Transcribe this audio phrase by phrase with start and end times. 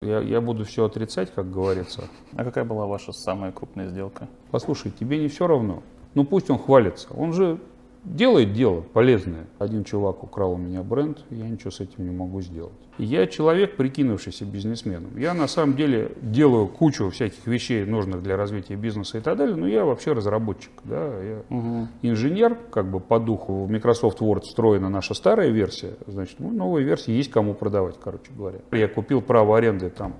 [0.00, 2.04] Я, я буду все отрицать, как говорится.
[2.36, 4.28] А какая была ваша самая крупная сделка?
[4.52, 5.82] Послушай, тебе не все равно.
[6.14, 7.08] Ну пусть он хвалится.
[7.14, 7.58] Он же
[8.04, 9.46] делает дело полезное.
[9.58, 12.72] Один чувак украл у меня бренд, я ничего с этим не могу сделать.
[12.98, 15.16] Я человек, прикинувшийся бизнесменом.
[15.16, 19.54] Я на самом деле делаю кучу всяких вещей, нужных для развития бизнеса и так далее,
[19.54, 20.72] но я вообще разработчик.
[20.84, 21.22] Да?
[21.22, 21.88] Я угу.
[22.02, 23.64] инженер, как бы по духу.
[23.64, 28.32] В Microsoft Word встроена наша старая версия, значит, ну, новая версия есть кому продавать, короче
[28.36, 28.58] говоря.
[28.72, 30.14] Я купил право аренды там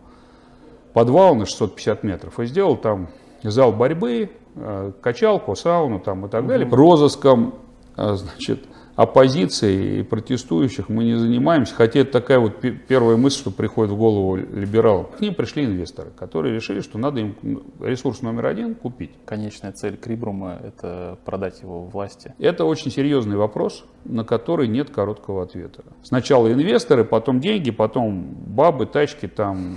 [0.93, 3.09] подвал на 650 метров и сделал там
[3.43, 6.49] зал борьбы, э, качалку, сауну там и так угу.
[6.49, 7.68] далее, розыском а,
[7.99, 8.61] значит,
[8.99, 12.57] оппозицией и протестующих мы не занимаемся, хотя это такая вот
[12.89, 15.07] первая мысль, что приходит в голову либералам.
[15.17, 17.37] К ним пришли инвесторы, которые решили, что надо им
[17.81, 19.13] ресурс номер один купить.
[19.25, 22.35] Конечная цель Крибрума– это продать его власти.
[22.41, 25.85] Это очень серьезный вопрос, на который нет короткого ответа.
[26.03, 29.77] Сначала инвесторы, потом деньги, потом бабы, тачки, там,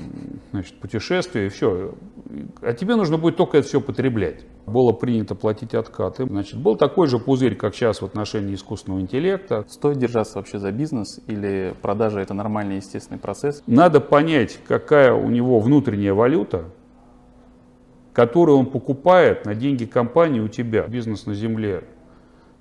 [0.51, 1.93] значит, путешествия, и все.
[2.61, 4.45] А тебе нужно будет только это все потреблять.
[4.65, 6.25] Было принято платить откаты.
[6.25, 9.65] Значит, был такой же пузырь, как сейчас в отношении искусственного интеллекта.
[9.67, 13.63] Стоит держаться вообще за бизнес или продажа это нормальный естественный процесс?
[13.67, 16.65] Надо понять, какая у него внутренняя валюта,
[18.13, 20.87] которую он покупает на деньги компании у тебя.
[20.87, 21.83] Бизнес на земле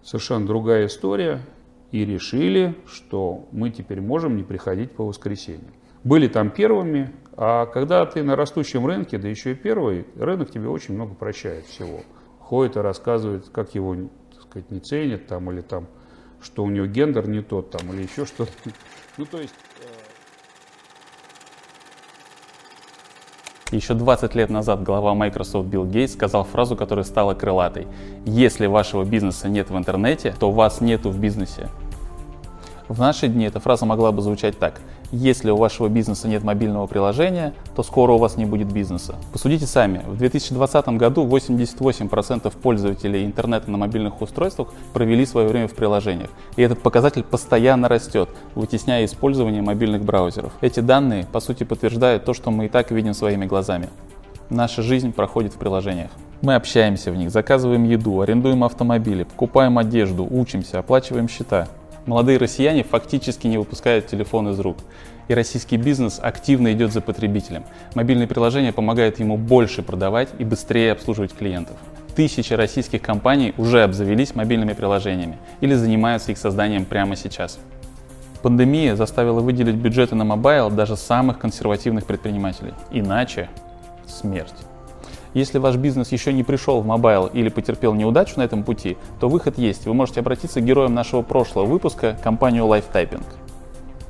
[0.02, 1.40] совершенно другая история.
[1.90, 5.72] И решили, что мы теперь можем не приходить по воскресеньям.
[6.04, 10.68] Были там первыми, а когда ты на растущем рынке, да еще и первый, рынок тебе
[10.68, 12.02] очень много прощает всего.
[12.38, 13.96] Ходит и рассказывает, как его
[14.32, 15.88] так сказать, не ценят, там, или там,
[16.40, 18.52] что у него гендер не тот, там, или еще что-то.
[19.16, 19.54] Ну, то есть...
[23.72, 27.86] еще 20 лет назад глава Microsoft Билл Гейтс сказал фразу, которая стала крылатой.
[28.24, 31.68] Если вашего бизнеса нет в интернете, то вас нету в бизнесе.
[32.88, 34.80] В наши дни эта фраза могла бы звучать так.
[35.12, 39.16] Если у вашего бизнеса нет мобильного приложения, то скоро у вас не будет бизнеса.
[39.32, 45.74] Посудите сами, в 2020 году 88% пользователей интернета на мобильных устройствах провели свое время в
[45.74, 46.30] приложениях.
[46.54, 50.52] И этот показатель постоянно растет, вытесняя использование мобильных браузеров.
[50.60, 53.88] Эти данные, по сути, подтверждают то, что мы и так видим своими глазами.
[54.48, 56.10] Наша жизнь проходит в приложениях.
[56.40, 61.66] Мы общаемся в них, заказываем еду, арендуем автомобили, покупаем одежду, учимся, оплачиваем счета.
[62.06, 64.78] Молодые россияне фактически не выпускают телефон из рук.
[65.30, 67.62] И российский бизнес активно идет за потребителем.
[67.94, 71.76] Мобильные приложения помогают ему больше продавать и быстрее обслуживать клиентов.
[72.16, 77.60] Тысячи российских компаний уже обзавелись мобильными приложениями или занимаются их созданием прямо сейчас.
[78.42, 82.74] Пандемия заставила выделить бюджеты на mobile даже самых консервативных предпринимателей.
[82.90, 83.48] Иначе
[84.08, 84.56] смерть.
[85.32, 89.28] Если ваш бизнес еще не пришел в mobile или потерпел неудачу на этом пути, то
[89.28, 89.86] выход есть.
[89.86, 93.22] Вы можете обратиться к героям нашего прошлого выпуска, компанию Live Typing.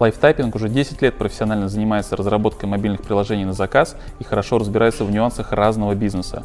[0.00, 5.10] Lifetyping уже 10 лет профессионально занимается разработкой мобильных приложений на заказ и хорошо разбирается в
[5.10, 6.42] нюансах разного бизнеса.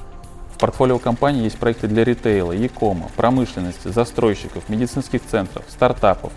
[0.54, 6.34] В портфолио компании есть проекты для ритейла, e-кома, промышленности, застройщиков, медицинских центров, стартапов,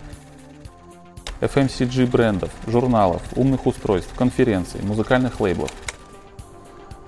[1.40, 5.72] FMCG брендов, журналов, умных устройств, конференций, музыкальных лейблов–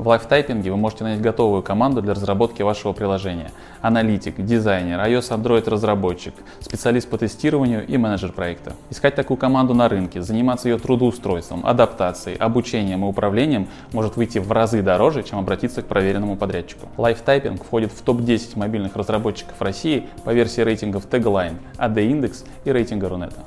[0.01, 3.51] в лайфтайпинге вы можете нанять готовую команду для разработки вашего приложения.
[3.83, 8.73] Аналитик, дизайнер, iOS Android разработчик, специалист по тестированию и менеджер проекта.
[8.89, 14.51] Искать такую команду на рынке, заниматься ее трудоустройством, адаптацией, обучением и управлением может выйти в
[14.51, 16.89] разы дороже, чем обратиться к проверенному подрядчику.
[16.97, 23.11] Live Typing входит в топ-10 мобильных разработчиков России по версии рейтингов Tagline, AdIndex и рейтинга
[23.11, 23.45] Рунета.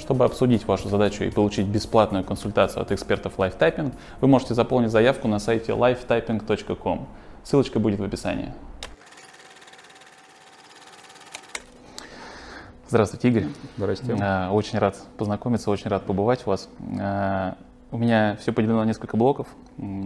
[0.00, 4.90] Чтобы обсудить вашу задачу и получить бесплатную консультацию от экспертов Live Typing, вы можете заполнить
[4.90, 7.06] заявку на сайте livetyping.com.
[7.44, 8.52] Ссылочка будет в описании.
[12.88, 13.44] Здравствуйте, Игорь.
[13.76, 14.22] Здравствуйте.
[14.24, 16.70] А, очень рад познакомиться, очень рад побывать у вас.
[16.98, 17.56] А,
[17.92, 19.48] у меня все поделено на несколько блоков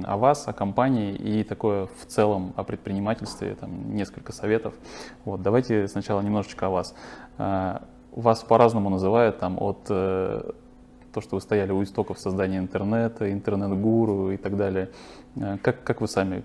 [0.05, 4.75] о вас, о компании и такое в целом о предпринимательстве, там несколько советов.
[5.25, 6.95] Вот, давайте сначала немножечко о вас.
[8.15, 10.53] Вас по-разному называют, там, от э,
[11.13, 14.91] то, что вы стояли у истоков создания интернета, интернет-гуру и так далее.
[15.37, 16.43] Э, как, как вы сами?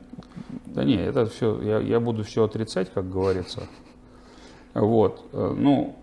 [0.66, 3.64] Да не, это все, я, я буду все отрицать, как говорится.
[4.74, 5.96] Вот, э, ну,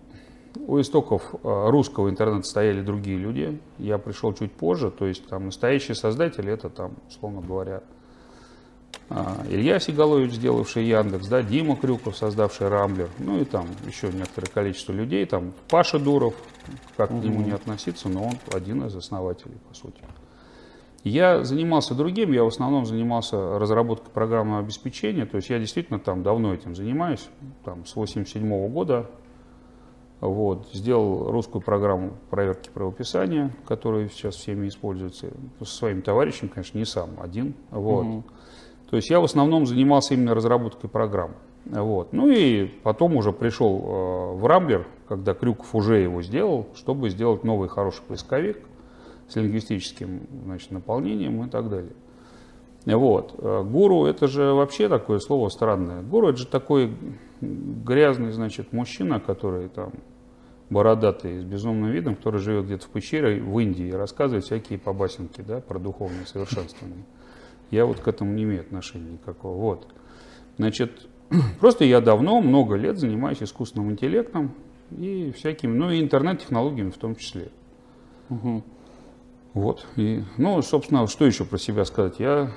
[0.65, 3.59] у истоков э, русского интернета стояли другие люди.
[3.77, 7.81] Я пришел чуть позже, то есть там настоящие создатели, это там, условно говоря,
[9.49, 14.91] Илья Сигалович, сделавший Яндекс, да, Дима Крюков, создавший Рамблер, ну и там еще некоторое количество
[14.91, 16.33] людей, там Паша Дуров,
[16.97, 17.21] как угу.
[17.21, 20.01] к нему не относиться, но он один из основателей, по сути.
[21.05, 26.21] Я занимался другим, я в основном занимался разработкой программного обеспечения, то есть я действительно там
[26.21, 27.29] давно этим занимаюсь,
[27.63, 29.09] там с 87 -го года
[30.19, 35.31] Вот, сделал русскую программу проверки правописания, которая сейчас всеми используется.
[35.59, 37.53] Со своим товарищем, конечно, не сам, один.
[37.69, 38.05] Вот.
[38.05, 38.23] Угу.
[38.89, 41.31] То есть я в основном занимался именно разработкой программ.
[41.65, 42.13] Вот.
[42.13, 47.43] Ну и потом уже пришел э, в Рамблер, когда Крюков уже его сделал, чтобы сделать
[47.43, 48.59] новый хороший поисковик
[49.27, 51.91] с лингвистическим значит, наполнением и так далее.
[52.85, 53.35] Вот.
[53.39, 56.01] Э, гуру это же вообще такое слово странное.
[56.01, 56.95] Гуру это же такой
[57.41, 59.91] грязный, значит, мужчина, который там
[60.69, 65.41] бородатый, с безумным видом, который живет где-то в пещере в Индии и рассказывает всякие побасенки
[65.41, 67.03] да, про духовное совершенствование.
[67.71, 69.55] Я вот к этому не имею отношения никакого.
[69.57, 69.87] Вот.
[70.57, 71.07] Значит,
[71.59, 74.53] просто я давно, много лет занимаюсь искусственным интеллектом
[74.91, 77.49] и всякими, ну и интернет-технологиями в том числе.
[78.29, 78.63] Угу.
[79.53, 79.85] Вот.
[79.95, 82.19] И, ну, собственно, что еще про себя сказать?
[82.19, 82.51] Я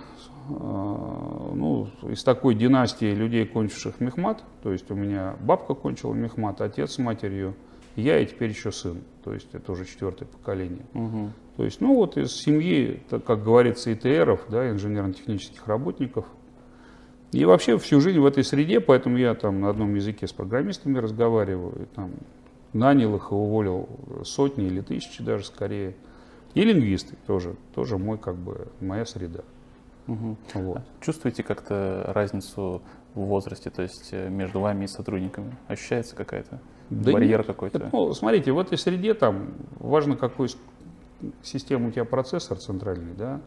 [0.49, 6.61] а, ну, из такой династии людей, кончивших мехмат, то есть у меня бабка кончила мехмат,
[6.61, 7.55] отец с матерью,
[7.97, 10.85] я и теперь еще сын, то есть это уже четвертое поколение.
[10.95, 11.31] Угу.
[11.61, 16.25] То есть, ну вот из семьи, как говорится, ИТРов, да, инженерно-технических работников.
[17.33, 20.97] И вообще всю жизнь в этой среде, поэтому я там на одном языке с программистами
[20.97, 22.13] разговариваю, и, там
[22.73, 23.91] нанял их и уволил
[24.25, 25.97] сотни или тысячи даже скорее.
[26.55, 29.43] И лингвисты тоже, тоже мой, как бы, моя среда.
[30.09, 30.37] Угу.
[30.55, 30.81] Вот.
[31.03, 32.81] Чувствуете как-то разницу
[33.13, 35.59] в возрасте, то есть э, между вами и сотрудниками?
[35.69, 36.59] Ощущается какая-то
[36.89, 37.91] да барьер какой-то?
[37.93, 40.49] Ну, смотрите, в этой среде там важно, какой
[41.43, 43.41] система у тебя процессор центральный, да,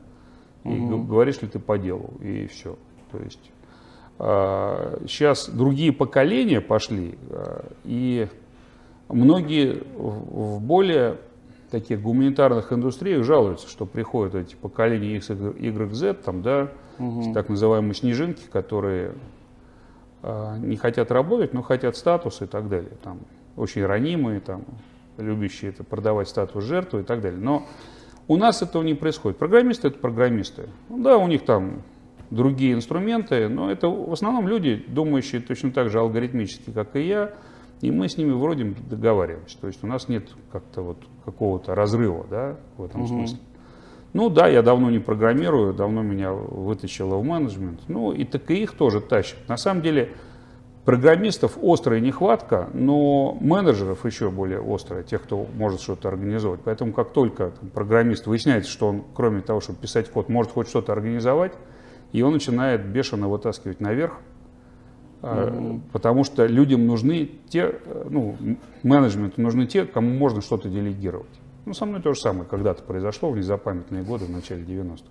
[0.64, 1.04] и угу.
[1.04, 2.78] говоришь ли ты по делу, и все.
[3.12, 3.52] То есть
[4.20, 8.28] а, сейчас другие поколения пошли, а, и
[9.10, 11.18] многие в более
[11.74, 17.34] таких гуманитарных индустриях жалуются, что приходят эти поколения X, Y, Z, там, да, угу.
[17.34, 19.14] так называемые снежинки, которые
[20.22, 22.92] э, не хотят работать, но хотят статус и так далее.
[23.04, 23.22] Там,
[23.58, 24.64] очень ранимые, там,
[25.18, 27.39] любящие это продавать статус жертвы и так далее.
[27.39, 27.68] Но
[28.27, 29.38] у нас этого не происходит.
[29.38, 30.69] Программисты это программисты.
[30.89, 31.83] Ну, да, у них там
[32.30, 37.33] другие инструменты, но это в основном люди, думающие точно так же алгоритмически, как и я,
[37.81, 39.60] и мы с ними вроде договариваемся.
[39.60, 43.10] То есть у нас нет как-то вот какого-то разрыва да, в этом угу.
[43.10, 43.38] смысле.
[44.13, 47.81] Ну да, я давно не программирую, давно меня вытащило в менеджмент.
[47.88, 49.38] Ну и так и их тоже тащит.
[49.48, 50.12] На самом деле
[50.86, 56.62] программистов острая нехватка, но менеджеров еще более острая, тех, кто может что-то организовать.
[56.64, 60.68] Поэтому как только там, программист выясняет, что он, кроме того, чтобы писать код, может хоть
[60.68, 61.54] что-то организовать,
[62.12, 64.14] и он начинает бешено вытаскивать наверх,
[65.24, 65.80] Mm-hmm.
[65.94, 68.36] Потому что людям нужны те, ну,
[68.84, 71.40] менеджменту нужны те, кому можно что-то делегировать.
[71.66, 75.06] Ну, со мной то же самое когда-то произошло в незапамятные годы, в начале 90-х.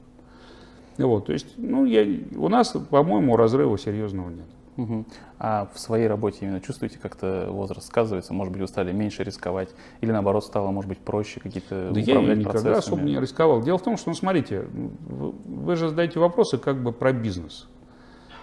[0.98, 2.04] Вот, то есть, ну, я,
[2.36, 4.44] у нас, по-моему, разрыва серьезного нет.
[4.76, 5.04] Угу.
[5.38, 8.32] А в своей работе именно чувствуете, как-то возраст сказывается?
[8.32, 9.70] Может быть, вы стали меньше рисковать?
[10.00, 12.78] Или наоборот, стало, может быть, проще какие-то да управлять я никогда процессами?
[12.78, 13.62] особо не рисковал.
[13.62, 17.68] Дело в том, что, ну, смотрите, вы, же задаете вопросы как бы про бизнес.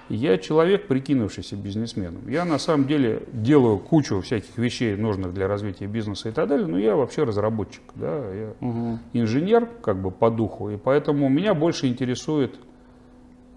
[0.09, 2.27] Я человек, прикинувшийся бизнесменом.
[2.27, 6.65] Я на самом деле делаю кучу всяких вещей, нужных для развития бизнеса и так далее,
[6.65, 8.97] но я вообще разработчик, да, я угу.
[9.13, 12.59] инженер как бы по духу, и поэтому меня больше интересует,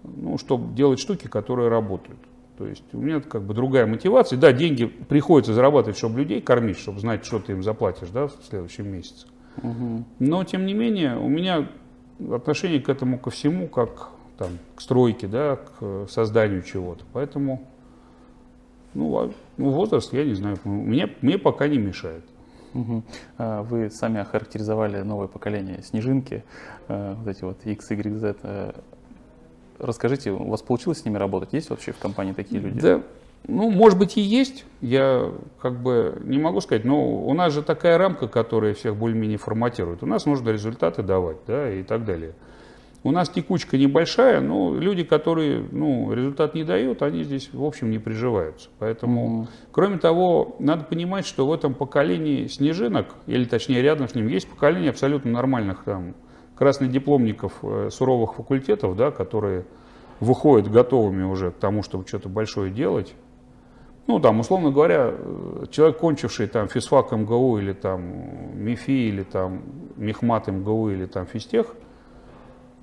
[0.03, 2.19] ну, чтобы делать штуки, которые работают.
[2.57, 4.37] То есть у меня как бы другая мотивация.
[4.37, 8.33] Да, деньги приходится зарабатывать, чтобы людей кормить, чтобы знать, что ты им заплатишь да, в
[8.47, 9.27] следующем месяце.
[9.57, 10.03] Угу.
[10.19, 11.67] Но тем не менее у меня
[12.31, 17.03] отношение к этому ко всему как там, к стройке, да, к созданию чего-то.
[17.11, 17.67] Поэтому
[18.93, 22.23] ну, а, ну, возраст, я не знаю, мне, мне пока не мешает.
[22.73, 23.03] Угу.
[23.37, 26.43] Вы сами охарактеризовали новое поколение снежинки,
[26.87, 28.75] э, вот эти вот X, Y, Z.
[29.83, 31.53] Расскажите, у вас получилось с ними работать?
[31.53, 32.79] Есть вообще в компании такие люди?
[32.79, 33.01] Да,
[33.47, 35.29] ну, может быть и есть, я
[35.61, 40.01] как бы не могу сказать, но у нас же такая рамка, которая всех более-менее форматирует.
[40.01, 42.33] У нас нужно результаты давать, да, и так далее.
[43.05, 47.91] У нас текучка небольшая, но люди, которые ну, результат не дают, они здесь, в общем,
[47.91, 48.69] не приживаются.
[48.79, 49.67] Поэтому, mm-hmm.
[49.73, 54.47] кроме того, надо понимать, что в этом поколении снежинок, или точнее рядом с ним, есть
[54.47, 56.15] поколение абсолютно нормальных там,
[56.55, 59.65] краснодипломников э, суровых факультетов, да, которые
[60.19, 63.13] выходят готовыми уже к тому, чтобы что-то большое делать.
[64.07, 68.01] Ну, там, условно говоря, э, человек, кончивший там физфак МГУ или там
[68.55, 69.61] МИФИ, или там
[69.95, 71.75] Мехмат МГУ, или там физтех–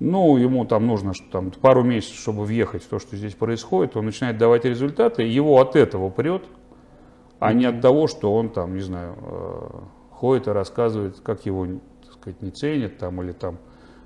[0.01, 4.05] ну, ему там нужно там, пару месяцев, чтобы въехать в то, что здесь происходит, он
[4.05, 6.41] начинает давать результаты, его от этого прет,
[7.37, 9.69] а не от того, что он там, не знаю, э,
[10.09, 11.67] ходит и рассказывает, как его,
[12.21, 13.57] сказать, не ценят там, или там,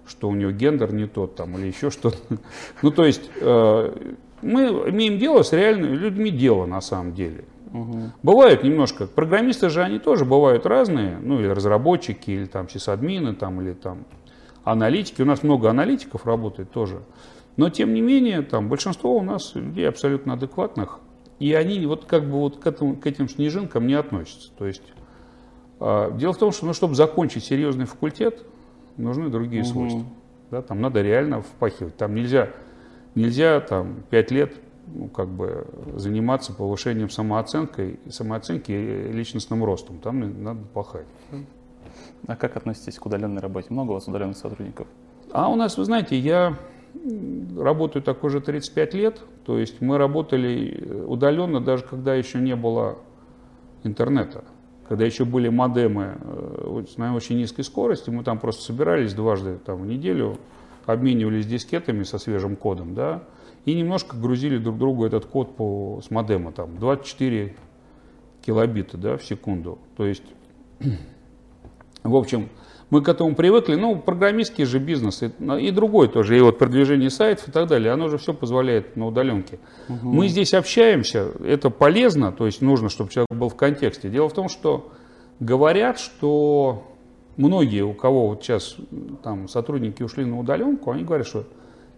[0.08, 2.18] что у него гендер не тот там, или еще что-то.
[2.82, 7.46] Ну, то есть, э, мы имеем дело с реальными людьми дело на самом деле.
[7.72, 8.14] Мгм.
[8.24, 13.62] Бывают немножко, программисты же они тоже бывают разные, ну или разработчики, или там сисадмины, там,
[13.62, 14.06] или там
[14.64, 15.22] аналитики.
[15.22, 17.02] У нас много аналитиков работает тоже.
[17.58, 21.00] Но тем не менее, там большинство у нас людей абсолютно адекватных,
[21.40, 24.52] и они вот как бы вот к, этому, к этим снежинкам не относятся.
[24.58, 24.84] То есть
[25.80, 28.46] дело в том, что ну, чтобы закончить серьезный факультет,
[28.98, 29.72] нужны другие Мгм.
[29.72, 30.04] свойства.
[30.52, 31.98] Да, там надо реально впахивать.
[31.98, 32.50] Там нельзя,
[33.16, 34.54] нельзя там, 5 лет
[34.88, 35.66] ну, как бы,
[35.96, 39.98] заниматься повышением самооценкой, самооценки и личностным ростом.
[40.00, 41.08] Там надо пахать.
[42.28, 43.68] А как относитесь к удаленной работе?
[43.70, 44.88] Много у вас удаленных сотрудников?
[45.32, 46.58] А у нас, вы знаете, я
[47.58, 49.22] работаю так уже 35 лет.
[49.46, 52.98] То есть мы работали э, удаленно, даже когда еще не было
[53.84, 54.44] интернета.
[54.88, 59.82] Когда еще были модемы э, на очень низкой скорости, мы там просто собирались дважды там,
[59.82, 60.38] в неделю,
[60.86, 63.24] обменивались дискетами со свежим кодом, да,
[63.66, 67.56] и немножко грузили друг другу этот код по, с модема, там, 24
[68.46, 69.80] килобита, да, в секунду.
[69.98, 70.24] То есть,
[72.04, 72.50] в общем,
[72.90, 73.76] мы к этому привыкли.
[73.76, 77.92] Ну, программистский же бизнес и, и другой тоже, и вот продвижение сайтов и так далее,
[77.92, 79.60] оно же все позволяет на удаленке.
[79.88, 84.10] Мы здесь общаемся, это полезно, то есть нужно, чтобы человек был в контексте.
[84.10, 84.92] Дело в том, что
[85.40, 86.92] говорят, что
[87.38, 88.78] многие, у кого вот сейчас
[89.24, 91.46] там сотрудники ушли на удаленку, они говорят, что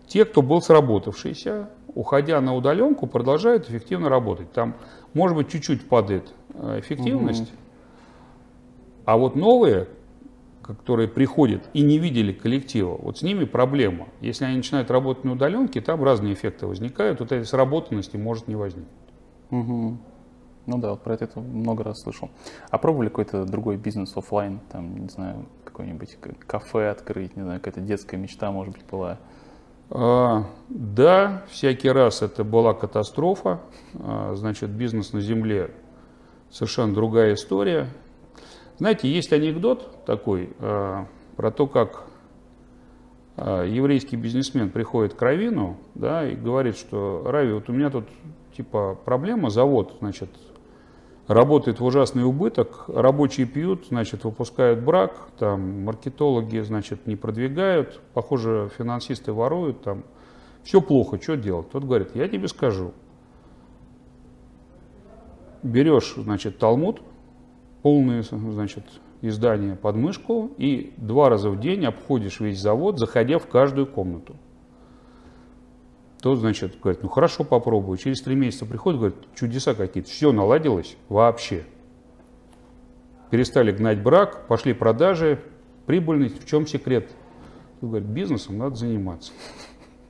[0.08, 4.52] те, кто был сработавшийся, уходя на удаленку, продолжают эффективно работать.
[4.54, 4.76] Там,
[5.14, 7.52] может быть, чуть-чуть падает э, эффективность,
[9.06, 9.88] а вот новые,
[10.74, 14.08] которые приходят и не видели коллектива, вот с ними проблема.
[14.22, 18.56] Если они начинают работать на удаленке, там разные эффекты возникают, вот этой сработанности может не
[18.56, 18.92] возникнуть.
[19.50, 20.00] Мгм.
[20.66, 22.30] Ну да, вот про это много раз слышал.
[22.70, 27.62] А пробовали какой-то другой бизнес оффлайн, там, не знаю, какой-нибудь к- кафе открыть, не знаю,
[27.62, 29.18] какая-то детская мечта, может быть, была?
[29.90, 33.62] А, да, всякий раз это была катастрофа.
[33.96, 35.72] А, значит, бизнес на земле
[36.52, 37.88] совершенно другая история.
[38.78, 42.04] Знаете, есть анекдот такой а, про то, как
[43.36, 48.06] а, еврейский бизнесмен приходит к Равину, да, и говорит, что Рави, вот у меня тут
[48.56, 50.30] типа проблема, завод, значит,
[51.28, 58.70] работает в ужасный убыток, рабочие пьют, значит, выпускают брак, там, маркетологи, значит, не продвигают, похоже,
[58.78, 60.04] финансисты воруют, там,
[60.64, 61.70] все плохо, что делать?
[61.72, 62.94] Тот говорит, я тебе скажу,
[65.64, 67.02] берешь, значит, Талмуд,
[67.88, 68.84] полные, значит,
[69.22, 74.36] издания под мышку и два раза в день обходишь весь завод, заходя в каждую комнату.
[76.22, 77.98] Тот, значит, говорит, ну хорошо, попробую.
[77.98, 80.10] Через три месяца приходит, говорит, чудеса какие-то.
[80.10, 81.64] Все наладилось вообще.
[83.30, 85.40] Перестали гнать брак, пошли продажи,
[85.86, 86.44] прибыльность.
[86.44, 87.10] В чем секрет?
[87.82, 89.32] Он говорит, бизнесом надо заниматься.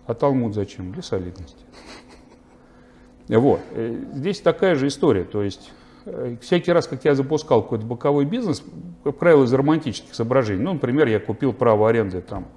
[0.07, 0.93] А Талмуд зачем?
[0.93, 1.63] Для солидности.
[3.27, 3.59] Вот.
[3.73, 5.25] Э, Здесь такая же история.
[5.25, 5.71] То есть
[6.41, 8.63] всякий раз, как я запускал какой-то боковой бизнес,
[9.03, 10.63] как правило, из романтических соображений.
[10.63, 12.47] Ну, например, я купил право аренды там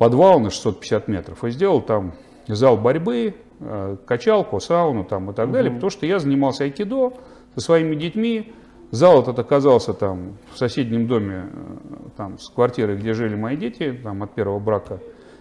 [0.00, 2.14] подвал на 650 метров и сделал там
[2.48, 7.12] зал борьбы, э, качалку, сауну там и так далее, потому что я занимался айкидо
[7.54, 8.54] со своими детьми.
[8.92, 13.92] Зал этот оказался там в соседнем доме э, там, с квартирой, где жили мои дети,
[14.02, 15.00] там от первого брака.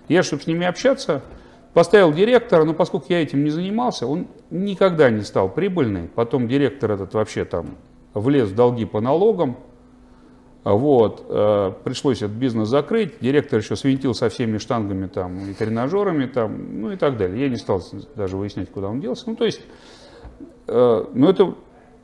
[0.10, 1.24] Я, чтобы с ними общаться,
[1.80, 6.10] поставил директора, но поскольку я этим не занимался, он никогда не стал прибыльный.
[6.14, 7.78] Потом директор этот вообще там
[8.14, 9.56] влез в долги по налогам,
[10.66, 16.26] вот, э, пришлось этот бизнес закрыть, директор еще свинтил со всеми штангами там и тренажерами
[16.26, 17.44] там, ну и так далее.
[17.44, 17.82] Я не стал
[18.14, 19.24] даже выяснять, куда он делся.
[19.28, 19.62] Ну, то есть,
[20.68, 21.56] э, но эта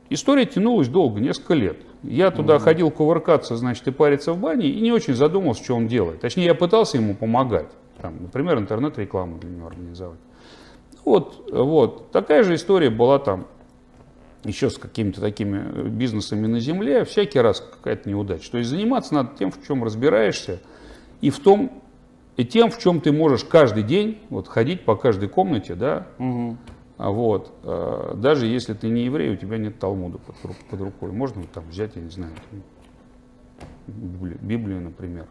[0.08, 1.76] история тянулась долго, несколько лет.
[2.02, 5.86] Я туда ходил кувыркаться, значит, и париться в бане, и не очень задумался, что он
[5.86, 6.22] делает.
[6.22, 7.68] Точнее, я пытался ему помогать.
[8.00, 10.18] Там, например, интернет-рекламу для него организовать.
[11.04, 13.46] Вот, вот, такая же история была там
[14.44, 18.50] еще с какими-то такими бизнесами на земле, всякий раз какая-то неудача.
[18.50, 20.60] То есть заниматься надо тем, в чем разбираешься,
[21.20, 21.82] и в том,
[22.36, 26.06] и тем, в чем ты можешь каждый день вот, ходить по каждой комнате, да,
[26.98, 30.80] а вот, э, даже если ты не еврей, у тебя нет Талмуда под, ру- под
[30.80, 32.62] рукой, можно там взять, я не знаю, там,
[33.86, 35.26] Библию, например,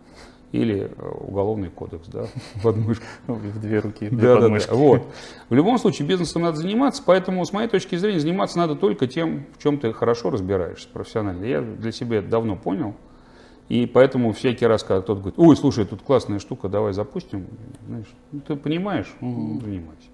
[0.52, 2.26] или э, уголовный кодекс, да,
[2.64, 3.04] под мышку.
[3.28, 4.70] В две руки, две Да, да, подмышки.
[4.70, 4.76] да.
[4.76, 5.08] Вот.
[5.50, 9.46] В любом случае бизнесом надо заниматься, поэтому с моей точки зрения заниматься надо только тем,
[9.58, 11.44] в чем ты хорошо разбираешься профессионально.
[11.46, 12.94] Я для себя это давно понял.
[13.68, 17.48] И поэтому всякий раз, когда кто-то говорит, ой, слушай, тут классная штука, давай запустим,
[17.88, 20.08] знаешь, ну, ты понимаешь, ну, занимайся.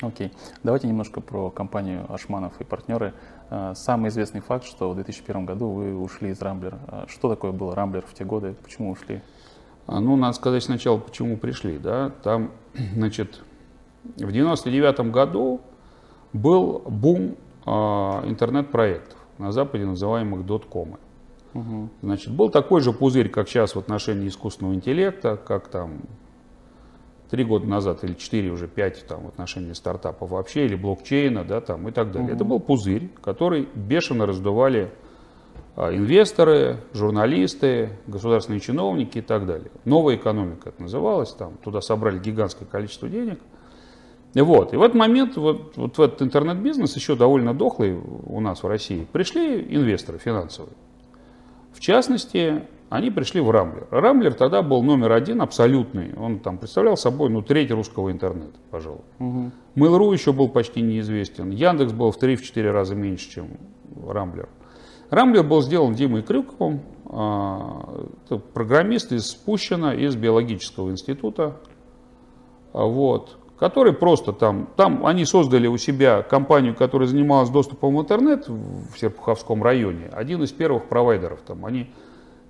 [0.00, 0.32] Окей.
[0.62, 3.14] Давайте немножко про компанию Ашманов и партнеры.
[3.48, 6.78] А, Самый известный факт, что в 2001 году вы ушли из Рамблер.
[6.88, 8.54] А Что такое был Рамблер в те годы?
[8.62, 9.22] Почему ушли?
[9.86, 11.78] А, Ну, надо сказать сначала, почему пришли.
[11.78, 12.12] Да?
[12.22, 12.50] Там,
[12.94, 13.40] значит,
[14.16, 15.60] в 99 году
[16.32, 20.98] был бум а, интернет-проектов, на Западе называемых доткомы.
[21.54, 21.88] Угу.
[22.02, 26.02] Значит, был такой же пузырь, как сейчас в отношении искусственного интеллекта, как там
[27.30, 31.60] три года назад или четыре, уже пять там, в отношении стартапов вообще, или блокчейна, да,
[31.60, 32.28] там, и так далее.
[32.28, 32.34] Угу.
[32.34, 34.90] Это был пузырь, который бешено раздували
[35.76, 39.70] инвесторы, журналисты, государственные чиновники и так далее.
[39.84, 43.38] Новая экономика это называлось, там, туда собрали гигантское количество денег.
[44.34, 44.72] Вот.
[44.72, 48.66] И в этот момент вот, вот в этот интернет-бизнес, еще довольно дохлый у нас в
[48.66, 50.74] России, пришли инвесторы финансовые.
[51.72, 53.86] В частности, они пришли в Рамблер.
[53.90, 56.14] Рамблер тогда был номер один абсолютный.
[56.14, 59.00] Он там представлял собой ну, треть русского интернета, пожалуй.
[59.18, 59.50] Угу.
[59.76, 61.50] Mail.ru еще был почти неизвестен.
[61.50, 63.48] Яндекс был в 3-4 раза меньше, чем
[64.06, 64.48] Рамблер.
[65.10, 68.06] Рамблер был сделан Димой Крюковым, а,
[68.52, 71.56] программист из Спущена, из биологического института.
[72.72, 78.00] А, вот который просто там, там они создали у себя компанию, которая занималась доступом в
[78.00, 81.90] интернет в Серпуховском районе, один из первых провайдеров, там они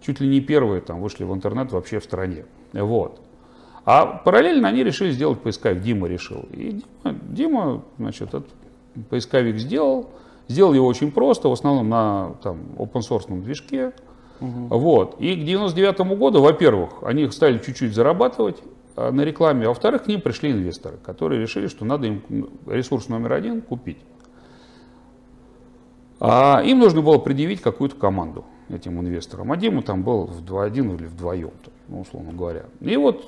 [0.01, 3.21] чуть ли не первые там вышли в интернет вообще в стране, вот.
[3.85, 6.49] А параллельно они решили сделать поисковик, Дима решил.
[6.51, 8.49] И Дима, Дима значит, этот
[9.09, 10.11] поисковик сделал,
[10.49, 13.93] сделал его очень просто, в основном на там, open source движке,
[14.39, 14.79] Угу.
[14.79, 15.17] Вот.
[15.19, 18.59] И к 99 году, во-первых, они стали чуть-чуть зарабатывать,
[18.97, 23.09] Э, на рекламе, а во-вторых, к ним пришли инвесторы, которые решили, что надо им ресурс
[23.09, 23.99] номер один купить.
[26.19, 29.53] А им нужно было предъявить какую-то команду этим инвесторам.
[29.53, 31.53] А Дима там был в один или вдвоем,
[31.89, 32.65] ну, условно говоря.
[32.81, 33.23] И вот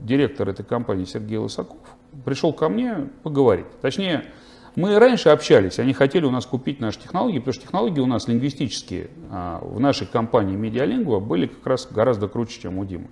[0.00, 1.76] директор этой компании Сергей Лысаков
[2.24, 3.66] пришел ко мне поговорить.
[3.82, 4.24] Точнее,
[4.74, 8.26] мы раньше общались, они хотели у нас купить наши технологии, потому что технологии у нас
[8.26, 13.08] лингвистические а, в нашей компании Медиалингва были как раз гораздо круче, чем у Димы.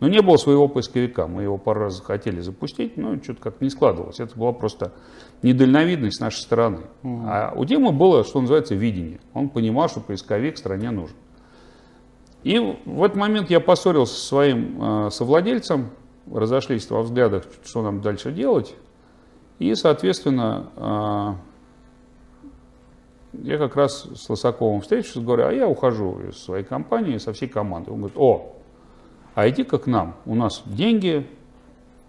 [0.00, 1.28] Но не было своего поисковика.
[1.28, 4.18] Мы его пару раз хотели запустить, но что-то как-то не складывалось.
[4.18, 4.92] Это была просто
[5.42, 6.82] недальновидность с нашей стороны.
[7.04, 7.22] Угу.
[7.26, 9.20] А у Димы было, что называется, видение.
[9.32, 11.16] Он понимал, что поисковик стране нужен.
[12.42, 15.90] И в этот момент я поссорился со своим э, совладельцем,
[16.30, 18.74] разошлись во взглядах, что нам дальше делать.
[19.58, 21.34] И, соответственно, э,
[23.44, 27.48] я как раз с Лосаковым встречусь, говорю, а я ухожу из своей компании со всей
[27.48, 27.90] командой.
[27.90, 28.56] Он говорит, о,
[29.34, 31.26] а иди-ка к нам, у нас деньги,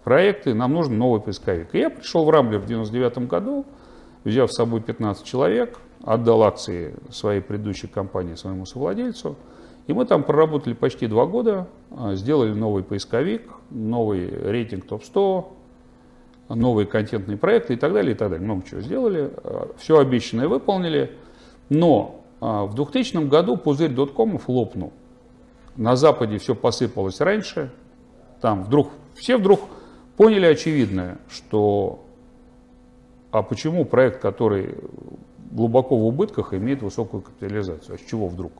[0.04, 1.74] проекты, нам нужен новый поисковик.
[1.74, 3.66] И я пришел в Рамблер в 99 году,
[4.24, 9.36] взяв с собой 15 человек, отдал акции своей предыдущей компании своему совладельцу,
[9.88, 15.46] и мы там проработали почти два года, а, сделали новый поисковик, новый рейтинг ТОП-100,
[16.50, 18.46] новые контентные проекты и так далее, и так далее.
[18.46, 21.12] Много чего сделали, а, все обещанное выполнили,
[21.70, 24.94] но а, в 2000 году пузырь доткомов лопнул.
[25.76, 27.72] На Западе все посыпалось раньше.
[28.42, 29.62] Там вдруг, все вдруг
[30.18, 32.06] поняли очевидное, что
[33.32, 34.76] а почему проект, который
[35.52, 37.96] глубоко в убытках, имеет высокую капитализацию?
[37.96, 38.54] А с чего вдруг?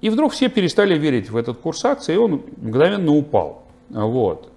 [0.00, 3.62] И вдруг все перестали верить в этот курс акций, и он мгновенно упал.
[3.90, 4.50] Вот.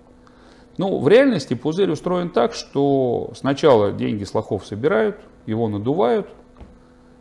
[0.77, 6.27] Ну, в реальности пузырь устроен так, что сначала деньги с лохов собирают, его надувают,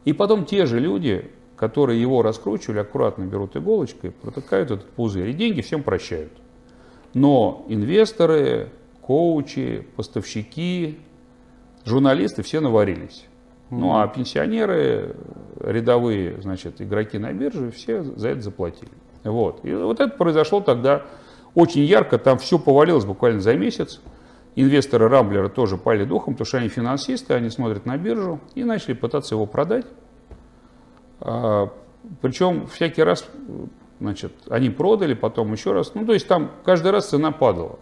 [0.05, 1.31] и потом те же люди
[1.63, 6.33] которые его раскручивали, аккуратно берут иголочкой, протыкают этот пузырь и деньги всем прощают.
[7.15, 10.99] Но инвесторы, коучи, поставщики,
[11.85, 13.27] журналисты все наварились.
[13.71, 15.15] Ну а пенсионеры,
[15.61, 18.91] рядовые, значит, игроки на бирже, все за это заплатили.
[19.23, 19.65] Вот.
[19.65, 21.03] И вот это произошло тогда
[21.55, 24.01] очень ярко, там все повалилось буквально за месяц.
[24.55, 28.93] Инвесторы Рамблера тоже пали духом, потому что они финансисты, они смотрят на биржу и начали
[28.93, 29.87] пытаться его продать.
[31.21, 31.71] А,
[32.21, 33.27] Причем всякий раз,
[34.01, 35.95] значит, они продали, потом еще раз.
[35.95, 37.79] Ну, то есть там каждый раз цена падала.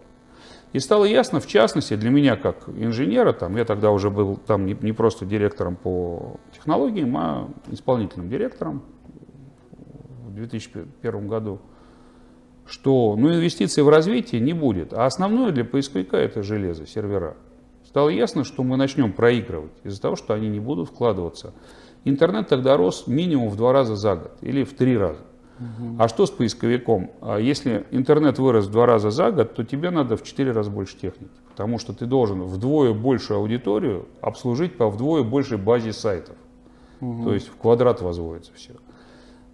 [0.73, 4.65] И стало ясно, в частности, для меня как инженера, там, я тогда уже был там
[4.65, 8.83] не, не просто директором по технологиям, а исполнительным директором
[10.25, 11.59] в 2001 году,
[12.71, 14.93] что ну, инвестиций в развитие не будет.
[14.93, 17.35] А основное для поисковика это железо, сервера.
[17.85, 21.53] Стало ясно, что мы начнем проигрывать из-за того, что они не будут вкладываться
[22.03, 25.21] Интернет тогда рос минимум в два раза за год или в три раза.
[25.59, 25.97] Угу.
[25.99, 27.11] А что с поисковиком?
[27.21, 30.71] А если интернет вырос в два раза за год, то тебе надо в четыре раза
[30.71, 31.31] больше техники.
[31.49, 36.35] Потому что ты должен вдвое большую аудиторию обслужить по вдвое большей базе сайтов.
[37.01, 37.23] Угу.
[37.23, 38.73] То есть в квадрат возводится все.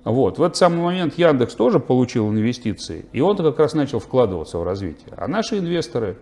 [0.08, 0.38] Вот.
[0.38, 4.63] В этот самый момент Яндекс тоже получил инвестиции, и он как раз начал вкладываться в
[4.63, 5.13] развитие.
[5.17, 6.17] А наши инвесторы,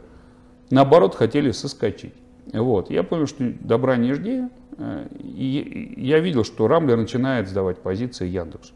[0.69, 2.13] наоборот, хотели соскочить.
[2.54, 2.89] Вот.
[2.89, 4.43] Я понял, что добра не жди,
[4.78, 8.74] Э, и я видел, что Рамблер начинает сдавать позиции Яндексу.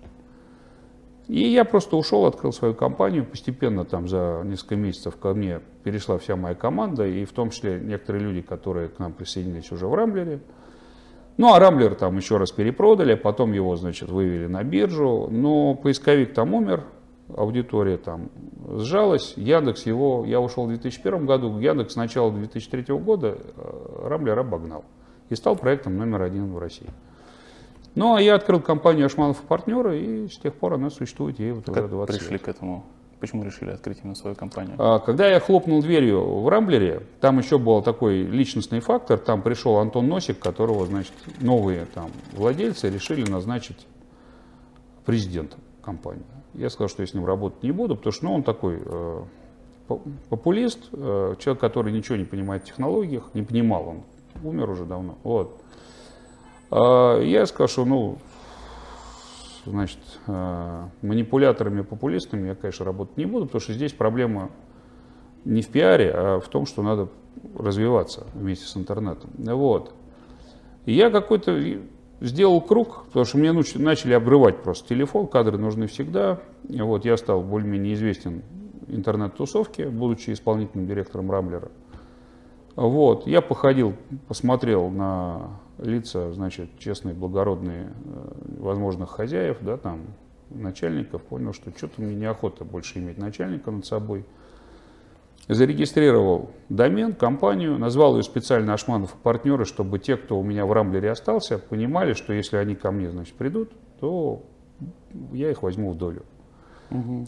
[1.27, 3.23] И я просто ушел, открыл свою компанию.
[3.23, 7.79] Постепенно там за несколько месяцев ко мне перешла вся моя команда, и в том числе
[7.79, 10.39] некоторые люди, которые к нам присоединились уже в Рамблере.
[11.39, 16.33] Ну, а Рамблер там еще раз перепродали, потом его, значит, вывели на биржу, но поисковик
[16.33, 16.83] там умер,
[17.33, 18.29] аудитория там
[18.67, 24.37] сжалась, Яндекс его, я ушел в 2001 году, Яндекс с начала 2003 года э, Рамблер
[24.37, 24.83] обогнал
[25.29, 26.89] и стал проектом номер один в России.
[27.95, 31.53] Ну, а я открыл компанию Ашманов и партнеры, и с тех пор она существует, ей
[31.53, 32.41] вот Как уже 20 пришли лет.
[32.41, 32.83] к этому?
[33.19, 34.75] Почему решили открыть именно свою компанию?
[34.77, 39.17] А, Когда я хлопнул дверью в Рамблере, там еще был такой личностный фактор.
[39.19, 43.87] Там пришел Антон Носик, которого, значит, новые там владельцы решили назначить
[45.05, 46.23] президентом компании.
[46.53, 49.21] Я сказал, что я с ним работать не буду, потому что ну, он такой э,
[49.87, 54.03] по- популист, э, человек, который ничего не понимает в технологиях, не понимал, он
[54.43, 55.17] умер уже давно.
[55.23, 55.59] Вот.
[56.71, 58.17] А, Я сказал, что ну,
[59.69, 64.49] значит, э, манипуляторами, популистами я, конечно, работать не буду, потому что здесь проблема
[65.45, 67.09] не в пиаре, а в том, что надо
[67.57, 69.29] развиваться вместе с интернетом.
[69.37, 69.93] Вот.
[70.85, 71.57] И я какой-то
[72.21, 76.39] сделал круг, потому что мне нач- начали обрывать просто телефон, кадры нужны всегда.
[76.67, 78.43] И вот я стал более-менее известен
[78.87, 81.71] интернет-тусовке, будучи исполнительным директором Рамблера.
[82.75, 83.93] Вот, я походил,
[84.27, 90.01] посмотрел на лица, значит, честные, благородные, э, возможных хозяев, да, там,
[90.49, 94.25] начальников, понял, что что-то мне неохота больше иметь начальника над собой.
[95.47, 100.71] Зарегистрировал домен, компанию, назвал ее специально Ашманов и партнеры, чтобы те, кто у меня в
[100.71, 104.43] Рамблере остался, понимали, что если они ко мне, значит, придут, то
[105.33, 106.23] я их возьму в долю.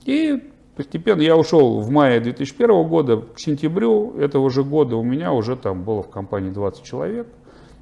[0.05, 5.33] И постепенно я ушел в мае 2001 года, к сентябрю этого же года у меня
[5.33, 7.27] уже там было в компании 20 человек,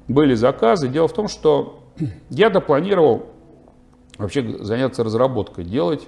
[0.08, 0.88] были заказы.
[0.88, 1.80] Дело в том, что
[2.30, 3.26] я-то планировал
[4.18, 6.06] вообще заняться разработкой, делать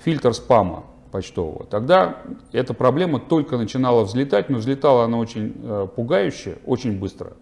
[0.00, 1.66] фильтр спама почтового.
[1.66, 7.34] Тогда эта проблема только начинала взлетать, но взлетала она очень э, пугающе, очень быстро.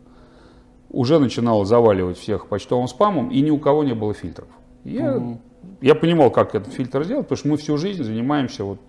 [0.90, 4.48] Уже начинала заваливать всех почтовым спамом, и ни у кого не было фильтров.
[4.84, 5.38] Я,
[5.80, 8.80] я понимал, как этот фильтр сделать, потому что мы всю жизнь занимаемся вот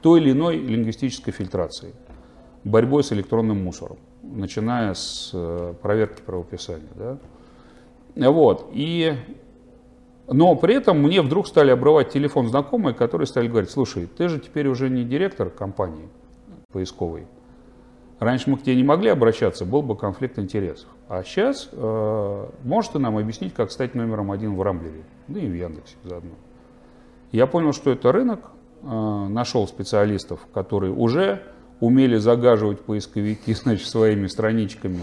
[0.00, 1.92] той или иной лингвистической фильтрацией,
[2.64, 6.88] борьбой с электронным мусором, начиная с э, проверки правописания.
[6.94, 7.18] Да?
[8.30, 8.68] Вот.
[8.72, 9.14] И
[10.32, 14.38] но при этом мне вдруг стали обрывать телефон знакомые, которые стали говорить, слушай, ты же
[14.38, 16.08] теперь уже не директор компании
[16.70, 17.26] поисковой.
[18.20, 20.88] Раньше мы к тебе не могли обращаться, был бы конфликт интересов.
[21.08, 25.48] А сейчас э, можешь ты нам объяснить, как стать номером один в Рамблере, да и
[25.48, 26.34] в Яндексе заодно.
[27.32, 28.52] Я понял, что это рынок,
[28.82, 31.42] э, нашел специалистов, которые уже
[31.80, 35.00] умели загаживать поисковики значит, своими страничками.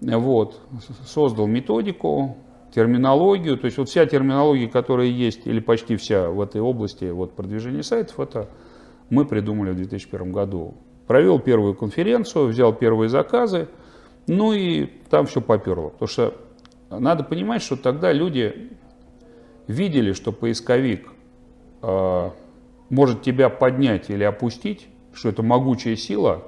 [0.00, 0.60] Вот.
[1.06, 2.36] Создал методику,
[2.74, 7.34] терминологию, то есть вот вся терминология, которая есть, или почти вся в этой области вот,
[7.34, 8.48] продвижения сайтов, это
[9.10, 10.74] мы придумали в 2001 году.
[11.06, 13.68] Провел первую конференцию, взял первые заказы,
[14.26, 15.88] ну и там все поперло.
[15.88, 16.34] Потому что
[16.90, 18.72] надо понимать, что тогда люди
[19.66, 21.08] видели, что поисковик
[21.82, 22.30] э,
[22.90, 26.44] может тебя поднять или опустить, что это могучая сила,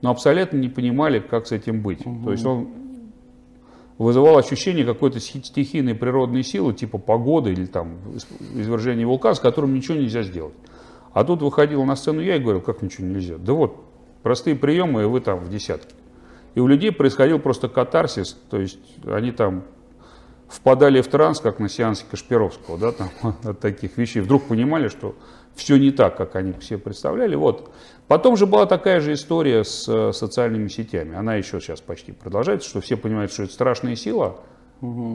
[0.00, 2.02] но абсолютно не понимали, как с этим быть.
[2.24, 2.68] То есть он
[3.98, 7.98] вызывал ощущение какой-то стихийной природной силы, типа погоды или там
[8.54, 10.54] извержения вулкана, с которым ничего нельзя сделать.
[11.12, 13.36] А тут выходил на сцену я и говорил, как ничего нельзя?
[13.38, 13.84] Да вот,
[14.22, 15.94] простые приемы, и вы там в десятке.
[16.54, 19.64] И у людей происходил просто катарсис, то есть они там
[20.48, 23.10] впадали в транс, как на сеансе Кашпировского, да, там,
[23.44, 24.20] от таких вещей.
[24.20, 25.14] Вдруг понимали, что
[25.54, 27.34] все не так, как они все представляли.
[27.36, 27.70] Вот.
[28.08, 31.16] Потом же была такая же история с э, социальными сетями.
[31.16, 34.40] Она еще сейчас почти продолжается, что все понимают, что это страшная сила,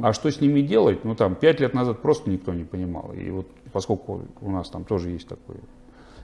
[0.02, 3.14] а что с ними делать, ну там пять лет назад просто никто не понимал.
[3.14, 5.58] И вот поскольку у нас там тоже есть такой,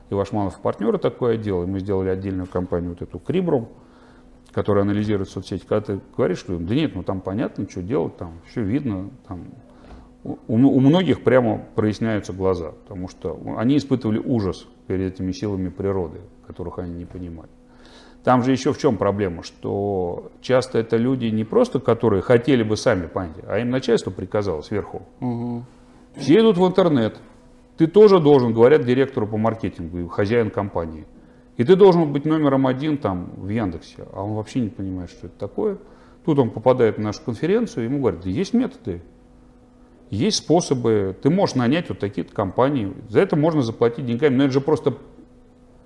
[0.09, 3.69] и Вашманов партнеры такое отдел, и мы сделали отдельную компанию, вот эту Крибрум,
[4.51, 8.39] которая анализирует соцсети, когда ты говоришь людям, да нет, ну там понятно, что делать, там
[8.49, 9.45] все видно, там
[10.25, 16.19] у, у многих прямо проясняются глаза, потому что они испытывали ужас перед этими силами природы,
[16.47, 17.49] которых они не понимали.
[18.23, 22.75] Там же еще в чем проблема, что часто это люди не просто, которые хотели бы
[22.75, 25.03] сами понять, а им начальство приказало сверху.
[26.15, 27.19] Все идут в интернет.
[27.77, 31.05] Ты тоже должен, говорят директору по маркетингу, хозяин компании.
[31.57, 34.07] И ты должен быть номером один там в Яндексе.
[34.11, 35.77] А он вообще не понимает, что это такое.
[36.25, 39.03] Тут он попадает на нашу конференцию, ему говорят, да есть методы,
[40.09, 41.15] есть способы.
[41.21, 42.93] Ты можешь нанять вот такие компании.
[43.09, 44.35] За это можно заплатить деньгами.
[44.35, 44.95] Но это же просто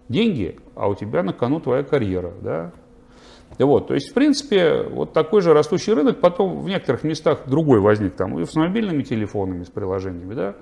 [0.07, 2.33] деньги, а у тебя на кону твоя карьера.
[2.41, 2.71] Да?
[3.57, 7.79] Вот, то есть, в принципе, вот такой же растущий рынок, потом в некоторых местах другой
[7.79, 10.55] возник, там и с мобильными телефонами, с приложениями, да,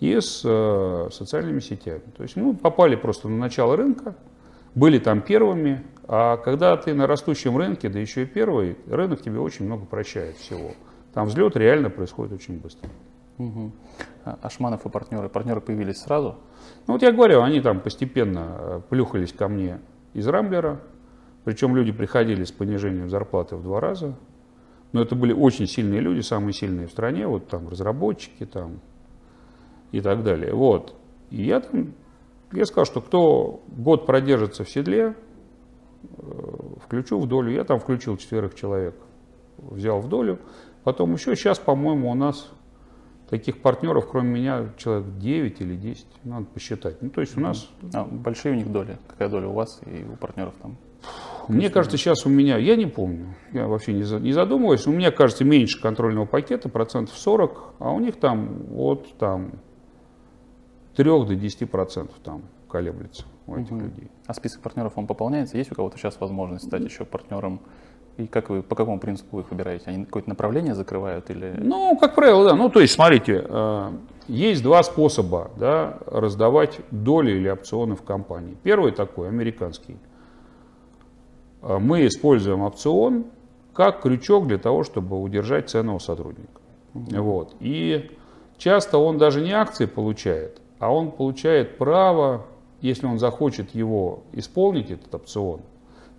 [0.00, 2.02] и с э, социальными сетями.
[2.16, 4.16] То есть мы попали просто на начало рынка,
[4.74, 9.38] были там первыми, а когда ты на растущем рынке, да еще и первый, рынок тебе
[9.38, 10.72] очень много прощает всего.
[11.12, 12.88] Там взлет реально происходит очень быстро.
[13.38, 13.72] Угу.
[14.42, 15.28] Ашманов и партнеры.
[15.28, 16.36] Партнеры появились сразу?
[16.86, 19.80] Ну вот я говорю, они там постепенно э, плюхались ко мне
[20.12, 20.80] из Рамблера.
[21.44, 24.14] Причем люди приходили с понижением зарплаты в два раза.
[24.92, 28.80] Но это были очень сильные люди, самые сильные в стране, вот там разработчики там
[29.92, 30.52] и так далее.
[30.52, 30.94] Вот.
[31.30, 31.94] И я там,
[32.52, 35.14] я сказал, что кто год продержится в седле,
[36.02, 36.32] э,
[36.84, 37.52] включу в долю.
[37.52, 38.94] Я там включил четверых человек,
[39.58, 40.38] взял в долю.
[40.84, 42.50] Потом еще сейчас, по-моему, у нас
[43.28, 47.00] таких партнеров, кроме меня, человек 9 или 10, надо посчитать.
[47.00, 47.68] Ну, то есть у нас...
[47.94, 48.98] А большие у них доли?
[49.08, 50.76] Какая доля у вас и у партнеров там?
[51.48, 55.10] Мне кажется, сейчас у меня, я не помню, я вообще не, не задумываюсь, у меня,
[55.10, 59.52] кажется, меньше контрольного пакета, процентов 40, а у них там от там,
[60.96, 63.80] 3 до 10 процентов там колеблется у этих угу.
[63.80, 64.10] людей.
[64.26, 65.56] А список партнеров, он пополняется?
[65.56, 67.60] Есть у кого-то сейчас возможность стать еще партнером
[68.16, 69.84] и как вы, по какому принципу вы их выбираете?
[69.86, 71.54] Они какое-то направление закрывают или?
[71.58, 72.54] Ну, как правило, да.
[72.54, 73.90] Ну, то есть, смотрите, э,
[74.28, 78.56] есть два способа да, раздавать доли или опционы в компании.
[78.62, 79.96] Первый такой, американский.
[81.62, 83.24] Э, мы используем опцион
[83.72, 86.60] как крючок для того, чтобы удержать ценного сотрудника.
[86.92, 87.54] Вот.
[87.60, 88.10] И
[88.58, 92.46] часто он даже не акции получает, а он получает право,
[92.80, 95.60] если он захочет его исполнить, этот опцион,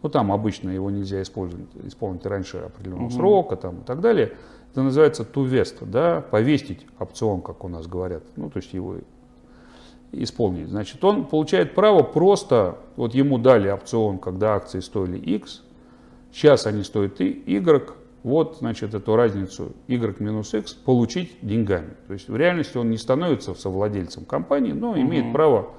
[0.01, 3.13] ну, там обычно его нельзя использовать, исполнить раньше определенного угу.
[3.13, 4.33] срока там, и так далее.
[4.71, 8.23] Это называется to vest, да, повестить опцион, как у нас говорят.
[8.35, 8.95] Ну, то есть его
[10.13, 10.69] исполнить.
[10.69, 15.61] Значит, он получает право просто, вот ему дали опцион, когда акции стоили X,
[16.31, 21.91] сейчас они стоят Y, вот, значит, эту разницу Y минус X получить деньгами.
[22.07, 25.01] То есть в реальности он не становится совладельцем компании, но угу.
[25.01, 25.69] имеет право,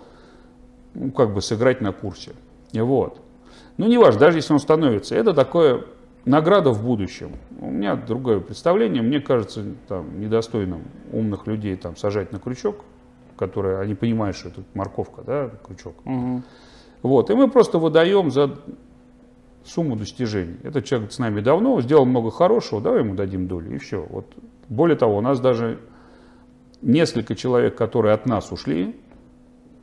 [0.94, 2.32] ну, как бы сыграть на курсе.
[2.72, 3.21] Вот.
[3.82, 5.82] Ну, не важно, даже если он становится, это такое
[6.24, 7.32] награда в будущем.
[7.60, 9.02] У меня другое представление.
[9.02, 12.84] Мне кажется, там, недостойным умных людей там, сажать на крючок,
[13.36, 15.96] который они понимают, что это морковка, да, крючок.
[16.04, 16.42] Угу.
[17.02, 18.56] Вот, и мы просто выдаем за
[19.64, 20.58] сумму достижений.
[20.62, 24.06] Этот человек с нами давно, сделал много хорошего, давай ему дадим долю, и все.
[24.08, 24.26] Вот.
[24.68, 25.80] Более того, у нас даже
[26.82, 28.94] несколько человек, которые от нас ушли,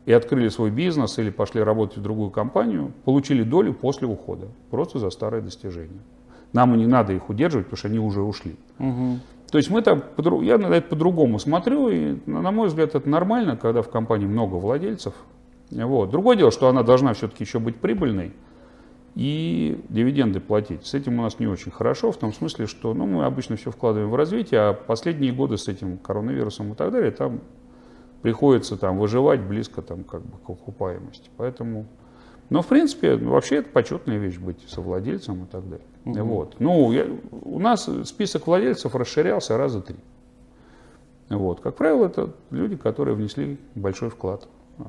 [0.09, 4.97] и открыли свой бизнес или пошли работать в другую компанию, получили долю после ухода, просто
[4.97, 6.01] за старое достижение.
[6.51, 8.55] Нам и не надо их удерживать, потому что они уже ушли.
[8.79, 9.19] Угу.
[9.51, 10.01] То есть мы там,
[10.41, 14.55] я на это по-другому смотрю, и на мой взгляд это нормально, когда в компании много
[14.55, 15.13] владельцев.
[15.69, 16.09] Вот.
[16.09, 18.31] Другое дело, что она должна все-таки еще быть прибыльной
[19.13, 20.87] и дивиденды платить.
[20.87, 23.69] С этим у нас не очень хорошо, в том смысле, что ну, мы обычно все
[23.69, 27.41] вкладываем в развитие, а последние годы с этим коронавирусом и так далее, там
[28.21, 31.29] приходится там выживать близко там как бы к окупаемости.
[31.37, 31.85] Поэтому,
[32.49, 35.87] но в принципе вообще это почетная вещь быть совладельцем и так далее.
[36.05, 36.23] Угу.
[36.23, 36.55] Вот.
[36.59, 39.97] Ну, я, у нас список владельцев расширялся раза три.
[41.29, 41.61] Вот.
[41.61, 44.47] Как правило, это люди, которые внесли большой вклад
[44.79, 44.85] а,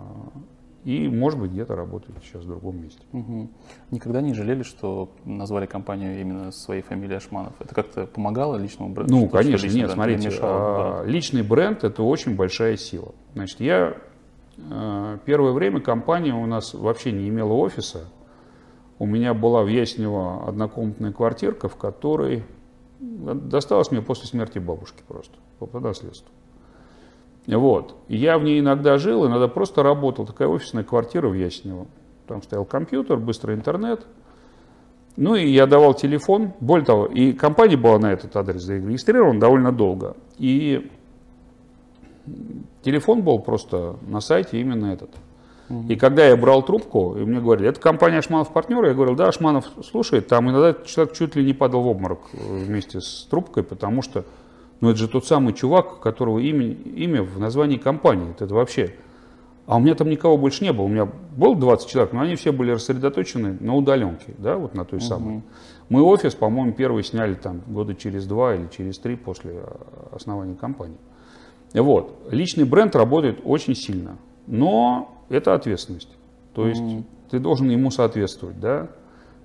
[0.85, 3.03] и, может быть, где-то работают сейчас в другом месте.
[3.13, 3.51] Угу.
[3.91, 7.53] Никогда не жалели, что назвали компанию именно своей фамилией Ашманов?
[7.61, 9.13] Это как-то помогало личному бренду?
[9.13, 11.11] Ну, конечно, нет, бренд смотрите, мешало, а, да.
[11.11, 13.15] личный бренд– это очень большая сила.
[13.35, 13.97] Значит, я
[14.71, 18.09] а, первое время компания у нас вообще не имела офиса.
[18.99, 22.45] У меня была в Яснево однокомнатная квартирка, в которой
[23.01, 26.31] досталась мне после смерти бабушки просто по наследству.
[27.47, 27.97] Вот.
[28.09, 30.27] Я в ней иногда жил, иногда просто работал.
[30.27, 31.87] Такая офисная квартира в Яснево.
[32.27, 34.07] Там стоял компьютер, быстрый интернет.
[35.17, 36.53] Ну и я давал телефон.
[36.61, 40.17] Более того, и компания была на этот адрес зарегистрирована довольно долго.
[40.39, 40.91] И
[42.83, 45.11] телефон был просто на сайте именно этот.
[45.89, 49.29] И когда я брал трубку, и мне говорили, это компания Ашманов партнер, я говорил, да,
[49.29, 53.63] Ашманов слушает, там иногда человек чуть ли не падал в обморок э, вместе с трубкой,
[53.63, 54.25] потому что
[54.81, 58.35] но это же тот самый чувак, у которого имя, имя в названии компании.
[58.39, 58.95] Это вообще...
[59.67, 60.87] А у меня там никого больше не было.
[60.87, 61.05] У меня
[61.37, 65.07] было 20 человек, но они все были рассредоточены на удаленке, да, вот на той угу.
[65.07, 65.43] самой.
[65.89, 70.57] Мы офис, по-моему, первый сняли там года через два или через три после а, основания
[70.57, 70.97] компании.
[71.73, 72.19] Вот.
[72.33, 74.17] Личный бренд работает очень сильно,
[74.49, 76.11] но это ответственность.
[76.55, 77.05] То есть угу.
[77.31, 78.89] ты должен ему соответствовать, да.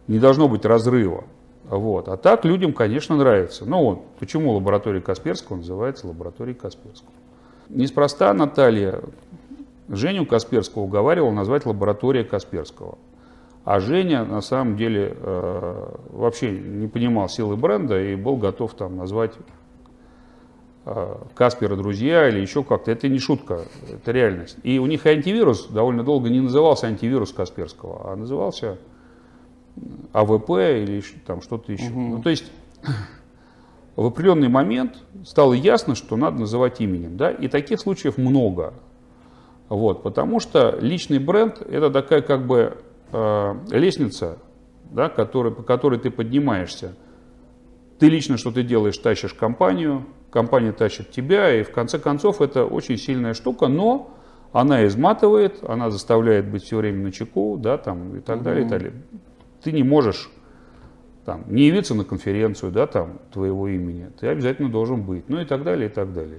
[0.08, 1.26] Не должно быть разрыва.
[1.69, 2.08] Вот.
[2.10, 3.65] А так людям, конечно, нравится.
[3.65, 7.12] Ну вот, почему лаборатория Касперского называется лабораторией Касперского.
[7.69, 9.01] Неспроста Наталья
[9.89, 12.97] Женю Касперского уговаривала назвать лаборатория Касперского.
[13.63, 18.95] А Женя на самом деле э, вообще не понимал силы бренда и был готов там
[18.95, 19.34] назвать
[20.86, 22.91] э, Каспера друзья или еще как-то.
[22.91, 24.58] Это не шутка, это реальность.
[24.62, 28.78] И у них антивирус довольно долго не назывался антивирус Касперского, а назывался
[30.13, 31.89] АВП или там что-то еще.
[31.89, 31.99] Угу.
[31.99, 32.51] Ну, то есть
[33.95, 37.17] в определенный момент стало ясно, что надо называть именем.
[37.17, 37.31] Да?
[37.31, 38.73] И таких случаев много.
[39.69, 42.77] Вот, потому что личный бренд– это такая как бы
[43.11, 44.38] э, лестница,
[44.91, 46.95] да, который, по которой ты поднимаешься.
[47.97, 52.65] Ты лично что ты делаешь, тащишь компанию, компания тащит тебя, и в конце концов это
[52.65, 54.13] очень сильная штука, но
[54.51, 58.43] она изматывает, она заставляет быть все время на чеку, да, там, и так mm-hmm.
[58.43, 58.93] далее, и так далее.
[59.65, 60.30] Ты не можешь
[61.25, 65.45] там, не явиться на конференцию да, там, твоего имени, ты обязательно должен быть, ну и
[65.45, 66.38] так далее, и так далее.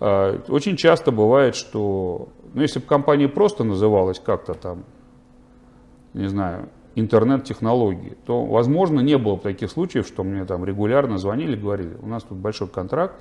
[0.00, 4.84] А, очень часто бывает, что, ну если бы компания просто называлась как-то там,
[6.12, 11.56] не знаю, интернет-технологии, то, возможно, не было бы таких случаев, что мне там регулярно звонили,
[11.56, 13.16] говорили, у нас тут большой контракт,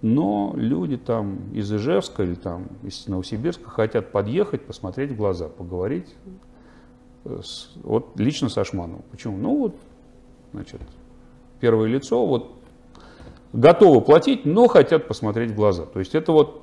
[0.00, 6.06] но люди там из Ижевска или там из Новосибирска хотят подъехать, посмотреть в глаза, поговорить
[7.24, 9.02] с, вот лично с Ашмановым.
[9.10, 9.36] Почему?
[9.36, 9.76] Ну вот
[10.52, 10.80] значит,
[11.60, 12.52] первое лицо, вот
[13.52, 15.84] готовы платить, но хотят посмотреть в глаза.
[15.84, 16.62] То есть это вот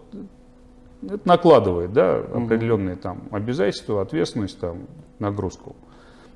[1.02, 4.88] это накладывает да, определенные там обязательства, ответственность, там,
[5.19, 5.76] нагрузку.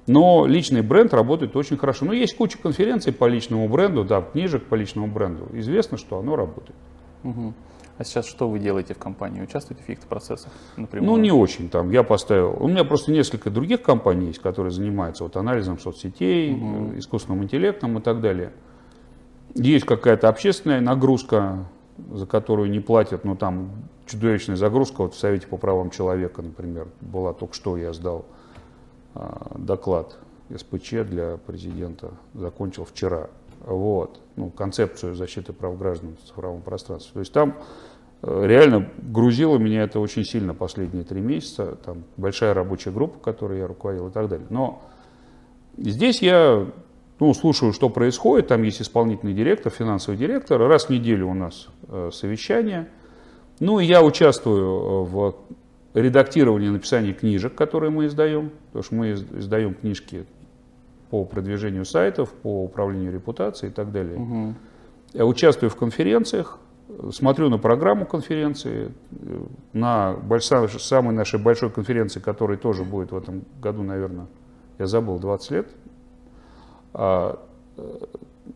[0.07, 2.05] Но личный бренд работает очень хорошо.
[2.05, 5.47] Но есть куча конференций по личному бренду, да, книжек по личному бренду.
[5.53, 6.75] Известно, что оно работает.
[7.23, 7.53] Угу.
[7.97, 9.41] А сейчас что вы делаете в компании?
[9.41, 11.11] Участвуете в каких-то процессах напрямую?
[11.11, 11.91] Ну, не очень там.
[11.91, 12.57] Я поставил...
[12.59, 16.97] У меня просто несколько других компаний есть, которые занимаются вот анализом соцсетей, угу.
[16.97, 18.53] искусственным интеллектом и так далее.
[19.53, 21.65] Есть какая-то общественная нагрузка,
[22.11, 23.69] за которую не платят, но там
[24.07, 25.03] чудовищная загрузка.
[25.03, 28.25] Вот в Совете по правам человека, например, была только что, я сдал
[29.13, 30.17] а, доклад
[30.55, 33.29] СПЧ для президента, закончил вчера.
[33.63, 34.19] Вот.
[34.35, 37.11] Ну, концепцию защиты прав граждан в цифровом пространстве.
[37.13, 37.55] То есть там
[38.23, 41.77] Э, реально грузило меня это очень сильно последние три месяца.
[41.85, 44.47] Там большая рабочая группа, которой я руководил и так далее.
[44.49, 44.81] Но
[45.77, 46.65] здесь я
[47.19, 48.47] ну, слушаю, что происходит.
[48.47, 50.59] Там есть исполнительный директор, финансовый директор.
[50.59, 52.87] Раз в неделю у нас э, совещание.
[53.59, 55.35] Ну, и я участвую э, в
[55.93, 58.51] редактировании, написании книжек, которые мы издаем.
[58.67, 60.25] Потому что мы издаем книжки
[61.13, 64.19] по продвижению сайтов, по управлению репутацией и так далее.
[64.19, 64.53] Угу.
[65.13, 66.57] Я участвую в конференциях,
[67.11, 68.91] смотрю на программу конференции,
[69.73, 74.25] на большой, самой нашей большой конференции, которая тоже будет в этом году, наверное,
[74.79, 75.67] я забыл, 20 лет,
[76.93, 77.39] а
[77.77, 77.97] э,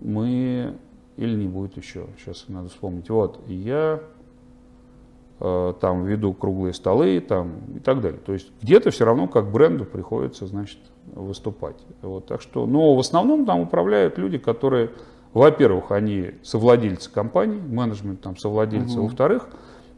[0.01, 0.73] мы,
[1.15, 4.01] или не будет еще, сейчас надо вспомнить, вот, я
[5.41, 8.19] э, там веду круглые столы там, и так далее.
[8.25, 10.79] То есть где-то все равно как бренду приходится, значит,
[11.13, 11.77] выступать.
[12.01, 14.91] Вот, так что, но в основном там управляют люди, которые
[15.33, 18.97] во-первых, они совладельцы компании, менеджмент там совладельцы.
[18.97, 19.03] Угу.
[19.03, 19.47] Во-вторых,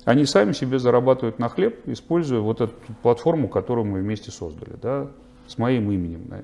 [0.03, 5.07] они сами себе зарабатывают на хлеб, используя вот эту платформу, которую мы вместе создали, да,
[5.47, 6.41] с моим именем на,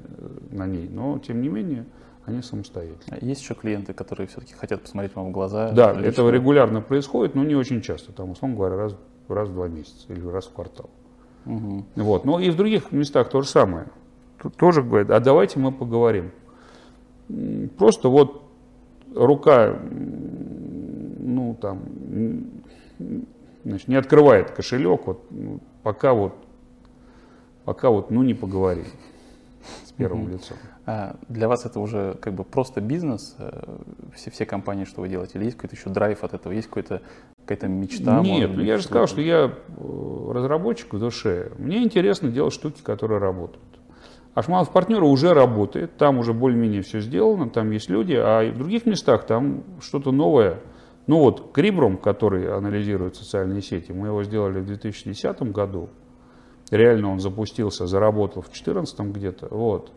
[0.51, 0.87] на ней.
[0.87, 1.85] Но, тем не менее,
[2.25, 3.17] они самостоятельны.
[3.21, 5.71] Есть еще клиенты, которые все-таки хотят посмотреть вам в глаза?
[5.71, 6.07] Да, лично?
[6.07, 8.13] этого регулярно происходит, но не очень часто.
[8.13, 8.95] Там, условно говоря, раз,
[9.27, 10.89] раз в два месяца или раз в квартал.
[11.45, 11.85] Угу.
[11.97, 12.25] Вот.
[12.25, 13.87] Но и в других местах то же самое.
[14.57, 16.31] Тоже говорят, а давайте мы поговорим.
[17.77, 18.43] Просто вот
[19.13, 21.81] рука, ну там,
[23.63, 26.35] значит, не открывает кошелек, вот, ну, пока вот,
[27.63, 28.85] пока вот, ну не поговорим
[29.85, 30.33] с первым mm-hmm.
[30.33, 30.57] лицом.
[30.85, 33.77] А для вас это уже как бы просто бизнес, э,
[34.13, 37.01] все, все компании, что вы делаете, или есть какой-то еще драйв от этого, есть какой-то
[37.45, 38.21] какая-то мечта?
[38.21, 41.51] Нет, быть, я же сказал, что я э, разработчик в душе.
[41.57, 43.74] Мне интересно делать штуки, которые работают.
[44.35, 48.85] Ашманов партнеры уже работает, там уже более-менее все сделано, там есть люди, а в других
[48.85, 50.59] местах там что-то новое.
[51.07, 55.89] Ну вот Крибрум, который анализирует социальные сети, мы его сделали в 2010 году.
[56.69, 59.47] Реально он запустился, заработал в 2014 где-то.
[59.51, 59.91] Вот.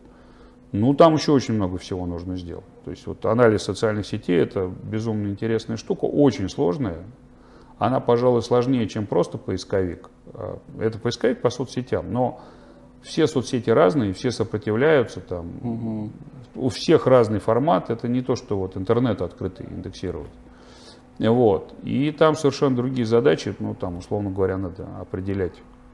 [0.71, 2.63] Ну, там еще очень много всего нужно сделать.
[2.85, 7.03] То есть вот анализ социальных сетей– это безумно интересная штука, очень сложная.
[7.79, 10.11] Она, пожалуй, сложнее, чем просто поисковик.
[10.33, 12.41] А, это поисковик по соцсетям, но
[13.01, 15.51] все соцсети разные, все сопротивляются там.
[15.61, 16.09] Угу.
[16.55, 17.89] У всех разный формат.
[17.89, 20.31] Это не то, что вот интернет открытый индексировать.
[21.19, 21.73] Вот.
[21.83, 23.53] И там совершенно другие задачи.
[23.59, 25.53] Ну, там, условно говоря, надо определять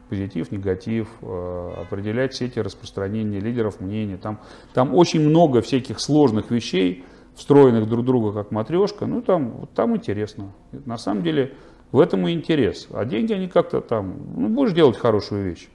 [0.09, 4.17] позитив, негатив, э, определять сети распространения лидеров мнений.
[4.17, 4.39] Там,
[4.73, 7.03] там очень много всяких сложных вещей,
[7.35, 9.07] встроенных друг друга как матрешка.
[9.07, 10.53] Ну, там, вот там интересно.
[10.71, 11.53] На самом деле,
[11.91, 12.87] в этом и интерес.
[12.91, 15.69] А деньги, они как-то там, ну, будешь делать хорошую вещь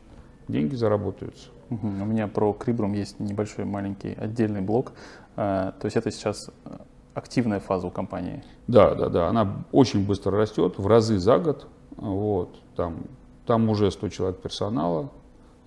[0.51, 1.49] деньги заработаются.
[1.71, 1.87] Угу.
[1.87, 4.93] У меня про Крибрум есть небольшой маленький отдельный блок.
[5.37, 6.71] А, то есть это сейчас э,
[7.15, 8.43] активная фаза у компании?
[8.67, 9.29] Да, да, да.
[9.29, 11.67] Она очень быстро растет, в разы за год.
[11.97, 12.61] Вот.
[12.77, 13.05] Там,
[13.47, 15.11] там уже 100 человек персонала,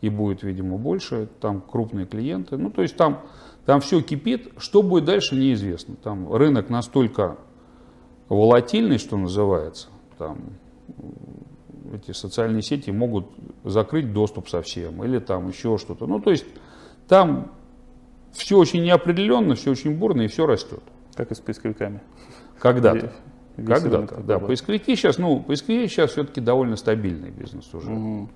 [0.02, 1.30] и будет, видимо, больше.
[1.40, 2.58] Там крупные клиенты.
[2.58, 3.22] Ну, то есть там,
[3.66, 4.52] там все кипит.
[4.58, 5.96] Что будет дальше, неизвестно.
[5.96, 7.38] Там рынок настолько
[8.30, 10.38] волатильность, что называется, там
[11.94, 13.28] эти социальные сети могут
[13.64, 16.08] закрыть доступ совсем или там еще что-то.
[16.08, 16.46] Ну, то есть
[17.08, 17.52] там
[18.32, 20.84] все очень неопределенно, все очень бурно и все растет.
[21.16, 22.02] Как и с поисковиками.
[22.60, 23.12] Когда-то.
[23.56, 24.40] Когда-то, да.
[24.40, 27.92] Поисковики сейчас, ну, поисковики сейчас все-таки довольно стабильный бизнес уже.
[27.92, 28.30] Угу.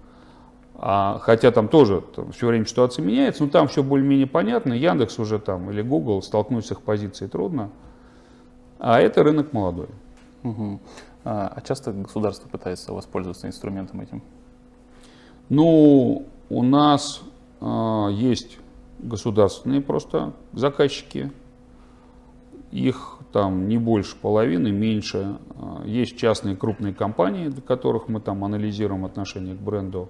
[0.79, 4.73] А, хотя там тоже там, все время ситуация меняется, но там все более-менее понятно.
[4.73, 7.71] Яндекс уже там или Google столкнуть с их позицией трудно.
[8.77, 9.89] А это рынок молодой.
[10.43, 10.79] Угу.
[11.29, 14.23] А, а часто государство пытается воспользоваться инструментом этим?
[15.49, 17.21] Ну, у нас
[17.59, 18.59] а, есть
[18.99, 21.33] государственные просто заказчики.
[22.71, 25.37] Их там не больше половины, меньше.
[25.57, 30.07] А, есть частные крупные компании, для которых мы там анализируем отношение к бренду.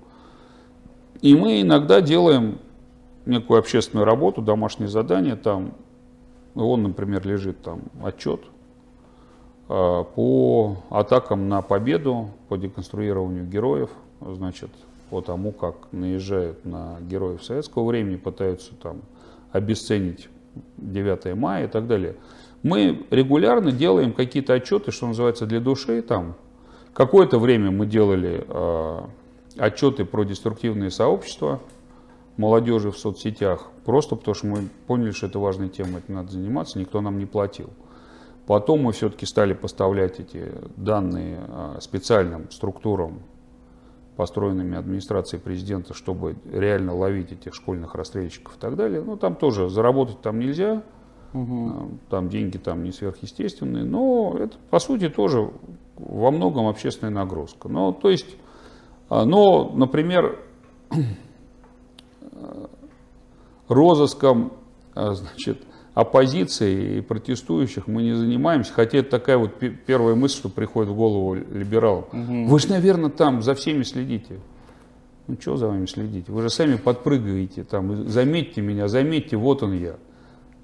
[1.22, 2.59] И мы иногда делаем
[3.26, 5.36] некую общественную работу, домашнее задание.
[5.36, 5.74] Там,
[6.53, 8.41] он, например, лежит там отчет
[9.68, 13.89] по атакам на победу, по деконструированию героев,
[14.22, 14.70] значит,
[15.09, 19.01] по тому, как наезжают на героев советского времени, пытаются там
[19.51, 20.30] обесценить
[20.78, 22.15] 9 мая и так далее.
[22.63, 26.01] Мы регулярно делаем какие-то отчеты, что называется, для души.
[26.01, 26.36] Там
[26.93, 28.99] какое-то время мы делали э,
[29.57, 31.59] отчеты про деструктивные сообщества
[32.36, 36.80] молодежи в соцсетях, просто потому что мы поняли, что это важная тема, этим надо заниматься,
[36.80, 37.70] никто нам не платил.
[38.48, 43.20] Потом мы все-таки стали поставлять эти данные э, специальным структурам
[44.16, 49.04] построенными администрацией президента, чтобы реально ловить этих школьных расстрельщиков и так далее.
[49.04, 50.82] Ну, там тоже заработать там нельзя,
[51.34, 52.00] угу.
[52.10, 55.52] там деньги там не сверхъестественные, но это, по сути, тоже
[55.98, 57.68] во многом общественная нагрузка.
[57.68, 58.38] Но, то есть,
[59.10, 60.39] а, но, например,
[63.68, 64.54] розыском,
[64.95, 65.66] а, значит,
[65.98, 69.56] оппозиции и протестующих мы не занимаемся, хотя это такая вот
[69.88, 72.06] первая мысль, что приходит в голову либералам.
[72.14, 72.45] Угу.
[72.45, 74.39] Вы же, наверное, там за всеми следите.
[75.26, 76.30] Ну, что за вами следить?
[76.30, 79.95] Вы же сами подпрыгиваете, там, заметьте меня, заметьте, вот он я.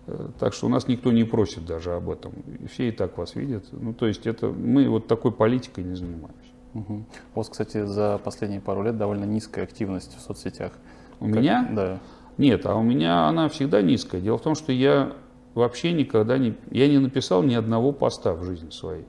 [0.06, 2.34] Э, так что у нас никто не просит даже об этом.
[2.72, 3.66] Все и так вас видят.
[3.72, 6.52] Ну, то есть это мы вот такой политикой не занимаемся.
[6.76, 7.06] Угу.
[7.34, 10.74] У вас, кстати, за последние пару лет довольно низкая активность в соцсетях.
[11.20, 11.36] У как...
[11.38, 11.68] меня?
[11.72, 12.00] Да.
[12.38, 14.22] Нет, а у меня она всегда низкая.
[14.22, 15.14] Дело в том, что я
[15.56, 16.56] вообще никогда не...
[16.72, 19.06] Я не написал ни одного поста в жизни своей.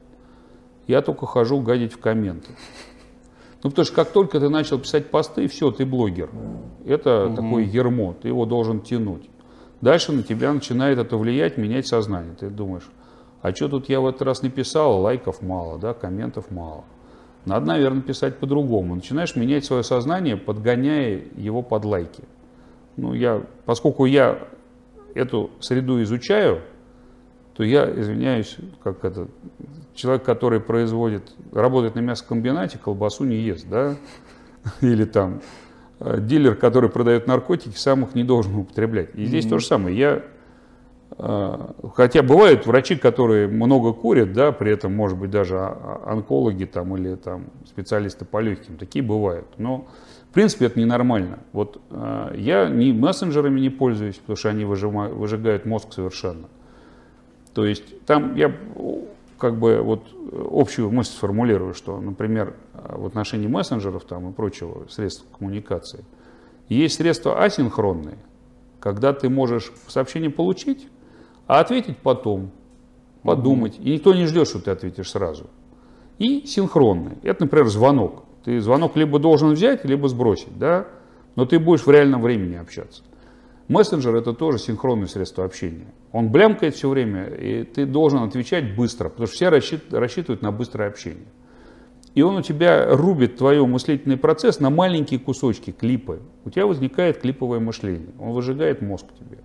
[0.86, 2.50] Я только хожу гадить в комменты.
[3.62, 6.30] Ну, потому что как только ты начал писать посты, все, ты блогер.
[6.84, 7.36] Это угу.
[7.36, 9.30] такое ермо, ты его должен тянуть.
[9.80, 12.34] Дальше на тебя начинает это влиять, менять сознание.
[12.38, 12.88] Ты думаешь,
[13.40, 16.84] а что тут я в этот раз написал, лайков мало, да, комментов мало.
[17.46, 18.94] Надо, наверное, писать по-другому.
[18.94, 22.24] Начинаешь менять свое сознание, подгоняя его под лайки.
[22.96, 24.38] Ну, я, поскольку я
[25.14, 26.62] эту среду изучаю,
[27.54, 29.28] то я, извиняюсь, как это,
[29.94, 33.94] человек, который производит, работает на мясокомбинате, колбасу не ест, да,
[34.80, 35.40] или там
[36.00, 39.14] э, дилер, который продает наркотики, сам их не должен употреблять.
[39.14, 39.50] И здесь mm-hmm.
[39.50, 39.96] то же самое.
[39.96, 40.22] Я,
[41.16, 41.58] э,
[41.94, 45.58] хотя бывают врачи, которые много курят, да, при этом, может быть, даже
[46.04, 49.46] онкологи там или там специалисты по легким, такие бывают.
[49.58, 49.86] Но
[50.34, 51.38] принципе, это ненормально.
[51.52, 56.48] Вот э, я ни мессенджерами не пользуюсь, потому что они выжимают, выжигают мозг совершенно.
[57.54, 58.54] То есть там я
[59.38, 60.06] как бы вот
[60.50, 66.04] общую мысль сформулирую, что, например, в отношении мессенджеров там и прочего средств коммуникации,
[66.68, 68.18] есть средства асинхронные,
[68.80, 70.88] когда ты можешь сообщение получить,
[71.46, 72.50] а ответить потом,
[73.22, 75.46] подумать, и никто не ждет, что ты ответишь сразу.
[76.18, 77.18] И синхронные.
[77.22, 78.24] Это, например, звонок.
[78.44, 80.86] Ты звонок либо должен взять, либо сбросить, да?
[81.34, 83.02] Но ты будешь в реальном времени общаться.
[83.68, 85.86] Мессенджер это тоже синхронное средство общения.
[86.12, 90.88] Он блямкает все время, и ты должен отвечать быстро, потому что все рассчитывают на быстрое
[90.88, 91.26] общение.
[92.14, 96.20] И он у тебя рубит твой мыслительный процесс на маленькие кусочки, клипы.
[96.44, 98.10] У тебя возникает клиповое мышление.
[98.20, 99.38] Он выжигает мозг тебе.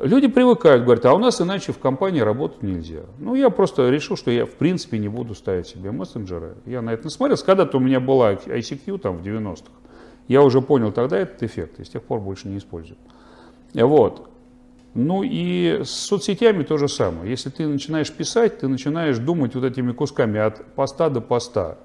[0.00, 3.00] Люди привыкают, говорят, а у нас иначе в компании работать нельзя.
[3.18, 6.54] Ну, я просто решил, что я в принципе не буду ставить себе мессенджеры.
[6.66, 7.44] Я на это насмотрелся.
[7.44, 9.72] Когда-то у меня была ICQ там в 90-х.
[10.28, 12.96] Я уже понял тогда этот эффект и с тех пор больше не использую.
[13.74, 14.28] Вот.
[14.94, 17.28] Ну и с соцсетями то же самое.
[17.28, 21.78] Если ты начинаешь писать, ты начинаешь думать вот этими кусками от поста до поста.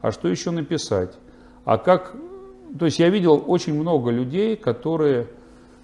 [0.00, 1.16] А что еще написать?
[1.64, 2.16] А как...
[2.78, 5.28] То есть я видел очень много людей, которые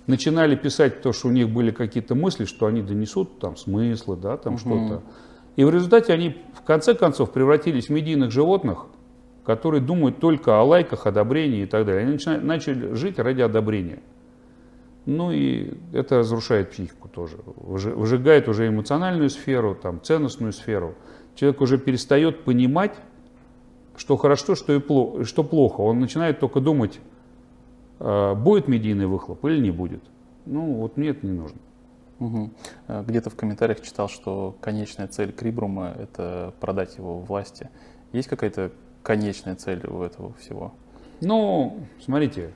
[0.06, 4.36] начинали писать то, что у них были какие-то мысли, что они донесут там смыслы, да,
[4.36, 4.60] там угу.
[4.60, 5.02] что-то.
[5.56, 8.86] И в результате они в конце концов превратились в медийных животных,
[9.44, 12.02] которые думают только о лайках, одобрении и так далее.
[12.02, 14.00] Они начинают, начали жить ради одобрения.
[15.06, 20.96] Ну и это разрушает психику тоже, выжигает уже эмоциональную сферу, там, ценностную сферу.
[21.36, 22.96] человек уже перестает понимать,
[23.96, 25.80] что хорошо, что, и плохо, что плохо.
[25.80, 26.98] Он начинает только думать,
[27.98, 30.02] будет медийный выхлоп или не будет.
[30.44, 31.58] Ну, вот мне это не нужно.
[32.18, 32.50] Угу.
[33.06, 37.68] Где-то в комментариях читал, что конечная цель Крибрума– это продать его власти.
[38.12, 38.72] Есть какая-то
[39.02, 40.72] конечная цель у этого всего?
[41.20, 42.52] Ну, смотрите,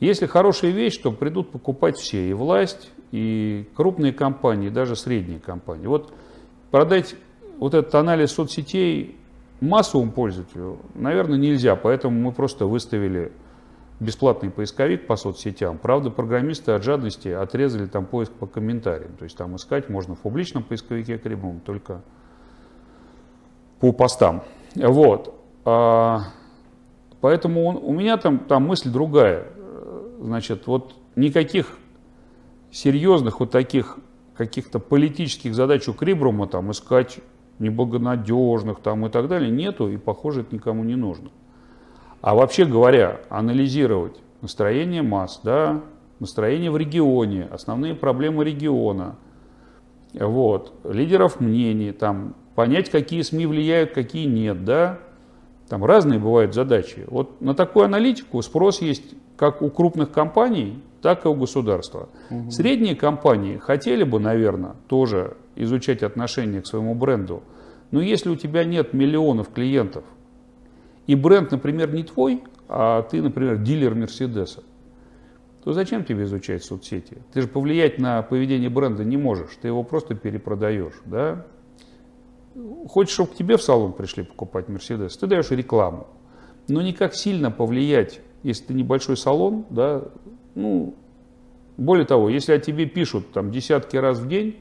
[0.00, 5.38] если хорошая вещь, то придут покупать все, и власть, и крупные компании, и даже средние
[5.38, 5.86] компании.
[5.86, 6.12] Вот
[6.70, 7.14] продать
[7.58, 9.16] вот этот анализ соцсетей
[9.60, 13.32] массовому пользователю, наверное, нельзя, поэтому мы просто выставили
[14.02, 15.78] бесплатный поисковик по соцсетям.
[15.78, 19.16] Правда, программисты от жадности отрезали там поиск по комментариям.
[19.16, 22.02] То есть там искать можно в публичном поисковике Крибум, только
[23.80, 24.42] по постам.
[24.74, 25.34] Вот.
[25.64, 26.22] А,
[27.20, 29.46] поэтому он, у меня там, там мысль другая.
[30.20, 31.78] Значит, вот никаких
[32.70, 33.98] серьезных вот таких
[34.34, 37.18] каких-то политических задач у Крибрума там искать
[37.58, 41.30] неблагонадежных там и так далее нету, и похоже это никому не нужно.
[42.22, 45.82] А вообще говоря, анализировать настроение масс, да,
[46.20, 49.16] настроение в регионе, основные проблемы региона,
[50.14, 55.00] вот, лидеров мнений, там, понять, какие СМИ влияют, какие нет, да,
[55.68, 57.04] там разные бывают задачи.
[57.08, 62.08] Вот на такую аналитику спрос есть как у крупных компаний, так и у государства.
[62.30, 62.52] Угу.
[62.52, 67.42] Средние компании хотели бы, наверное, тоже изучать отношение к своему бренду,
[67.90, 70.04] но если у тебя нет миллионов клиентов,
[71.06, 74.62] и бренд, например, не твой, а ты, например, дилер Мерседеса,
[75.64, 77.18] то зачем тебе изучать соцсети?
[77.32, 81.46] Ты же повлиять на поведение бренда не можешь, ты его просто перепродаешь, да?
[82.88, 86.06] Хочешь, чтобы к тебе в салон пришли покупать Мерседес, ты даешь рекламу.
[86.68, 90.04] Но никак сильно повлиять, если ты небольшой салон, да,
[90.54, 90.94] ну,
[91.76, 94.56] более того, если о тебе пишут там десятки раз в день,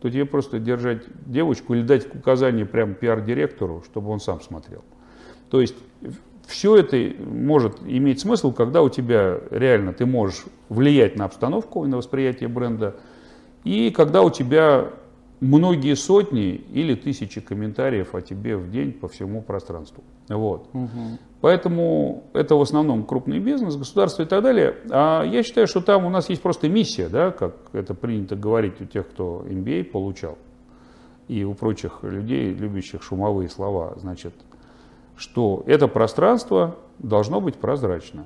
[0.00, 4.84] то тебе просто держать девочку или дать указание прямо пиар-директору, чтобы он сам смотрел.
[5.50, 5.74] То есть
[6.46, 11.88] все это может иметь смысл, когда у тебя реально ты можешь влиять на обстановку и
[11.88, 12.96] на восприятие бренда,
[13.64, 14.90] и когда у тебя
[15.40, 20.02] многие сотни или тысячи комментариев о тебе в день по всему пространству.
[20.28, 20.68] Вот.
[20.72, 21.18] Угу.
[21.40, 24.76] Поэтому это в основном крупный бизнес, государство и так далее.
[24.90, 28.80] А я считаю, что там у нас есть просто миссия, да, как это принято говорить
[28.80, 30.38] у тех, кто MBA получал,
[31.28, 33.94] и у прочих людей, любящих шумовые слова.
[34.00, 34.34] Значит,
[35.16, 38.24] что это пространство должно быть прозрачно.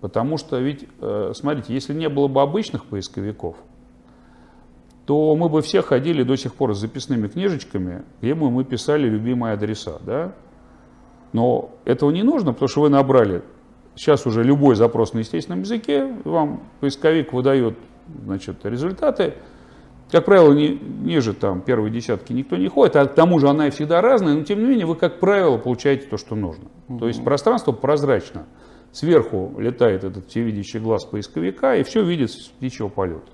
[0.00, 3.56] Потому что ведь, э, смотрите, если не было бы обычных поисковиков,
[5.06, 9.08] то мы бы все ходили до сих пор с записными книжечками, где бы мы писали
[9.08, 9.98] любимые адреса.
[10.00, 10.32] Да?
[11.32, 13.42] Но этого не нужно, потому что вы набрали
[13.94, 17.76] сейчас уже любой запрос на естественном языке, вам поисковик выдает
[18.24, 19.34] значит, результаты,
[20.14, 23.66] как правило, не, ниже там, первой десятки никто не ходит, а к тому же она
[23.66, 26.66] и всегда разная, но тем не менее вы, как правило, получаете то, что нужно.
[26.86, 26.98] Угу.
[27.00, 28.46] То есть пространство прозрачно.
[28.92, 33.26] Сверху летает этот всевидящий глаз поисковика, и все видит с птичьего полета.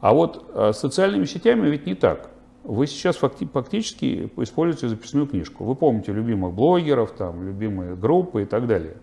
[0.00, 2.30] А вот а, с социальными сетями ведь не так.
[2.64, 5.64] Вы сейчас фактически используете записную книжку.
[5.64, 8.96] Вы помните любимых блогеров, там, любимые группы и так далее.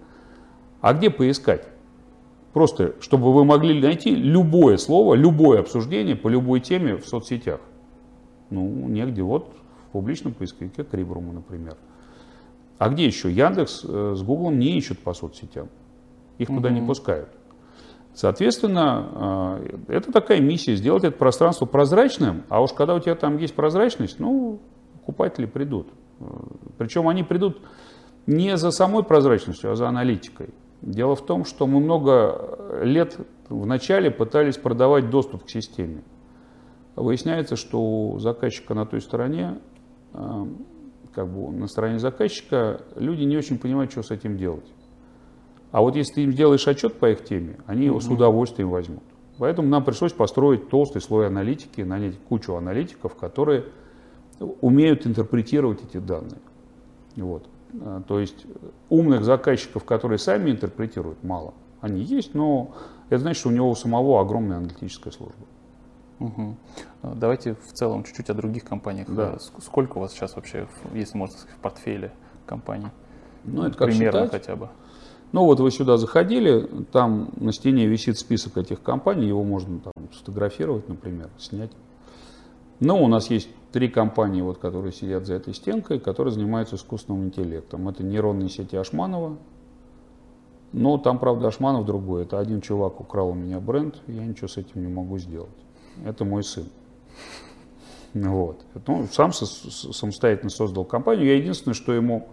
[0.82, 1.68] А где поискать?
[2.58, 7.60] Просто, чтобы вы могли найти любое слово, любое обсуждение по любой теме в соцсетях.
[8.50, 9.22] Ну, негде.
[9.22, 9.54] Вот
[9.90, 11.78] в публичном поисковике Крибрума, например.
[12.80, 13.32] А где еще?
[13.32, 15.70] Яндекс э, с Гуглом не ищут по соцсетям.
[16.40, 17.30] Их туда не пускают.
[18.16, 23.38] Соответственно, э, это такая миссия, сделать это пространство прозрачным, а уж когда у тебя там
[23.38, 24.58] есть прозрачность, ну,
[24.96, 25.90] покупатели придут.
[26.22, 26.24] Э,
[26.80, 27.62] Причем они придут
[28.26, 30.50] не за самой прозрачностью, а за аналитикой.
[30.82, 33.18] Дело в том, что мы много лет
[33.50, 36.04] вначале пытались продавать доступ к системе.
[36.96, 39.60] Выясняется, что у заказчика на той стороне,
[40.14, 40.46] э,
[41.14, 44.66] как бы на стороне заказчика, люди не очень понимают, что с этим делать.
[45.72, 49.04] А вот если ты им сделаешь отчет по их теме, они его с удовольствием возьмут.
[49.38, 53.66] Поэтому нам пришлось построить толстый слой аналитики, нанять кучу аналитиков, которые
[54.62, 56.42] умеют интерпретировать эти данные.
[57.16, 57.48] Вот.
[57.82, 58.46] А, то есть
[58.90, 61.54] умных заказчиков, которые сами интерпретируют, мало.
[61.82, 62.72] Они есть, но
[63.10, 65.46] это значит, что у него у самого огромная аналитическая служба.
[66.20, 66.56] Угу.
[67.16, 69.08] Давайте в целом чуть-чуть о других компаниях.
[69.10, 69.38] Да.
[69.62, 72.12] Сколько у вас сейчас вообще, если можно сказать, в портфеле
[72.46, 72.88] компаний?
[73.44, 74.42] Ну, это как Примерно считать?
[74.42, 74.70] хотя бы.
[75.32, 79.94] Ну вот вы сюда заходили, там на стене висит список этих компаний, его можно там
[80.14, 81.72] сфотографировать, например, снять.
[82.80, 87.26] Но у нас есть три компании, вот, которые сидят за этой стенкой, которые занимаются искусственным
[87.26, 87.90] интеллектом.
[87.90, 89.38] Это нейронные сети Ашманова.
[90.74, 92.24] Но там, правда, Ашманов другой.
[92.24, 95.50] Это один чувак украл у меня бренд, я ничего с этим не могу сделать.
[96.06, 96.66] Это мой сын.
[98.14, 98.64] Вот.
[98.86, 101.28] Ну, сам самостоятельно создал компанию.
[101.28, 102.28] Я единственное, что ему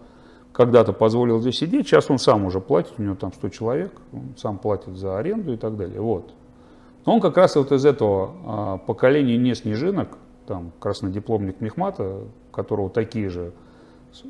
[0.53, 4.35] когда-то позволил здесь сидеть, сейчас он сам уже платит, у него там 100 человек, он
[4.37, 6.01] сам платит за аренду и так далее.
[6.01, 6.33] Вот.
[7.05, 10.17] Но он как раз вот из этого а, поколения не снежинок,
[10.47, 13.53] там краснодипломник Мехмата, у которого такие же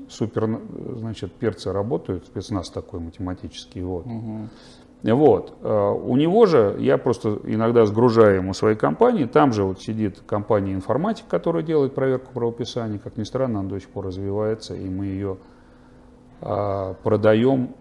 [0.08, 0.60] супер,
[0.96, 4.06] значит, перцы работают, спецназ такой математический, вот.
[4.06, 4.48] Угу.
[5.12, 5.54] Вот.
[5.62, 10.20] А, у него же, я просто иногда сгружаю ему свои компании, там же вот сидит
[10.26, 14.88] компания информатик, которая делает проверку правописания, как ни странно, она до сих пор развивается, и
[14.88, 15.36] мы ее
[16.40, 17.74] а, продаем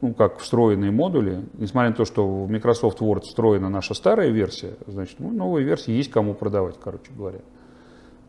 [0.00, 4.74] ну, как встроенные модули, несмотря на то, что в Microsoft Word встроена наша старая версия,
[4.86, 7.40] значит, ну, новая версия есть кому продавать, короче говоря.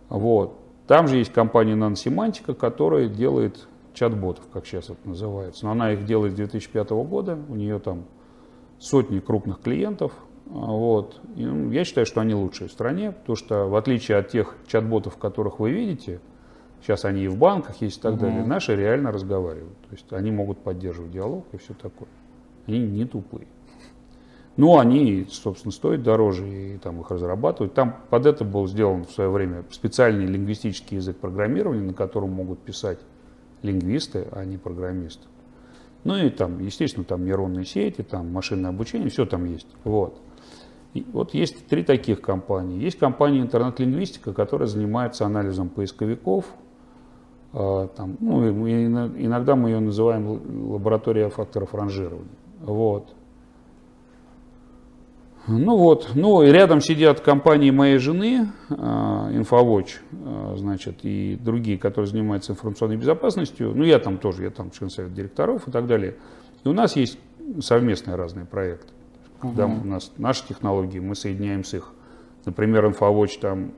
[0.10, 0.58] Вот.
[0.88, 5.66] Там же есть компания Nanosemantica, которая делает чат-ботов, как сейчас это называется.
[5.66, 8.06] Но она их делает с 2005 года, у нее там
[8.80, 10.14] сотни крупных клиентов.
[10.46, 11.22] Вот.
[11.36, 14.56] И, ну, я считаю, что они лучшие в стране, потому что в отличие от тех
[14.66, 16.22] чат-ботов, которых вы видите,
[16.82, 18.22] Сейчас они и в банках есть и так угу.
[18.22, 18.46] далее.
[18.46, 19.78] Наши реально разговаривают.
[19.82, 22.08] То есть они могут поддерживать диалог и все такое.
[22.68, 23.48] Они не тупые.
[24.58, 27.74] Ну, они, собственно, стоят дороже, и там их разрабатывают.
[27.74, 32.60] Там под это был сделан в свое время специальный лингвистический язык программирования, на котором могут
[32.60, 33.00] писать
[33.62, 35.28] лингвисты, а не программисты.
[36.04, 39.68] Ну и там, естественно, там нейронные сети, там машинное обучение, все там есть.
[39.84, 40.20] Вот.
[40.94, 42.82] И вот есть три таких компании.
[42.82, 46.46] Есть компания интернет-лингвистика, которая занимается анализом поисковиков,
[47.52, 52.28] там, ну, иногда мы ее называем лаборатория факторов ранжирования.
[52.62, 53.14] Вот.
[55.48, 62.08] Ну вот, ну и рядом сидят компании моей жены, Infowatch, а, значит, и другие, которые
[62.08, 63.74] занимаются информационной безопасностью.
[63.74, 66.18] Ну я там тоже, я там член совета директоров и так далее.
[66.64, 67.18] И у нас есть
[67.62, 68.94] совместные разные проекты.
[69.42, 69.82] Когда угу.
[69.82, 71.94] у нас наши технологии, мы соединяем с их.
[72.46, 73.72] Например, Infowatch там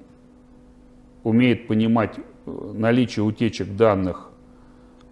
[1.23, 4.29] умеет понимать наличие утечек данных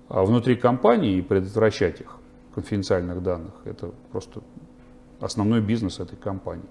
[0.07, 2.15] а, внутри компании и предотвращать их,
[2.53, 4.41] конфиденциальных данных, это просто
[5.21, 6.65] основной бизнес этой компании.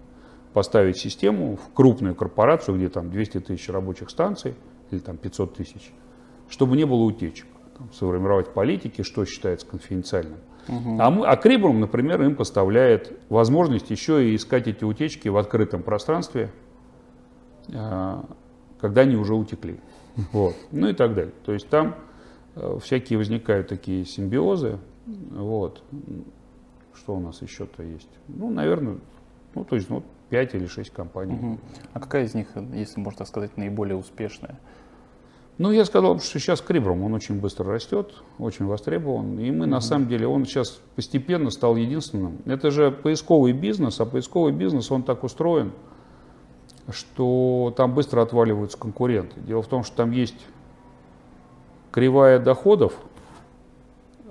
[0.52, 4.54] Поставить систему в крупную корпорацию, где там 200 тысяч рабочих станций
[4.90, 5.92] или там 500 тысяч,
[6.48, 7.46] чтобы не было утечек.
[7.76, 10.38] Там, сформировать политики, что считается конфиденциальным.
[10.68, 10.96] Угу.
[10.98, 15.82] А, мы, а Крибрум, например, им поставляет возможность еще и искать эти утечки в открытом
[15.82, 16.50] пространстве,
[17.72, 18.24] а,
[18.80, 19.78] когда они уже утекли.
[20.32, 20.56] Вот.
[20.72, 21.32] Ну и так далее.
[21.44, 21.94] То есть там
[22.56, 24.78] э, всякие возникают такие симбиозы.
[25.06, 25.82] Вот.
[26.94, 28.10] Что у нас еще-то есть?
[28.26, 28.98] Ну, наверное,
[29.54, 31.34] ну, то есть, ну, 5 или 6 компаний.
[31.34, 31.58] Угу.
[31.94, 34.58] А какая из них, если можно так сказать, наиболее успешная?
[35.58, 39.40] Ну, я сказал, что сейчас Крибром, он очень быстро растет, очень востребован.
[39.40, 42.38] И мы, mm на самом деле, он сейчас постепенно стал единственным.
[42.44, 45.72] Это же поисковый бизнес, а поисковый бизнес, он так устроен,
[46.90, 49.40] что там быстро отваливаются конкуренты.
[49.40, 50.46] Дело в том, что там есть
[51.90, 52.94] кривая доходов,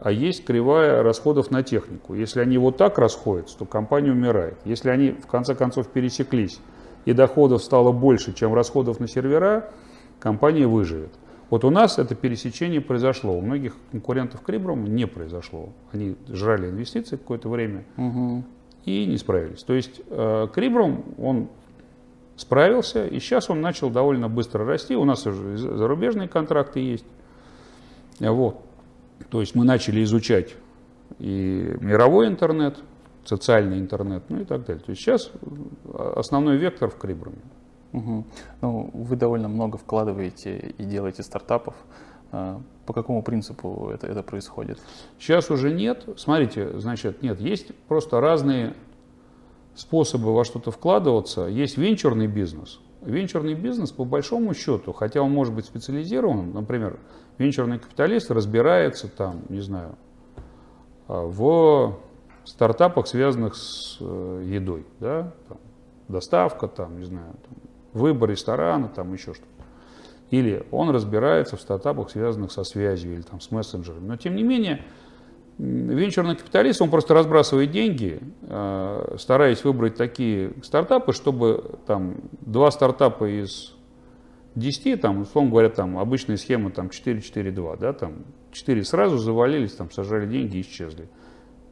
[0.01, 2.14] а есть кривая расходов на технику.
[2.14, 4.58] Если они вот так расходятся, то компания умирает.
[4.66, 6.60] Если они в конце концов пересеклись
[7.05, 9.72] и доходов стало больше, чем расходов на сервера,
[10.20, 11.12] компания выживет.
[11.49, 13.38] Вот у нас это пересечение произошло.
[13.38, 15.70] У многих конкурентов Крибром не произошло.
[15.93, 18.43] Они жрали инвестиции какое-то время угу.
[18.86, 19.64] и не справились.
[19.64, 21.47] То есть э, Крибром, он
[22.38, 24.95] справился, и сейчас он начал довольно быстро расти.
[24.95, 27.05] У нас уже зарубежные контракты есть.
[28.19, 28.61] Вот.
[29.29, 30.55] То есть мы начали изучать
[31.19, 32.77] и мировой интернет,
[33.25, 34.83] социальный интернет, ну и так далее.
[34.83, 35.31] То есть сейчас
[36.15, 37.39] основной вектор в Крибраме.
[37.93, 38.25] Угу.
[38.61, 41.75] Ну, вы довольно много вкладываете и делаете стартапов.
[42.31, 44.79] А, по какому принципу это, это происходит?
[45.19, 46.05] Сейчас уже нет.
[46.17, 48.75] Смотрите, значит, нет, есть просто разные
[49.78, 51.43] способы во что-то вкладываться.
[51.43, 52.80] Есть венчурный бизнес.
[53.01, 56.99] Венчурный бизнес, по большому счету, хотя он может быть специализирован, например,
[57.38, 59.95] венчурный капиталист разбирается там, не знаю,
[61.07, 61.95] а, в
[62.43, 65.57] стартапах, связанных с э, едой, да, там,
[66.07, 67.57] доставка, там, не знаю, там,
[67.93, 69.47] выбор ресторана, там еще что-то.
[70.32, 74.07] Или он разбирается в стартапах, связанных со связью или там, с мессенджерами.
[74.07, 74.84] Но тем не менее,
[75.58, 83.26] Венчурный капиталист, он просто разбрасывает деньги, э, стараясь выбрать такие стартапы, чтобы там два стартапа
[83.26, 83.76] из
[84.53, 89.89] 10, там, условно говоря, там обычная схема там 4-4-2, да, там 4 сразу завалились, там
[89.89, 91.10] сожрали деньги и исчезли.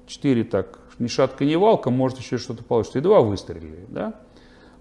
[0.07, 4.19] 4 так, ни шатка, ни валка, может еще что-то получится, и два выстрелили, да.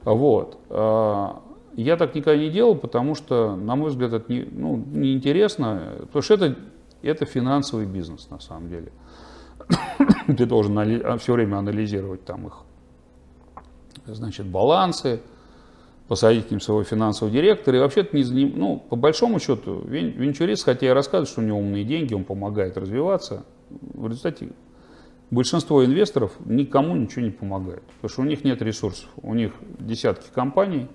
[0.04, 0.58] Вот.
[0.68, 1.42] А,
[1.74, 6.22] я так никогда не делал, потому что, на мой взгляд, это не, ну, неинтересно, потому
[6.22, 6.56] что это
[7.06, 8.92] это финансовый бизнес на самом деле.
[10.26, 12.64] Ты должен а, все время анализировать там их
[14.06, 15.20] значит, балансы,
[16.08, 17.78] посадить к ним своего финансового директора.
[17.78, 21.84] И вообще-то не ну, по большому счету, венчурист, хотя и рассказывает, что у него умные
[21.84, 24.50] деньги, он помогает развиваться, в результате
[25.30, 29.08] большинство инвесторов никому ничего не помогает, потому что у них нет ресурсов.
[29.22, 30.88] У них десятки компаний,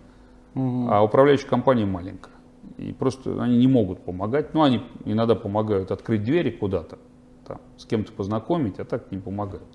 [0.54, 0.88] угу.
[0.90, 2.34] а управляющая компания маленькая.
[2.80, 4.54] И просто они не могут помогать.
[4.54, 6.98] Ну, они иногда помогают открыть двери куда-то,
[7.46, 9.68] там, с кем-то познакомить, а так не помогают.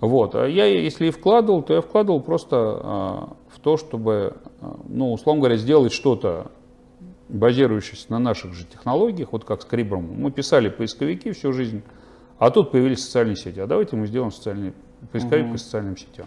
[0.00, 0.34] Вот.
[0.34, 5.12] А я, если и вкладывал, то я вкладывал просто а, в то, чтобы, а, ну,
[5.12, 6.50] условно говоря, сделать что-то,
[7.28, 10.08] базирующееся на наших же технологиях, вот как с Крибром.
[10.16, 11.82] Мы писали поисковики всю жизнь,
[12.38, 13.60] а тут появились социальные сети.
[13.60, 14.74] А давайте мы сделаем социальный
[15.10, 15.52] поисковик угу.
[15.52, 16.26] по социальным сетям.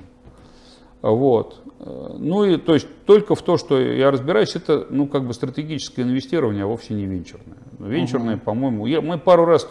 [1.12, 1.62] Вот.
[1.80, 6.04] Ну и то есть только в то, что я разбираюсь, это ну как бы стратегическое
[6.04, 7.58] инвестирование, а вовсе не венчурное.
[7.80, 8.44] Венчурное, угу.
[8.44, 9.70] по-моему, я, мы пару раз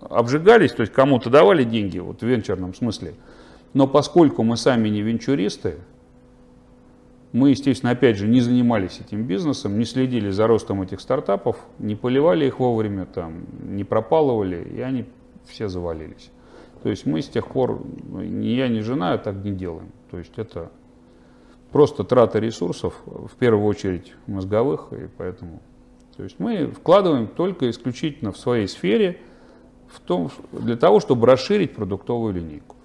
[0.00, 3.14] обжигались, то есть кому-то давали деньги, вот в венчурном смысле.
[3.74, 5.78] Но поскольку мы сами не венчуристы,
[7.32, 11.96] мы, естественно, опять же, не занимались этим бизнесом, не следили за ростом этих стартапов, не
[11.96, 15.06] поливали их вовремя, там, не пропалывали, и они
[15.46, 16.30] все завалились.
[16.82, 17.82] То есть мы с тех пор,
[18.12, 19.90] ни я, ни жена так не делаем.
[20.12, 20.70] То есть это
[21.72, 25.62] просто трата ресурсов, в первую очередь мозговых, и поэтому...
[26.18, 29.18] То есть мы вкладываем только исключительно в своей сфере,
[29.88, 32.76] в том, для того, чтобы расширить продуктовую линейку.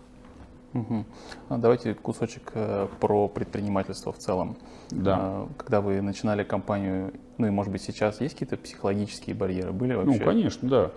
[0.78, 1.58] Угу.
[1.58, 4.58] Давайте кусочек э, про предпринимательство в целом.
[4.92, 5.18] Да.
[5.20, 9.94] А, когда вы начинали компанию, ну и может быть сейчас есть какие-то психологические барьеры были
[9.96, 10.20] вообще?
[10.20, 10.92] Ну, конечно, да.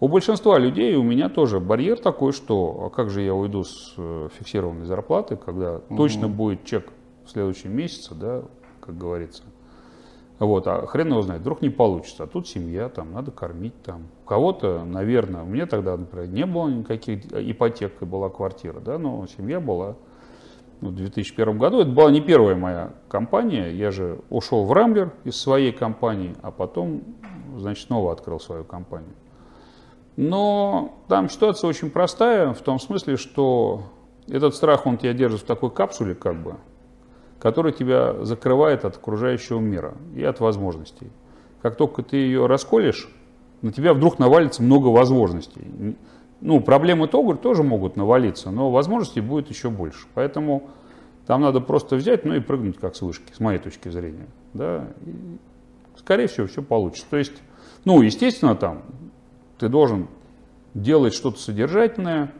[0.00, 3.94] У большинства людей, у меня тоже барьер такой, что а как же я уйду с
[3.96, 5.96] э, фиксированной зарплаты, когда угу.
[5.96, 6.88] точно будет чек
[7.24, 8.42] в следующем месяце, да,
[8.80, 9.42] как говорится.
[10.38, 12.24] Вот, а хрен его знает, вдруг не получится.
[12.24, 14.08] А тут семья, там, надо кормить, там.
[14.26, 19.96] Кого-то, наверное, мне тогда, например, не было никаких ипотек, была квартира, да, но семья была
[20.80, 21.80] в 2001 году.
[21.80, 23.70] Это была не первая моя компания.
[23.70, 27.02] Я же ушел в Рамблер из своей компании, а потом,
[27.56, 29.14] значит, снова открыл свою компанию.
[30.16, 33.82] Но там ситуация очень простая, в том смысле, что
[34.28, 36.56] этот страх, он тебя держит в такой капсуле, как бы,
[37.38, 41.10] который тебя закрывает от окружающего мира и от возможностей.
[41.62, 43.08] Как только ты ее расколешь,
[43.62, 45.96] на тебя вдруг навалится много возможностей.
[46.40, 50.06] Ну, проблемы тоже, тоже могут навалиться, но возможностей будет еще больше.
[50.14, 50.70] Поэтому
[51.26, 54.26] там надо просто взять, ну и прыгнуть как с вышки, с моей точки зрения.
[54.52, 54.86] Да?
[55.04, 55.38] И,
[55.96, 57.06] скорее всего, все получится.
[57.10, 57.34] То есть,
[57.84, 58.82] ну, естественно, там
[59.58, 60.08] ты должен
[60.74, 62.32] делать что-то содержательное,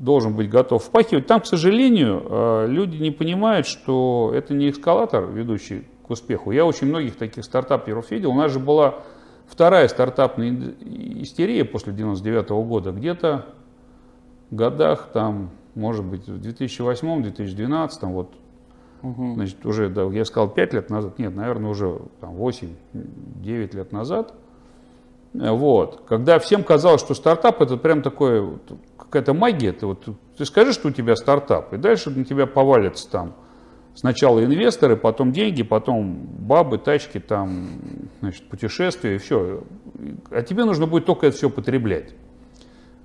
[0.00, 1.26] должен быть готов впахивать.
[1.26, 6.50] Там, к сожалению, э, люди не понимают, что это не эскалатор, ведущий к успеху.
[6.50, 8.30] Я очень многих таких стартаперов видел.
[8.30, 8.96] У нас же была
[9.46, 10.74] вторая стартапная
[11.20, 12.92] истерия после 99 -го года.
[12.92, 13.46] Где-то
[14.50, 18.32] в годах, там, может быть, в 2008-2012, вот,
[19.02, 19.34] угу.
[19.34, 24.34] значит, уже, да, я сказал 5 лет назад, нет, наверное, уже там, 8-9 лет назад,
[25.32, 28.58] вот, когда всем казалось, что стартап это прям такое
[29.06, 29.72] какая-то магия.
[29.72, 33.34] Ты, вот, ты скажи, что у тебя стартап, и дальше на тебя повалятся там
[33.96, 37.80] сначала инвесторы, потом деньги, потом бабы, тачки, там,
[38.20, 39.64] значит, путешествия, и все.
[40.30, 42.14] А тебе нужно будет только это все потреблять.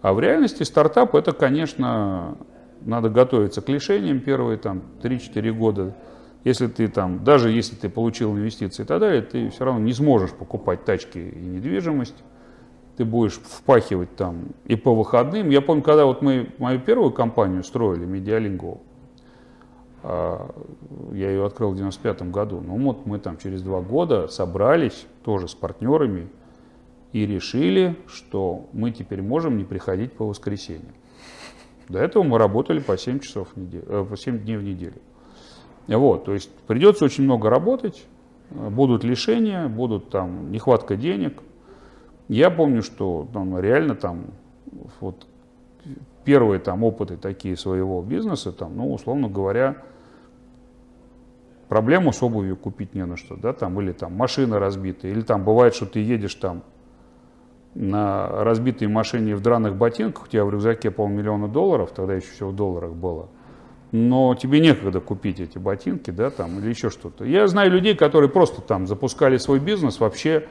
[0.01, 2.37] А в реальности стартап это, конечно,
[2.81, 5.95] надо готовиться к лишениям первые там 3-4 года.
[6.43, 9.93] Если ты там, даже если ты получил инвестиции и так далее, ты все равно не
[9.93, 12.15] сможешь покупать тачки и недвижимость
[12.97, 15.49] ты будешь впахивать там и по выходным.
[15.49, 18.81] Я помню, когда вот мы мою первую компанию строили, Медиалингу,
[20.03, 20.53] а,
[21.13, 25.47] я ее открыл в 95 году, ну вот мы там через два года собрались тоже
[25.47, 26.29] с партнерами
[27.13, 30.93] и решили, что мы теперь можем не приходить по воскресеньям.
[31.87, 35.01] До этого мы работали по 7 часов в неделю, э, по 7 дней в неделю.
[35.87, 38.05] Вот, то есть придется очень много работать,
[38.49, 41.41] будут лишения, будут там нехватка денег–
[42.35, 44.27] я помню, что там, реально там
[45.01, 45.27] вот
[46.23, 49.83] первые там опыты такие своего бизнеса, там, ну, условно говоря,
[51.67, 55.43] проблему с обувью купить не на что, да, там, или там машина разбитая, или там
[55.43, 56.63] бывает, что ты едешь там
[57.75, 62.47] на разбитой машине в драных ботинках, у тебя в рюкзаке полмиллиона долларов, тогда еще все
[62.47, 63.27] в долларах было,
[63.91, 67.25] но тебе некогда купить эти ботинки, да, там, или еще что-то.
[67.25, 70.47] Я знаю людей, которые просто там запускали свой бизнес вообще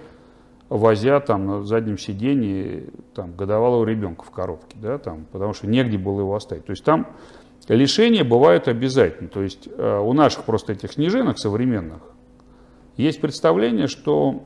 [0.70, 5.98] возя там на заднем сиденье там, годовалого ребенка в коробке, да, там, потому что негде
[5.98, 6.64] было его оставить.
[6.64, 7.08] То есть там
[7.68, 9.28] лишения бывают обязательно.
[9.28, 12.00] То есть э, у наших просто этих снежинок современных
[12.96, 14.44] есть представление, что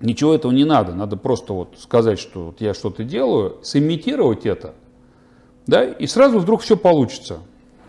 [0.00, 0.92] ничего этого не надо.
[0.92, 4.74] Надо просто вот сказать, что вот я что-то делаю, сымитировать это,
[5.68, 7.38] да, и сразу вдруг все получится.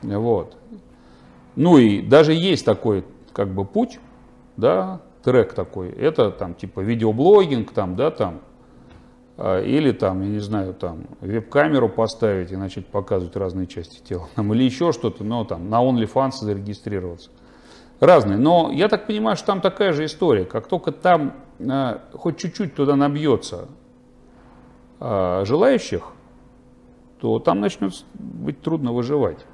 [0.03, 0.55] Вот.
[1.55, 3.99] Ну и даже есть такой как бы путь,
[4.55, 5.89] да, трек такой.
[5.89, 8.41] Это там типа видеоблогинг, там, да, там,
[9.37, 14.27] а, или там, я не знаю, там веб-камеру поставить и начать показывать разные части тела,
[14.35, 17.29] там, или еще что-то, но там на OnlyFans зарегистрироваться.
[17.99, 18.37] Разные.
[18.37, 20.43] Но я так понимаю, что там такая же история.
[20.43, 23.69] Как только там э, хоть чуть-чуть туда набьется
[24.99, 26.11] э, желающих,
[27.21, 29.45] то там начнет быть трудно выживать.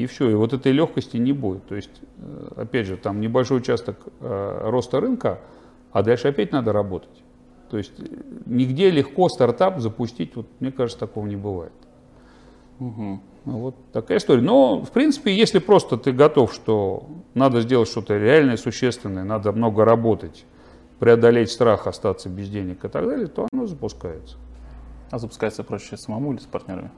[0.00, 1.66] И все, и вот этой легкости не будет.
[1.66, 5.40] То есть, э, опять же, там небольшой участок э, роста рынка,
[5.92, 7.22] а дальше опять надо работать.
[7.70, 8.04] То есть э,
[8.46, 11.72] нигде легко стартап запустить, вот, мне кажется, такого не бывает.
[12.78, 13.20] Угу.
[13.44, 14.42] Вот такая история.
[14.42, 19.84] Но, в принципе, если просто ты готов, что надо сделать что-то реальное, существенное, надо много
[19.84, 20.44] работать,
[20.98, 24.36] преодолеть страх остаться без денег и так далее, то оно запускается.
[25.10, 26.90] А запускается проще самому или с партнерами?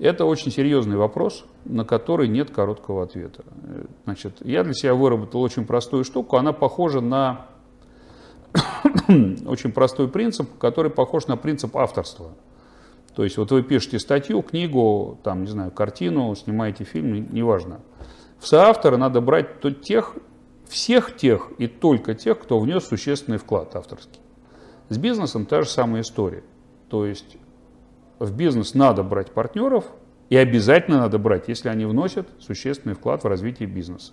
[0.00, 3.44] Это очень серьезный вопрос, на который нет короткого ответа.
[4.04, 6.38] Значит, я для себя выработал очень простую штуку.
[6.38, 7.46] Она похожа на
[9.46, 12.30] очень простой принцип, который похож на принцип авторства.
[13.14, 17.80] То есть вот вы пишете статью, книгу, там, не знаю, картину, снимаете фильм, неважно.
[18.38, 20.14] В соавторы надо брать то тех,
[20.66, 24.20] всех тех и только тех, кто внес существенный вклад авторский.
[24.88, 26.42] С бизнесом та же самая история.
[26.88, 27.36] То есть
[28.20, 29.86] в бизнес надо брать партнеров,
[30.28, 34.12] и обязательно надо брать, если они вносят существенный вклад в развитие бизнеса.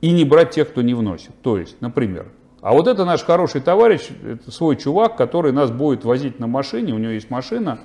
[0.00, 1.32] И не брать тех, кто не вносит.
[1.42, 2.30] То есть, например,
[2.60, 6.92] а вот это наш хороший товарищ, это свой чувак, который нас будет возить на машине,
[6.94, 7.80] у него есть машина,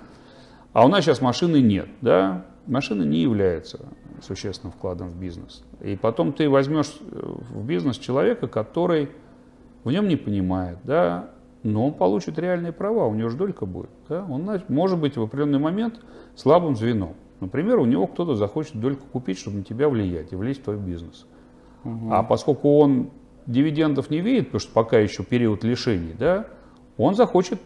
[0.73, 2.45] а у нас сейчас машины нет, да?
[2.67, 3.79] Машина не является
[4.21, 5.63] существенным вкладом в бизнес.
[5.81, 9.09] И потом ты возьмешь в бизнес человека, который
[9.83, 11.29] в нем не понимает, да,
[11.63, 13.89] но он получит реальные права, у него же долька будет.
[14.09, 14.25] Да?
[14.29, 15.99] Он может быть в определенный момент
[16.35, 17.13] слабым звеном.
[17.39, 20.77] Например, у него кто-то захочет дольку купить, чтобы на тебя влиять и влезть в твой
[20.77, 21.25] бизнес.
[21.83, 22.11] Угу.
[22.11, 23.09] А поскольку он
[23.47, 26.47] дивидендов не видит, потому что пока еще период лишений, да,
[26.97, 27.59] он захочет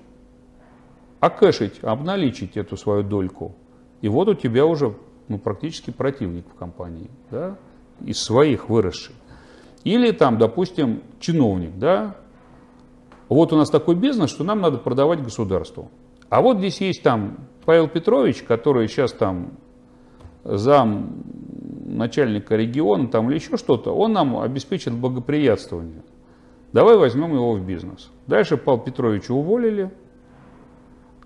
[1.19, 3.55] окэшить, обналичить эту свою дольку.
[4.01, 4.95] И вот у тебя уже
[5.27, 7.57] ну, практически противник в компании, да,
[8.05, 9.15] из своих выросший.
[9.83, 12.15] Или там, допустим, чиновник, да,
[13.29, 15.89] вот у нас такой бизнес, что нам надо продавать государству.
[16.29, 19.53] А вот здесь есть там Павел Петрович, который сейчас там
[20.43, 21.23] зам
[21.85, 26.03] начальника региона там, или еще что-то, он нам обеспечит благоприятствование.
[26.73, 28.11] Давай возьмем его в бизнес.
[28.27, 29.91] Дальше Павла Петровича уволили,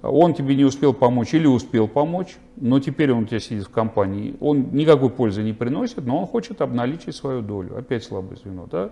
[0.02, 3.70] он тебе не успел помочь или успел помочь, но теперь он у тебя сидит в
[3.70, 7.78] компании, он никакой пользы не приносит, но он хочет обналичить свою долю.
[7.78, 8.91] Опять слабое звено, да?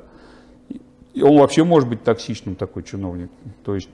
[1.14, 3.30] И он вообще может быть токсичным, такой чиновник.
[3.64, 3.90] То есть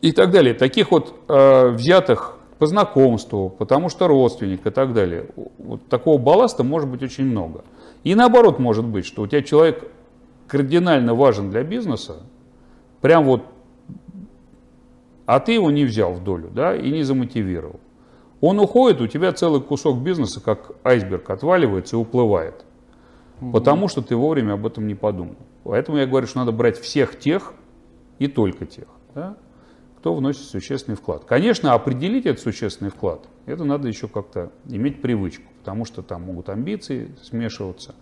[0.00, 0.54] и так далее.
[0.54, 5.26] Таких вот э, взятых по знакомству, потому что родственник и так далее.
[5.58, 7.64] Вот такого балласта может быть очень много.
[8.04, 9.90] И наоборот может быть, что у тебя человек
[10.46, 12.22] кардинально важен для бизнеса,
[13.00, 13.42] прям вот,
[15.26, 17.80] а ты его не взял в долю, да, и не замотивировал.
[18.40, 22.64] Он уходит, у тебя целый кусок бизнеса, как айсберг, отваливается и уплывает.
[23.40, 23.50] Угу.
[23.50, 25.36] Потому что ты вовремя об этом не подумал.
[25.68, 27.52] Поэтому я говорю, что надо брать всех тех
[28.18, 28.88] и только тех.
[29.14, 29.36] Да?
[29.98, 31.24] кто вносит существенный вклад.
[31.24, 36.48] Конечно, определить этот существенный вклад, это надо еще как-то иметь привычку, потому что там могут
[36.48, 37.96] амбиции смешиваться.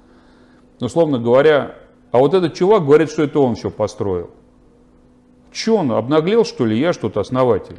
[0.78, 1.74] Но, условно говоря,
[2.12, 4.30] а вот этот чувак говорит, что это он все построил.
[5.50, 7.78] Че он, обнаглел, что ли, я что-то основатель?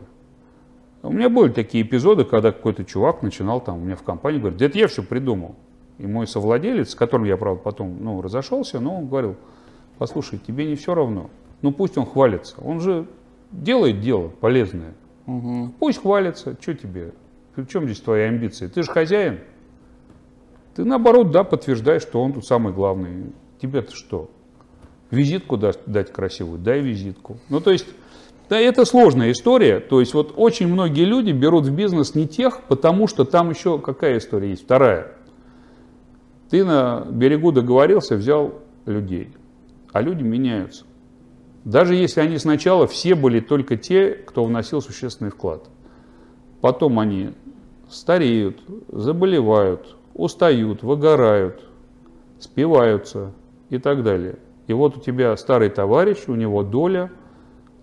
[1.03, 4.57] У меня были такие эпизоды, когда какой-то чувак начинал там у меня в компании, говорит,
[4.57, 5.55] да это я все придумал.
[5.99, 9.35] И мой совладелец, с которым я, правда, потом ну, разошелся, но он говорил,
[9.97, 11.29] послушай, тебе не все равно.
[11.61, 12.55] Ну пусть он хвалится.
[12.61, 13.07] Он же
[13.51, 14.93] делает дело полезное.
[15.25, 15.73] Угу.
[15.79, 17.13] Пусть хвалится, что тебе?
[17.55, 18.67] В чем здесь твои амбиции?
[18.67, 19.39] Ты же хозяин.
[20.75, 23.31] Ты наоборот, да, подтверждаешь, что он тут самый главный.
[23.59, 24.29] Тебе-то что?
[25.09, 27.37] Визитку дать, дать красивую, дай визитку.
[27.49, 27.87] Ну, то есть,
[28.47, 29.79] да, это сложная история.
[29.79, 33.79] То есть, вот очень многие люди берут в бизнес не тех, потому что там еще
[33.79, 34.65] какая история есть?
[34.65, 35.13] Вторая.
[36.51, 38.53] Ты на берегу договорился, взял
[38.85, 39.29] людей,
[39.97, 40.85] а люди меняются.
[41.65, 45.67] Даже если они сначала все были только те, кто вносил существенный вклад.
[46.61, 47.31] Потом они
[47.89, 51.63] стареют, заболевают, устают, выгорают,
[52.39, 53.33] спиваются
[53.69, 54.37] и так далее.
[54.67, 57.09] И вот у тебя старый товарищ, у него доля,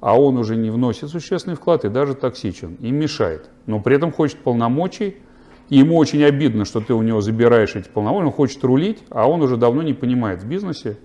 [0.00, 3.50] а он уже не вносит существенный вклад и даже токсичен, и мешает.
[3.66, 5.16] Но при этом хочет полномочий,
[5.68, 9.28] и ему очень обидно, что ты у него забираешь эти полномочия, он хочет рулить, а
[9.28, 10.98] он уже давно не понимает в бизнесе,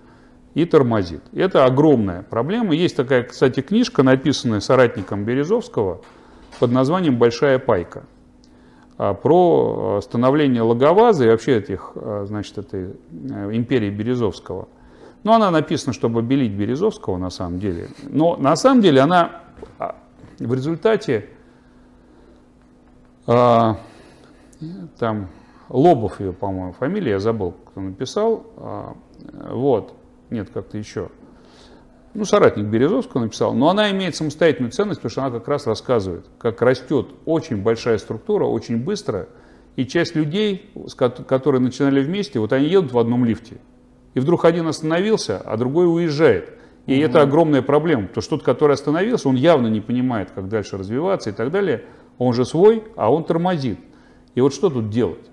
[0.61, 1.21] и тормозит.
[1.33, 2.75] Это огромная проблема.
[2.75, 6.01] Есть такая, кстати, книжка, написанная соратником Березовского
[6.59, 8.03] под названием «Большая пайка».
[8.97, 11.93] а, про становление Логоваза и вообще этих,
[12.25, 14.67] значит, этой империи Березовского.
[15.23, 17.89] Ну, она написана, чтобы обелить Березовского на самом деле.
[18.09, 19.41] Но на самом деле она
[20.39, 21.29] в результате
[23.25, 23.67] там
[25.69, 28.43] Лобов ее, по-моему, фамилия, я забыл, кто написал.
[29.49, 29.93] Вот,
[30.29, 31.09] нет, как-то еще
[32.13, 36.25] ну, соратник Березовского написал, но она имеет самостоятельную ценность, потому что она как раз рассказывает,
[36.37, 39.29] как растет очень большая структура, очень быстро,
[39.75, 40.71] и часть людей,
[41.27, 43.57] которые начинали вместе, вот они едут в одном лифте,
[44.15, 46.53] и вдруг один остановился, а другой уезжает.
[46.85, 50.49] И mm это огромная проблема, потому что тот, который остановился, он явно не понимает, как
[50.49, 51.83] дальше развиваться и так далее.
[52.17, 53.77] Он же свой, а он тормозит.
[54.33, 55.29] И вот что тут делать?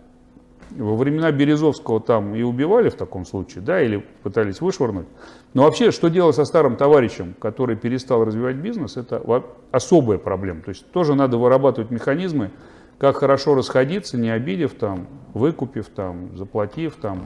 [0.70, 5.06] Во времена Березовского там и убивали в таком случае, да, или пытались вышвырнуть.
[5.54, 9.22] Но вообще, что делать со старым товарищем, который перестал развивать бизнес, это
[9.70, 10.62] особая проблема.
[10.62, 12.50] То есть тоже надо вырабатывать механизмы,
[12.98, 17.24] как хорошо расходиться, не обидев там, выкупив там, заплатив там.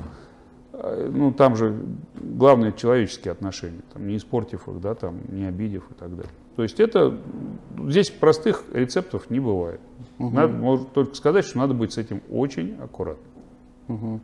[0.73, 1.77] Э, ну, там же
[2.15, 6.33] главное человеческие отношения, там, не испортив их, да, там, не обидев и так далее.
[6.57, 7.17] То есть это,
[7.87, 9.81] здесь простых рецептов не бывает.
[10.19, 10.31] Угу.
[10.31, 13.30] Надо, можно только сказать, что надо быть с этим очень аккуратным.
[13.91, 14.21] Угу.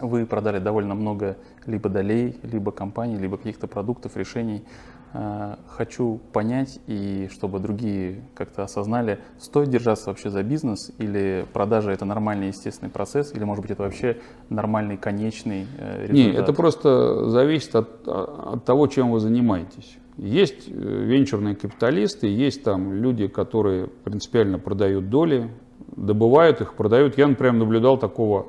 [0.00, 4.64] Вы продали довольно много либо долей, либо компаний, либо каких-то продуктов, решений.
[5.12, 11.92] А, хочу понять, и чтобы другие как-то осознали, стоит держаться вообще за бизнес, или продажа
[11.92, 14.18] это нормальный естественный процесс, или может быть это вообще
[14.50, 16.16] нормальный конечный э, результат?
[16.16, 19.96] Нет, это просто зависит от, от того, чем вы занимаетесь.
[20.18, 25.50] Есть э, венчурные капиталисты, есть там люди, которые принципиально продают доли,
[25.96, 27.16] добывают их, продают.
[27.16, 28.48] Я, например, наблюдал такого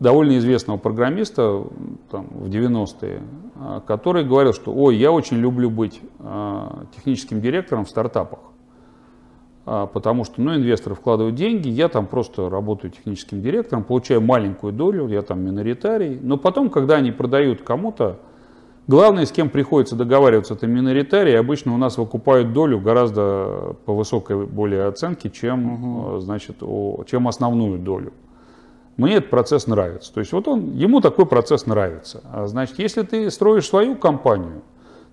[0.00, 1.64] довольно известного программиста
[2.10, 3.22] там, в 90-е,
[3.56, 8.40] а, который говорил, что ой, я очень люблю быть а, техническим директором в стартапах,
[9.66, 14.72] а, потому что ну, инвесторы вкладывают деньги, я там просто работаю техническим директором, получаю маленькую
[14.72, 18.18] долю, я там миноритарий, но потом, когда они продают кому-то,
[18.88, 24.44] главное, с кем приходится договариваться, это миноритарий, обычно у нас выкупают долю гораздо по высокой
[24.44, 26.18] более оценке, чем, угу.
[26.18, 26.56] значит,
[27.06, 28.12] чем основную долю.
[28.96, 30.12] Мне этот процесс нравится.
[30.12, 32.22] То есть вот он, ему такой процесс нравится.
[32.24, 34.62] А значит, если ты строишь свою компанию,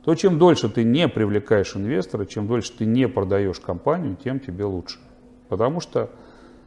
[0.03, 4.65] то чем дольше ты не привлекаешь инвестора, чем дольше ты не продаешь компанию, тем тебе
[4.65, 4.99] лучше.
[5.49, 6.09] Потому что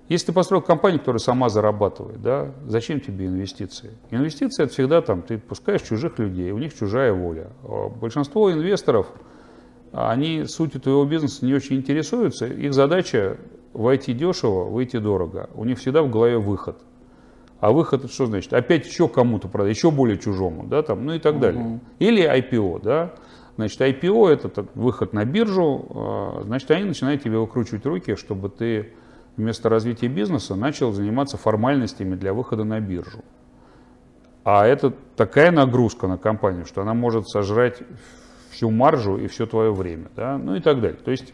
[0.08, 3.92] если ты построил компанию, которая сама зарабатывает, да, зачем тебе инвестиции?
[4.10, 7.48] Инвестиции это всегда там, ты пускаешь чужих людей, у них чужая воля.
[7.62, 9.06] А большинство инвесторов,
[9.92, 13.38] они сутью твоего бизнеса не очень интересуются, их задача
[13.72, 15.48] войти дешево, выйти дорого.
[15.54, 16.76] У них всегда в голове выход–
[17.64, 18.52] а выход это что значит?
[18.52, 21.80] Опять еще кому-то продать, еще более чужому, да, там, ну и так далее.
[21.98, 23.14] Или IPO, да.
[23.56, 28.92] Значит, IPO это выход на биржу, а, значит, они начинают тебе выкручивать руки, чтобы ты
[29.38, 33.24] вместо развития бизнеса начал заниматься формальностями для выхода на биржу.
[34.44, 37.78] А это такая нагрузка на компанию, что она может сожрать
[38.50, 41.00] всю маржу и все твое время, да, ну и так далее.
[41.02, 41.32] То есть,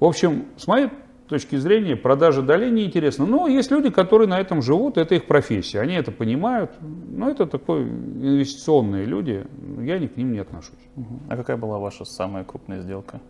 [0.00, 0.88] в общем, с моей
[1.32, 3.24] точки зрения продажа долей неинтересна.
[3.24, 6.72] Но есть люди, которые на этом живут, это их профессия, они это понимают.
[6.80, 9.46] Но это такой инвестиционные люди,
[9.80, 10.84] я ни к ним не отношусь.
[11.28, 13.20] А какая была ваша самая крупная сделка?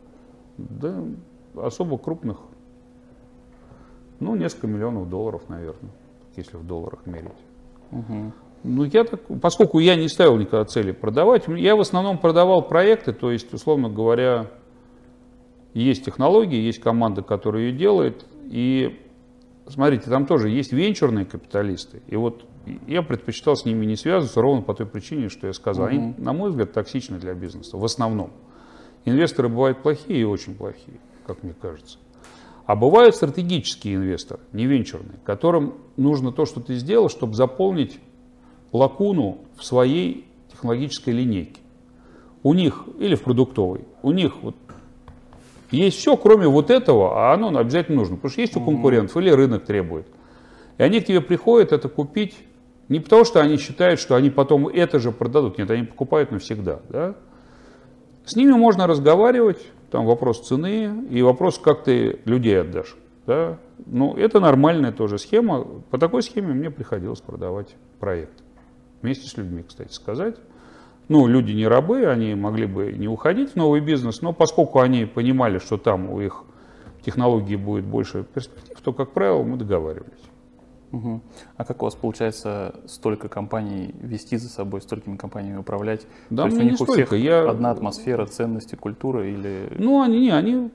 [0.59, 1.05] Да,
[1.55, 2.39] особо крупных,
[4.19, 5.93] ну, несколько миллионов долларов, наверное,
[6.37, 7.31] если в долларах мерить.
[7.93, 8.33] Угу.
[8.65, 13.13] Ну, я так, поскольку я не ставил никогда цели продавать, я в основном продавал проекты,
[13.13, 14.49] то есть, условно говоря,
[15.75, 18.27] есть технологии, есть команда, которая ее делает.
[18.45, 19.01] И
[19.69, 22.03] смотрите, там тоже есть венчурные капиталисты.
[22.09, 22.45] И вот
[22.87, 25.87] я предпочитал с ними не связываться ровно по той причине, что я сказал.
[25.87, 25.95] Угу.
[25.95, 28.31] Они, на мой взгляд, токсичны для бизнеса в основном.
[29.05, 31.99] Инвесторы бывают плохие и очень плохие, как мне кажется.
[32.67, 37.99] А бывают стратегические инвесторы, не венчурные, которым нужно то, что ты сделал, чтобы заполнить
[38.71, 41.61] лакуну в своей технологической линейке.
[42.45, 44.55] У них, или в продуктовой, у них вот
[45.73, 49.31] есть все, кроме вот этого, а оно обязательно нужно, потому что есть у конкурентов или
[49.31, 50.07] рынок требует.
[50.79, 52.37] И они к тебе приходят это купить
[52.89, 55.59] не потому, что они считают, что они потом это же продадут.
[55.59, 56.81] Нет, они покупают навсегда.
[56.91, 57.15] Да?
[58.25, 62.97] С ними можно разговаривать, там вопрос цены и вопрос, как ты людей отдашь.
[63.27, 63.59] Да?
[63.87, 65.65] Ну, это нормальная тоже схема.
[65.91, 68.43] По такой схеме мне приходилось продавать проект.
[69.01, 70.37] Вместе с людьми, кстати сказать.
[71.13, 75.05] Ну, люди не рабы, они могли бы не уходить в новый бизнес, но поскольку они
[75.05, 76.43] понимали, что там у их
[77.05, 80.25] технологии будет больше перспектив, то, как правило, мы договаривались.
[80.93, 81.21] Угу.
[81.59, 86.07] А как у вас получается столько компаний вести за собой, столькими компаниями управлять?
[86.31, 86.93] Да, То есть у них у столько.
[86.93, 87.51] всех Я...
[87.51, 89.71] одна атмосфера, ценности, культура или...
[89.79, 90.71] Ну, они, не, они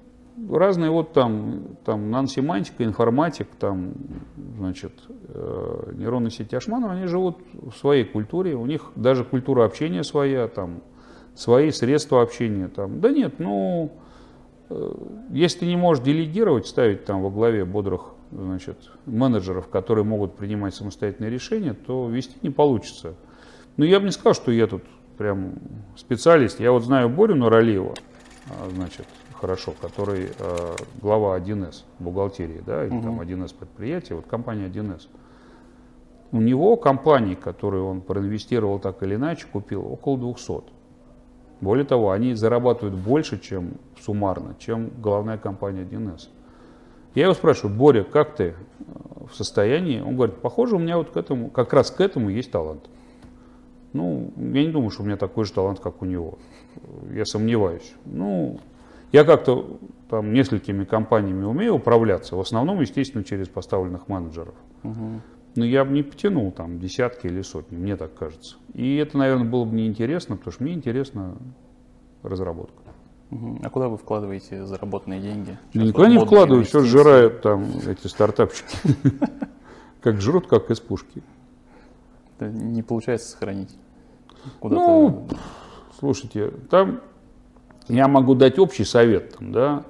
[0.50, 3.94] разные вот там, там наносемантика, информатик, там,
[4.58, 4.94] значит,
[5.30, 10.48] э, нейронные сети Ашманова, они живут в своей культуре, у них даже культура общения своя,
[10.48, 10.82] там,
[11.36, 13.00] свои средства общения, там.
[13.02, 13.92] Да нет, ну,
[14.70, 14.94] э,
[15.32, 20.76] если ты не можешь делегировать, ставить там во главе бодрых, значит, менеджеров, которые могут принимать
[20.76, 23.16] самостоятельные решения, то вести не получится.
[23.78, 24.84] Но я бы не сказал, что я тут
[25.18, 25.56] прям
[25.96, 26.60] специалист.
[26.60, 27.94] Я вот знаю Борю Нуралиева,
[28.50, 29.08] а, значит,
[29.40, 33.04] хорошо, который э, глава 1С бухгалтерии, да, или угу.
[33.04, 35.08] там 1С предприятия, вот компания 1С.
[36.32, 40.64] У него компаний, которые он проинвестировал так или иначе, купил около 200.
[41.62, 46.30] Более того, они зарабатывают больше, чем суммарно, чем главная компания 1С.
[47.16, 48.54] Я его спрашиваю, Боря, как ты
[49.30, 50.02] в состоянии?
[50.02, 52.90] Он говорит, похоже, у меня вот к этому, как раз к этому есть талант.
[53.94, 56.38] Ну, я не думаю, что у меня такой же талант, как у него.
[57.12, 57.94] Я сомневаюсь.
[58.06, 58.60] Ну,
[59.12, 59.80] я как-то
[60.10, 64.56] там несколькими компаниями умею управляться, в основном, естественно, через поставленных менеджеров.
[64.84, 65.22] Угу.
[65.56, 68.58] Но я бы не потянул там десятки или сотни, мне так кажется.
[68.74, 71.36] И это, наверное, было бы неинтересно, потому что мне интересна
[72.24, 72.84] разработка.
[73.32, 73.60] Угу.
[73.64, 75.58] А куда вы вкладываете заработанные деньги?
[75.74, 78.78] Сейчас никуда не вкладываю, все сжирают там эти стартапчики.
[80.02, 81.22] Как жрут, как из пушки.
[82.40, 83.76] Не получается сохранить?
[84.62, 85.28] Ну,
[86.00, 87.02] слушайте, там
[87.90, 89.84] я могу дать общий совет, да,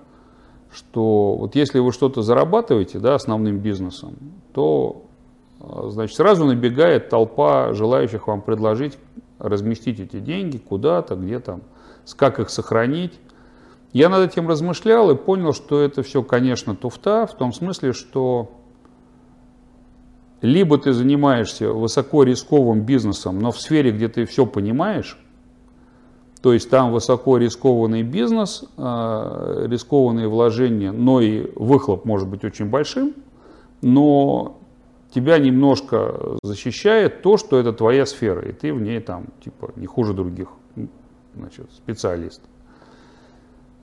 [0.72, 4.16] что вот если вы что-то зарабатываете, да, основным бизнесом,
[4.54, 5.06] то,
[5.60, 8.98] а, значит, сразу набегает толпа желающих вам предложить
[9.40, 11.62] разместить эти деньги куда-то, где там,
[12.16, 13.20] как их сохранить.
[13.94, 18.52] Я над этим размышлял и понял, что это все, конечно, туфта, в том смысле, что
[20.42, 25.18] либо ты занимаешься высоко рисковым бизнесом, но в сфере, где ты все понимаешь,
[26.48, 32.68] то есть там высоко рискованный бизнес, а, рискованные вложения, но и выхлоп может быть очень
[32.70, 33.16] большим,
[33.82, 34.58] но
[35.14, 39.88] тебя немножко защищает то, что это твоя сфера, и ты в ней там типа не
[39.88, 40.48] хуже других
[41.36, 42.50] значит, специалистов.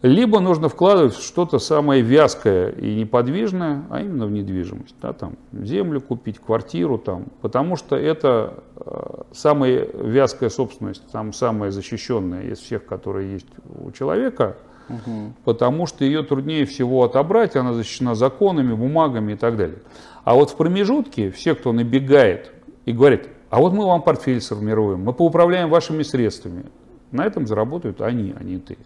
[0.04, 4.94] Либо нужно вкладывать в что-то самое вязкое и неподвижное, а именно в недвижимость.
[5.00, 11.70] Да, там, землю купить, квартиру, там, потому что это э, самая вязкая собственность, там, самая
[11.70, 13.46] защищенная из всех, которые есть
[13.82, 14.58] у человека,
[14.90, 15.32] угу.
[15.46, 19.78] потому что ее труднее всего отобрать, она защищена законами, бумагами и так далее.
[20.24, 22.52] А вот в промежутке все, кто набегает
[22.84, 26.66] и говорит, а вот мы вам портфель сформируем, мы поуправляем вашими средствами,
[27.10, 28.76] на этом заработают они, а не ты.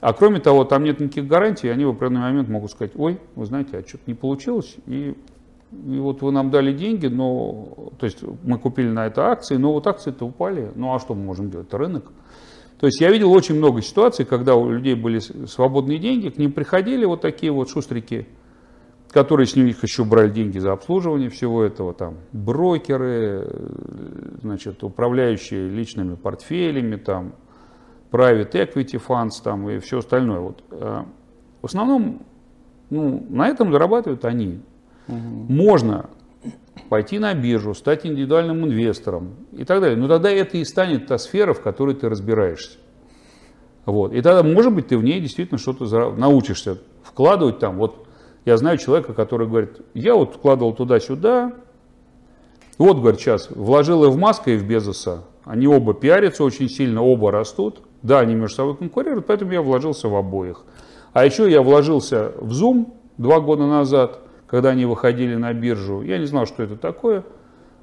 [0.00, 3.46] А кроме того, там нет никаких гарантий, они в определенный момент могут сказать, ой, вы
[3.46, 5.16] знаете, а что-то не получилось, и,
[5.72, 9.72] и вот вы нам дали деньги, но, то есть мы купили на это акции, но
[9.72, 12.12] вот акции-то упали, ну а что мы можем делать, это рынок.
[12.78, 16.52] То есть я видел очень много ситуаций, когда у людей были свободные деньги, к ним
[16.52, 18.26] приходили вот такие вот шустрики,
[19.10, 23.48] которые с них еще брали деньги за обслуживание всего этого, там, брокеры,
[24.42, 27.32] значит, управляющие личными портфелями, там,
[28.16, 30.40] private equity funds там, и все остальное.
[30.40, 30.64] Вот.
[30.70, 31.04] Э,
[31.60, 32.22] в основном
[32.88, 34.60] ну, на этом зарабатывают они.
[35.08, 35.16] Угу.
[35.16, 36.08] Можно
[36.88, 39.96] пойти на биржу, стать индивидуальным инвестором и так далее.
[39.96, 42.78] Но тогда это и станет та сфера, в которой ты разбираешься.
[43.84, 44.12] Вот.
[44.12, 47.76] И тогда, может быть, ты в ней действительно что-то научишься вкладывать там.
[47.76, 48.06] Вот
[48.44, 51.52] я знаю человека, который говорит, я вот вкладывал туда-сюда,
[52.78, 55.24] вот, говорит, сейчас вложил и в Маска, и в Безоса.
[55.44, 57.80] Они оба пиарятся очень сильно, оба растут.
[58.02, 60.64] Да, они между собой конкурируют, поэтому я вложился в обоих.
[61.12, 66.02] А еще я вложился в Zoom два года назад, когда они выходили на биржу.
[66.02, 67.24] Я не знал, что это такое.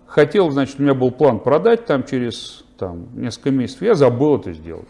[0.05, 3.81] Хотел, значит, у меня был план продать там через там, несколько месяцев.
[3.81, 4.87] Я забыл это сделать.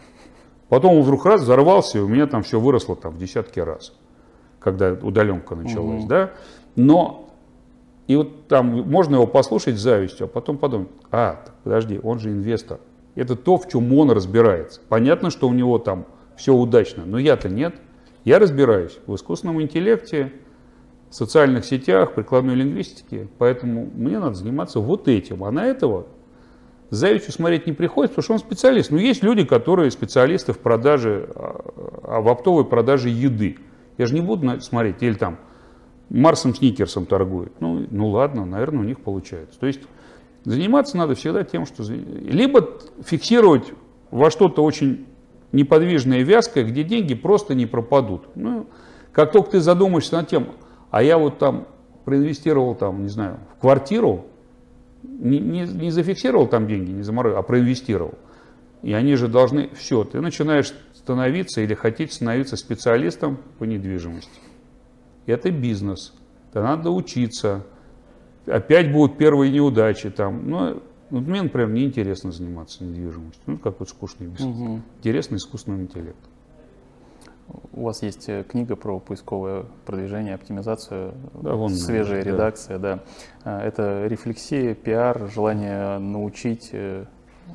[0.68, 3.92] Потом он вдруг раз взорвался, и у меня там все выросло там, в десятки раз,
[4.60, 6.00] когда удаленка началась.
[6.00, 6.08] Угу.
[6.08, 6.30] Да?
[6.76, 7.30] Но
[8.06, 12.30] и вот там можно его послушать с завистью, а потом подумать, а, подожди, он же
[12.30, 12.80] инвестор.
[13.14, 14.80] Это то, в чем он разбирается.
[14.88, 17.74] Понятно, что у него там все удачно, но я-то нет.
[18.24, 20.32] Я разбираюсь в искусственном интеллекте,
[21.10, 25.44] социальных сетях, прикладной лингвистике, поэтому мне надо заниматься вот этим.
[25.44, 26.06] А на этого
[26.90, 28.90] завистью смотреть не приходится, потому что он специалист.
[28.90, 33.58] Но есть люди, которые специалисты в продаже, а, в оптовой продаже еды.
[33.96, 35.38] Я же не буду смотреть, или там
[36.10, 37.52] Марсом Сникерсом торгует.
[37.60, 39.58] Ну, ну ладно, наверное, у них получается.
[39.58, 39.80] То есть
[40.44, 41.82] Заниматься надо всегда тем, что...
[41.84, 42.68] Либо
[43.02, 43.72] фиксировать
[44.10, 45.06] во что-то очень
[45.52, 48.24] неподвижное вязкое, где деньги просто не пропадут.
[48.34, 48.66] Ну,
[49.12, 50.48] как только ты задумаешься над тем,
[50.90, 51.66] а я вот там
[52.04, 54.26] проинвестировал там, не знаю, в квартиру,
[55.02, 58.14] не, не, не зафиксировал там деньги, не заморозил, а проинвестировал.
[58.82, 64.40] И они же должны, все, ты начинаешь становиться или хотите становиться специалистом по недвижимости.
[65.26, 66.12] Это бизнес.
[66.52, 67.64] Да надо учиться.
[68.46, 70.48] Опять будут первые неудачи там.
[70.48, 73.42] Но ну, мне, например, неинтересно заниматься недвижимостью.
[73.46, 74.56] Ну, какой-то скучный бизнес.
[74.56, 74.80] Угу.
[74.98, 76.16] Интересный искусственный интеллект.
[77.72, 82.30] У вас есть э, книга про поисковое продвижение, оптимизацию, да, вон, свежая да.
[82.30, 83.00] редакция, да.
[83.44, 87.04] А, это рефлексия, пиар, желание научить, э,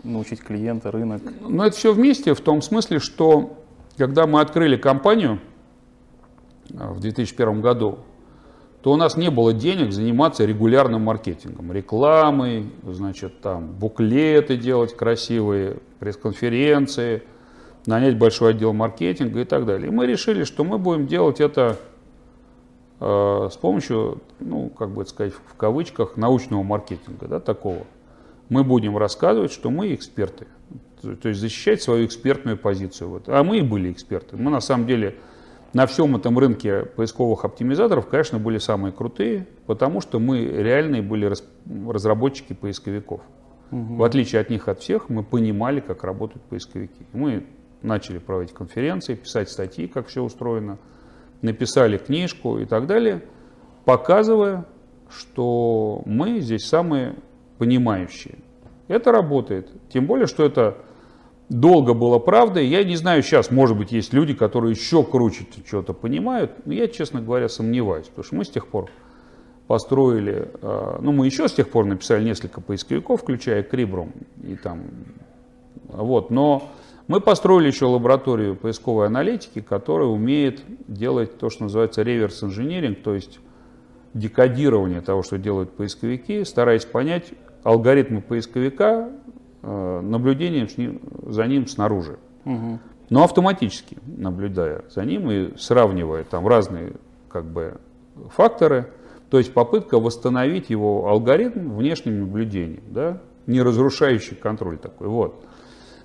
[0.04, 1.22] научить клиента, рынок.
[1.42, 3.58] Ну, это все вместе в том смысле, что
[3.98, 5.40] когда мы открыли компанию
[6.78, 8.00] а, в 2001 году,
[8.82, 15.78] то у нас не было денег заниматься регулярным маркетингом, рекламой, значит, там, буклеты делать красивые,
[16.00, 17.24] пресс-конференции–
[17.86, 19.90] нанять большой отдел маркетинга и так далее.
[19.90, 21.78] И мы решили, что мы будем делать это
[23.00, 27.86] э, с помощью, ну, как бы сказать, в кавычках, научного маркетинга, да, такого.
[28.50, 30.48] Мы будем рассказывать, что мы эксперты,
[31.02, 33.10] то есть защищать свою экспертную позицию.
[33.10, 33.24] Вот.
[33.28, 34.38] А мы и были эксперты.
[34.38, 35.16] Мы на самом деле
[35.74, 41.32] на всем этом рынке поисковых оптимизаторов, конечно, были самые крутые, потому что мы реальные были
[41.88, 43.22] разработчики поисковиков.
[43.72, 43.96] Угу.
[43.96, 47.06] В отличие от них от всех, мы понимали, как работают поисковики.
[47.14, 47.46] Мы
[47.82, 50.78] начали проводить конференции, писать статьи, как все устроено,
[51.42, 53.24] написали книжку и так далее,
[53.86, 54.66] показывая,
[55.10, 57.16] что мы здесь самые
[57.58, 58.40] понимающие.
[58.88, 59.70] Это работает.
[59.90, 60.78] Тем более, что это
[61.50, 62.68] долго было правдой.
[62.68, 66.88] Я не знаю сейчас, может быть, есть люди, которые еще круче что-то понимают, но я,
[66.88, 68.90] честно говоря, сомневаюсь, потому что мы с тех пор
[69.68, 74.14] построили, а, ну, мы еще с тех пор написали несколько поисковиков, включая Крибрум
[74.44, 74.84] и там,
[75.88, 76.72] вот, но
[77.08, 83.40] мы построили еще лабораторию поисковой аналитики, которая умеет делать то, что называется реверс-инжиниринг, то есть
[84.14, 87.32] декодирование того, что делают поисковики, стараясь понять
[87.64, 89.29] алгоритмы поисковика, э,
[89.62, 92.18] наблюдением ним, за ним снаружи.
[92.46, 92.80] Угу.
[93.10, 96.94] Но автоматически наблюдая за ним и сравнивая там разные
[97.30, 97.78] как бы,
[98.36, 98.92] факторы,
[99.30, 105.08] то есть попытка восстановить его алгоритм внешним наблюдением, да, не разрушающий контроль такой.
[105.08, 105.46] Вот.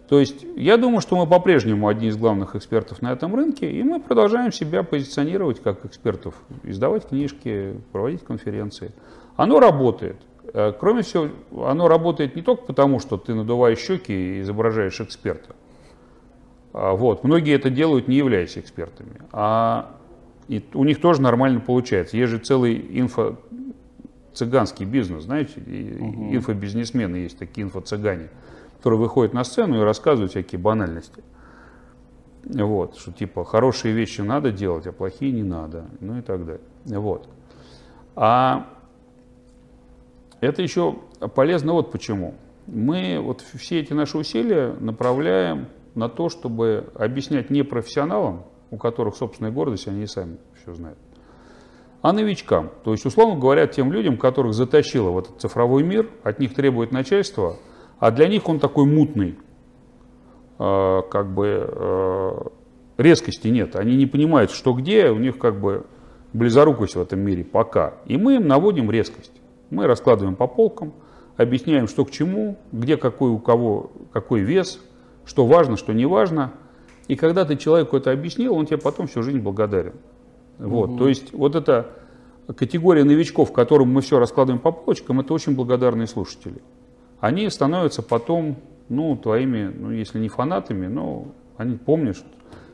[0.09, 3.83] То есть я думаю, что мы по-прежнему одни из главных экспертов на этом рынке, и
[3.83, 8.93] мы продолжаем себя позиционировать как экспертов, издавать книжки, проводить конференции.
[9.37, 10.17] Оно работает.
[10.55, 11.29] Э, кроме всего,
[11.67, 15.55] оно работает не только потому, что ты надуваешь щеки и изображаешь эксперта.
[16.73, 17.23] А, вот.
[17.23, 19.21] Многие это делают, не являясь экспертами.
[19.33, 19.95] А
[20.49, 22.17] и у них тоже нормально получается.
[22.17, 23.37] Есть же целый инфо
[24.33, 26.35] цыганский бизнес, знаете, угу.
[26.35, 28.31] инфобизнесмены есть такие инфо-цыгане
[28.85, 31.25] который выходит на сцену и рассказывает всякие банальности.
[32.45, 36.61] Вот, что типа хорошие вещи надо делать, а плохие не надо, ну и так далее.
[36.85, 37.27] Вот.
[38.15, 38.67] А
[40.45, 40.97] это еще
[41.35, 42.35] полезно вот почему.
[42.67, 49.17] Мы вот все эти наши усилия направляем на то, чтобы объяснять не профессионалам, у которых
[49.17, 50.99] собственная гордость, они и сами все знают,
[52.03, 52.71] а новичкам.
[52.85, 56.93] То есть, условно говоря, тем людям, которых затащило в этот цифровой мир, от них требует
[56.93, 57.57] начальство–
[58.05, 59.39] а для них он такой мутный,
[60.59, 62.53] а, как бы а,
[62.99, 63.77] резкости нет.
[63.77, 65.87] Они не понимают, что где, у них как бы
[66.33, 67.95] близорукость в этом мире пока.
[68.07, 69.33] И мы им наводим резкость.
[69.75, 70.93] Мы раскладываем по полкам,
[71.37, 74.81] объясняем, что к чему, где какой у кого какой вес,
[75.25, 76.53] что важно, что не важно.
[77.09, 79.95] И когда ты человеку это объяснил, он тебе потом всю жизнь благодарен.
[80.59, 80.99] Вот, угу.
[80.99, 81.91] То есть вот эта
[82.57, 86.63] категория новичков, которым мы все раскладываем по полочкам, это очень благодарные слушатели
[87.25, 88.57] они становятся потом,
[88.91, 92.19] ну, твоими, ну, если не фанатами, но они помнят,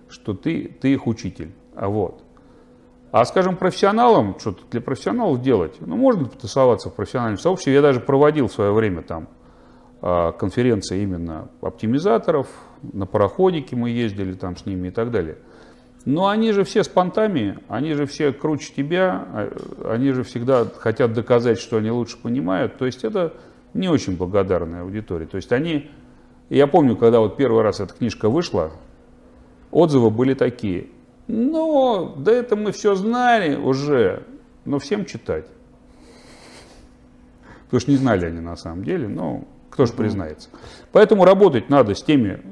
[0.09, 1.53] что, ты, ты их учитель.
[1.77, 2.25] А вот.
[3.13, 7.75] А, скажем, профессионалам, что-то для профессионалов делать, ну, можно потусоваться в профессиональном сообществе.
[7.75, 9.29] Я даже проводил в свое время там
[10.01, 12.47] а, конференции именно оптимизаторов,
[12.83, 15.39] на пароходике мы ездили там с ними и так далее.
[16.07, 20.65] Но они же все с понтами, они же все круче тебя, а, они же всегда
[20.65, 22.79] хотят доказать, что они лучше понимают.
[22.79, 23.35] То есть это
[23.75, 25.27] не очень благодарная аудитория.
[25.27, 25.91] То есть они,
[26.49, 28.71] я помню, когда вот первый раз эта книжка вышла,
[29.73, 30.87] отзывы были такие.
[31.33, 34.25] Ну, да это мы все знали уже,
[34.65, 35.47] но всем читать.
[37.67, 40.49] Потому что не знали они на самом деле, но кто же признается.
[40.91, 42.43] Поэтому работать надо с теми,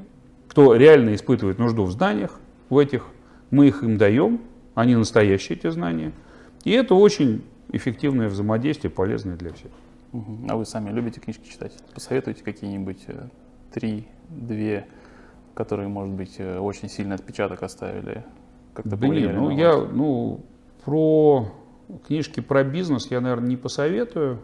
[0.47, 2.39] кто реально испытывает нужду в знаниях,
[2.69, 3.07] в этих.
[3.51, 4.39] Мы их им даем,
[4.75, 6.13] они настоящие эти знания.
[6.63, 7.43] И это очень
[7.73, 9.71] эффективное взаимодействие, полезное для всех.
[10.47, 11.73] А вы сами любите книжки читать?
[11.93, 13.27] Посоветуйте какие-нибудь э,
[13.73, 14.87] три, две,
[15.53, 18.23] которые, может быть, э, очень сильный отпечаток оставили?
[18.73, 20.41] Как-то Блин, ну я, ну,
[20.85, 21.47] про
[22.07, 24.39] книжки про бизнес я, наверное, не посоветую.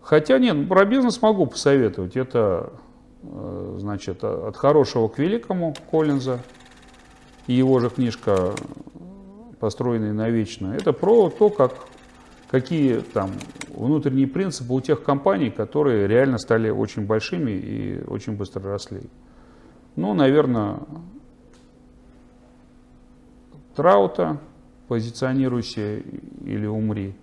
[0.00, 2.16] Хотя нет, ну, про бизнес могу посоветовать.
[2.16, 2.72] Это
[3.22, 6.40] э, значит, от хорошего к великому Коллинза
[7.46, 8.54] и его же книжка
[9.58, 10.72] «Построенный навечно».
[10.72, 11.74] Это про то, как,
[12.50, 13.30] какие там
[13.68, 19.02] внутренние принципы у тех компаний, которые реально стали очень большими и очень быстро росли.
[19.96, 20.78] Ну, наверное,
[23.74, 24.38] Траута,
[24.88, 25.98] позиционируйся
[26.44, 27.14] или умри,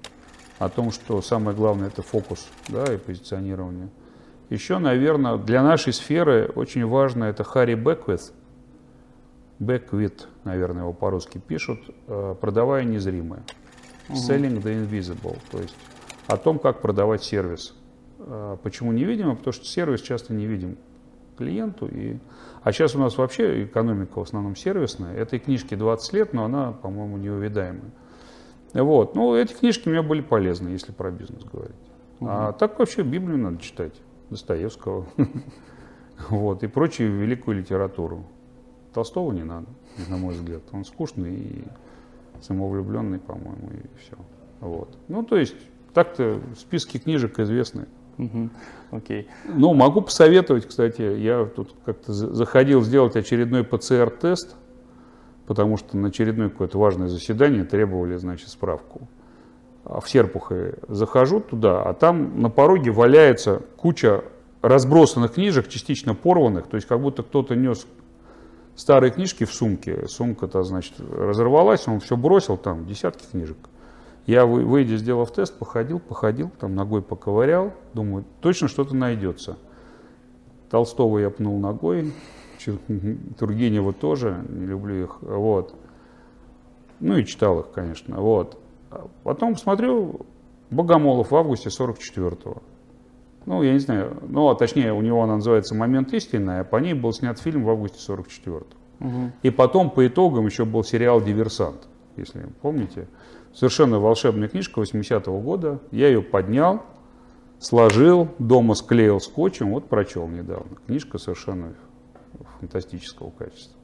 [0.59, 3.89] о том, что самое главное это фокус да, и позиционирование.
[4.49, 8.31] Еще, наверное, для нашей сферы очень важно это Харри Беквит,
[9.59, 13.43] Беквит, наверное, его по-русски пишут, э, продавая незримое.
[14.09, 15.75] Selling the invisible, то есть
[16.27, 17.73] о том, как продавать сервис.
[18.19, 19.35] Э, почему невидимо?
[19.35, 20.77] Потому что сервис часто невидим
[21.37, 21.87] клиенту.
[21.87, 22.17] И...
[22.63, 25.15] А сейчас у нас вообще экономика в основном сервисная.
[25.15, 27.91] Этой книжке 20 лет, но она, по-моему, неувидаемая.
[28.73, 29.15] Вот.
[29.15, 31.75] Ну, эти книжки мне были полезны, если про бизнес говорить.
[32.19, 32.29] Угу.
[32.29, 33.93] А так вообще Библию надо читать.
[34.29, 35.05] Достоевского.
[36.29, 36.63] Вот.
[36.63, 38.25] И прочую великую литературу.
[38.91, 39.67] Толстого не надо,
[40.09, 40.63] на мой взгляд.
[40.71, 41.63] Он скучный и
[42.41, 44.17] самовлюбленный, по-моему, и все.
[44.59, 44.97] Вот.
[45.07, 45.55] Ну, то есть,
[45.93, 47.87] так-то списки книжек известны.
[48.17, 48.49] Угу.
[48.91, 49.27] Окей.
[49.45, 54.55] Ну, могу посоветовать, кстати, я тут как-то заходил сделать очередной ПЦР-тест,
[55.45, 59.07] потому что на очередное какое-то важное заседание требовали, значит, справку.
[59.83, 64.23] А в Серпухове захожу туда, а там на пороге валяется куча
[64.61, 67.85] разбросанных книжек, частично порванных, то есть как будто кто-то нес
[68.75, 73.57] старые книжки в сумке, сумка-то, значит, разорвалась, он все бросил, там десятки книжек.
[74.27, 79.57] Я, выйдя, сделав тест, походил, походил, там ногой поковырял, думаю, точно что-то найдется.
[80.69, 82.13] Толстого я пнул ногой,
[83.39, 85.73] Тургенева тоже, не люблю их, вот.
[86.99, 88.59] Ну и читал их, конечно, вот.
[89.23, 90.25] Потом смотрю,
[90.71, 92.61] Богомолов в августе 44-го.
[93.45, 96.75] Ну, я не знаю, ну, а точнее, у него она называется «Момент истины», а по
[96.77, 99.07] ней был снят фильм в августе 44-го.
[99.07, 99.31] Угу.
[99.43, 101.87] И потом, по итогам, еще был сериал «Диверсант»,
[102.17, 103.07] если помните.
[103.53, 105.79] Совершенно волшебная книжка 80-го года.
[105.91, 106.83] Я ее поднял,
[107.59, 110.77] сложил, дома склеил скотчем, вот прочел недавно.
[110.85, 111.73] Книжка совершенно
[112.59, 113.77] фантастического качества.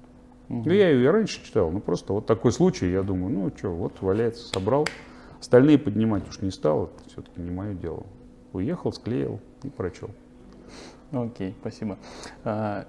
[0.49, 0.69] Угу.
[0.69, 4.01] Я ее и раньше читал, ну просто вот такой случай, я думаю, ну что, вот
[4.01, 4.87] валяется, собрал.
[5.39, 8.05] Остальные поднимать уж не стал, это все-таки не мое дело.
[8.53, 10.09] Уехал, склеил и прочел.
[11.11, 11.97] Окей, спасибо.
[12.43, 12.85] А,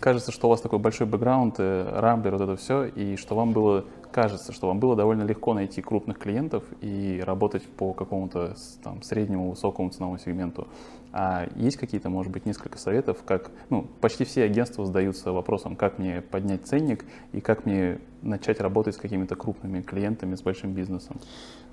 [0.00, 3.52] кажется, что у вас такой большой бэкграунд, э, рамблер, вот это все, и что вам
[3.52, 9.02] было кажется, что вам было довольно легко найти крупных клиентов и работать по какому-то там,
[9.02, 10.68] среднему, высокому ценовому сегменту.
[11.12, 15.98] А есть какие-то, может быть, несколько советов, как, ну, почти все агентства задаются вопросом, как
[15.98, 21.18] мне поднять ценник и как мне начать работать с какими-то крупными клиентами, с большим бизнесом?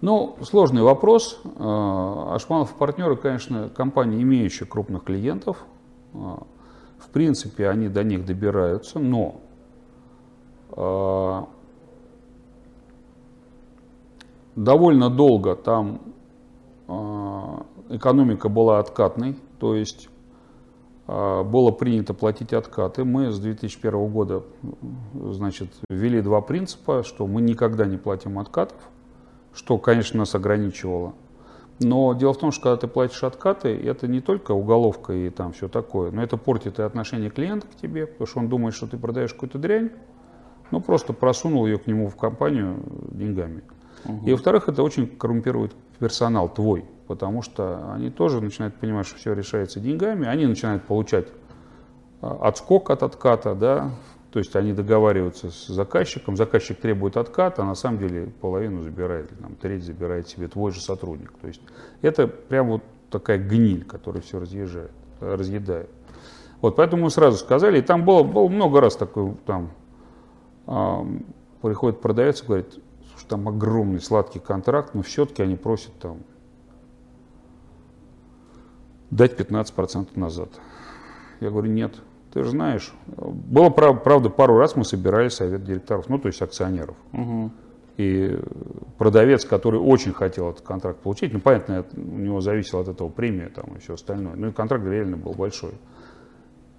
[0.02, 1.40] Ну, сложный вопрос.
[1.58, 5.66] А, Ашманов партнеры, конечно, компания, имеющая крупных клиентов.
[6.14, 6.44] А,
[6.98, 9.42] в принципе, они до них добираются, но
[10.72, 11.48] а,
[14.58, 16.02] довольно долго там
[16.88, 20.10] а, экономика была откатной, то есть
[21.08, 23.06] а, было принято платить откаты.
[23.06, 24.44] Мы с 2001 года
[25.14, 28.78] значит, ввели два принципа, что мы никогда не платим откатов,
[29.54, 31.14] что, конечно, нас ограничивало.
[31.80, 35.54] Но дело в том, что когда ты платишь откаты, это не только уголовка и там
[35.54, 38.88] все такое, но это портит и отношение клиента к тебе, потому что он думает, что
[38.88, 39.92] ты продаешь какую-то дрянь,
[40.72, 42.80] ну просто просунул ее к нему в компанию
[43.12, 43.62] деньгами.
[44.26, 49.34] И во-вторых, это очень коррумпирует персонал твой, потому что они тоже начинают понимать, что все
[49.34, 51.28] решается деньгами, они начинают получать
[52.22, 53.92] а, отскок от отката, да,
[54.32, 59.30] то есть они договариваются с заказчиком, заказчик требует отката, а на самом деле половину забирает,
[59.40, 61.34] там, треть забирает себе твой же сотрудник.
[61.42, 61.62] То есть
[62.02, 65.90] это прям вот такая гниль, которая все разъезжает, разъедает.
[66.62, 69.72] Вот, поэтому мы сразу сказали, и там было, было много раз такой, там,
[70.66, 71.04] э,
[71.62, 72.80] приходит продавец и говорит,
[73.28, 76.20] что там огромный сладкий контракт, но все-таки они просят там
[79.12, 80.50] дать 15% назад.
[81.40, 81.96] Я говорю, нет,
[82.34, 82.94] ты же знаешь.
[83.06, 86.96] Было, правда, пару раз мы собирали совет директоров, ну, то есть акционеров.
[87.14, 87.52] Угу.
[87.98, 88.40] И
[88.98, 93.50] продавец, который очень хотел этот контракт получить, ну, понятно, у него зависело от этого премия
[93.50, 94.36] там, и все остальное.
[94.36, 95.74] Ну, и контракт реально был большой.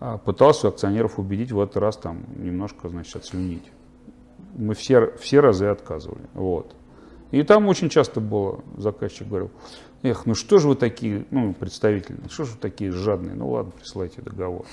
[0.01, 3.71] А пытался акционеров убедить в этот раз там немножко, значит, отслюнить
[4.57, 6.25] мы все, все разы отказывали.
[6.35, 6.75] Вот.
[7.31, 9.51] И там очень часто было, заказчик говорил,
[10.03, 13.73] эх, ну что же вы такие, ну, представители, что же вы такие жадные, ну ладно,
[13.73, 14.65] присылайте договор.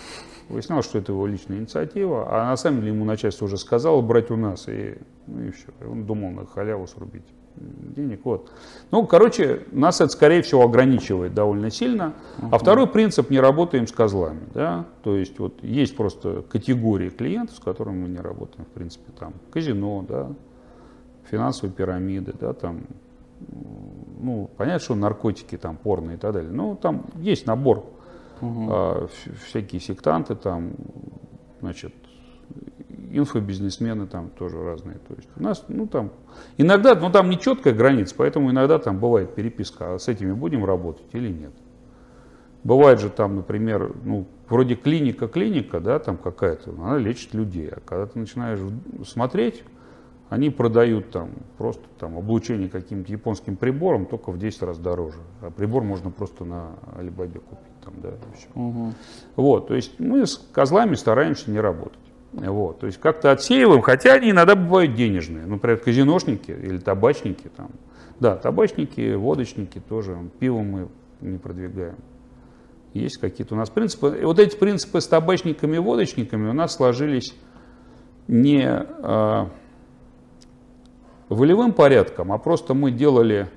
[0.48, 4.32] Выяснялось, что это его личная инициатива, а на самом деле ему начальство уже сказало брать
[4.32, 4.98] у нас, и,
[5.28, 7.26] ну и все, и он думал на халяву срубить.
[7.58, 8.22] Денег.
[8.24, 8.52] Вот.
[8.92, 12.14] Ну, короче, нас это, скорее всего, ограничивает довольно сильно.
[12.38, 12.50] Uh-huh.
[12.52, 14.42] А второй принцип– не работаем с козлами.
[14.54, 14.86] Да?
[15.04, 19.34] То есть вот есть просто категории клиентов, с которыми мы не работаем, в принципе, там
[19.52, 20.32] казино, да,
[21.30, 22.82] финансовые пирамиды, да, там,
[24.22, 26.52] ну, понятно, что наркотики, там, порно и так далее.
[26.52, 27.86] Ну, там есть набор,
[28.42, 28.68] uh-huh.
[28.70, 29.08] а,
[29.46, 30.74] всякие сектанты, там,
[31.62, 31.94] значит,
[33.12, 34.98] инфобизнесмены там тоже разные.
[35.08, 36.12] То есть у нас, ну там,
[36.58, 40.66] иногда, ну там не четкая граница, поэтому иногда там бывает переписка, а с этими будем
[40.66, 41.54] работать или нет.
[42.64, 48.08] Бывает же там, например, ну, вроде клиника-клиника, да, там какая-то, она лечит людей, а когда
[48.08, 48.60] ты начинаешь
[49.06, 49.64] смотреть,
[50.30, 55.20] они продают там просто там облучение каким-то японским прибором только в 10 раз дороже.
[55.42, 58.48] А прибор можно просто на Алибабе купить там, да, и все.
[58.56, 58.94] Угу.
[59.36, 62.00] Вот, то есть мы с козлами стараемся не работать.
[62.36, 65.46] Вот, то есть как-то отсеиваем, хотя они иногда бывают денежные.
[65.46, 67.50] Например, казиношники или табачники.
[67.56, 67.70] Там.
[68.20, 70.18] Да, табачники, водочники тоже.
[70.40, 70.88] Пиво мы
[71.22, 71.96] не продвигаем.
[72.94, 74.18] Есть какие-то у нас принципы.
[74.22, 77.34] И вот эти принципы с табачниками и водочниками у нас сложились
[78.28, 79.50] не а,
[81.30, 83.50] волевым порядком, а просто мы делали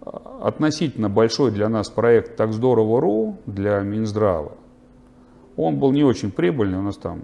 [0.00, 4.52] а, относительно большой для нас проект «Так здорово.ру» для Минздрава.
[5.56, 7.22] Он был не очень прибыльный, у нас там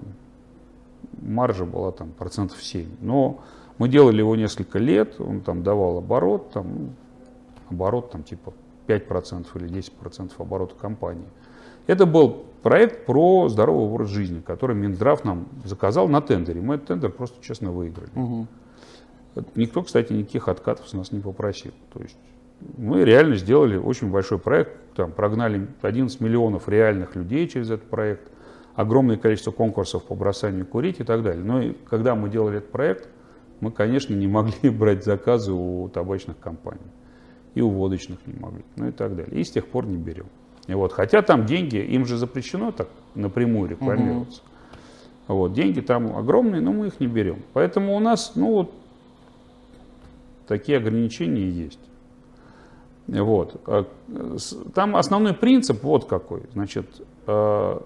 [1.22, 2.86] маржа была там процентов 7.
[3.00, 3.40] Но
[3.78, 6.90] мы делали его несколько лет, он там давал оборот, там,
[7.68, 8.52] оборот там типа
[8.86, 11.26] 5% или 10% оборота компании.
[11.86, 16.60] Это был проект про здоровый образ жизни, который Минздрав нам заказал на тендере.
[16.60, 18.10] Мы этот тендер просто честно выиграли.
[18.14, 18.46] Угу.
[19.56, 21.72] Никто, кстати, никаких откатов с нас не попросил.
[21.92, 22.16] То есть
[22.76, 28.30] мы реально сделали очень большой проект, там прогнали 11 миллионов реальных людей через этот проект
[28.74, 31.44] огромное количество конкурсов по бросанию курить и так далее.
[31.44, 33.08] Но когда мы делали этот проект,
[33.60, 36.90] мы, конечно, не могли брать заказы у табачных компаний.
[37.54, 39.38] И у водочных не могли, ну и так далее.
[39.38, 40.26] И с тех пор не берем.
[40.66, 44.42] И вот, хотя там деньги, им же запрещено так напрямую рекламироваться.
[45.28, 45.36] Угу.
[45.36, 47.42] Вот, деньги там огромные, но мы их не берем.
[47.52, 48.74] Поэтому у нас, ну вот,
[50.48, 51.80] такие ограничения есть.
[53.06, 53.60] Вот.
[53.66, 53.86] А,
[54.74, 56.42] там основной принцип вот какой.
[56.52, 56.86] Значит,
[57.26, 57.80] э,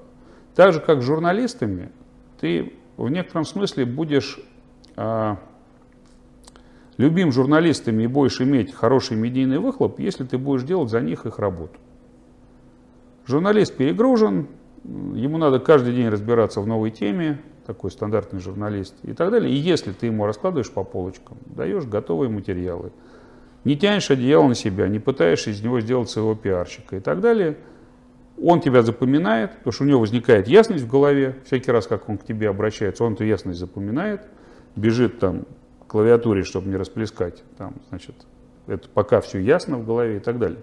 [0.58, 1.92] так же, как с журналистами,
[2.40, 4.40] ты в некотором смысле будешь
[4.96, 5.36] э,
[6.96, 11.38] любим журналистами и будешь иметь хороший медийный выхлоп, если ты будешь делать за них их
[11.38, 11.78] работу.
[13.24, 14.48] Журналист перегружен,
[14.82, 19.52] ему надо каждый день разбираться в новой теме, такой стандартный журналист и так далее.
[19.52, 22.90] И если ты ему раскладываешь по полочкам, даешь готовые материалы,
[23.62, 27.58] не тянешь одеяло на себя, не пытаешься из него сделать своего пиарщика и так далее–
[28.42, 31.36] он тебя запоминает, потому что у него возникает ясность в голове.
[31.44, 34.22] Всякий раз, как он к тебе обращается, он эту ясность запоминает.
[34.76, 35.44] Бежит там
[35.80, 37.42] к клавиатуре, чтобы не расплескать.
[37.56, 38.14] Там, значит,
[38.66, 40.60] это пока все ясно в голове и так далее.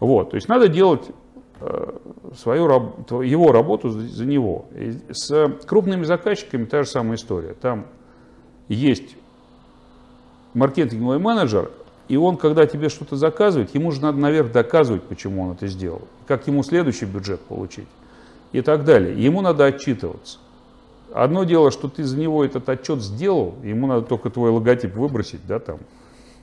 [0.00, 1.10] Вот, то есть надо делать
[1.60, 1.98] э,
[2.36, 2.66] свою,
[3.22, 4.66] его работу за него.
[4.74, 7.54] И с крупными заказчиками та же самая история.
[7.54, 7.86] Там
[8.68, 9.16] есть
[10.54, 11.70] маркетинговый менеджер,
[12.12, 16.02] и он, когда тебе что-то заказывает, ему же надо наверх доказывать, почему он это сделал,
[16.26, 17.88] как ему следующий бюджет получить
[18.52, 19.16] и так далее.
[19.18, 20.36] Ему надо отчитываться.
[21.14, 25.40] Одно дело, что ты за него этот отчет сделал, ему надо только твой логотип выбросить,
[25.46, 25.78] да, там,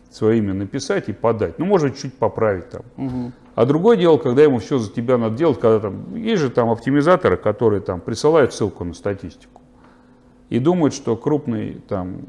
[0.10, 1.60] свое имя написать и подать.
[1.60, 2.82] Ну, может, чуть поправить там.
[2.98, 3.32] Угу.
[3.54, 6.72] А другое дело, когда ему все за тебя надо делать, когда там, есть же там
[6.72, 9.62] оптимизаторы, которые там присылают ссылку на статистику
[10.50, 12.22] и думают, что крупный там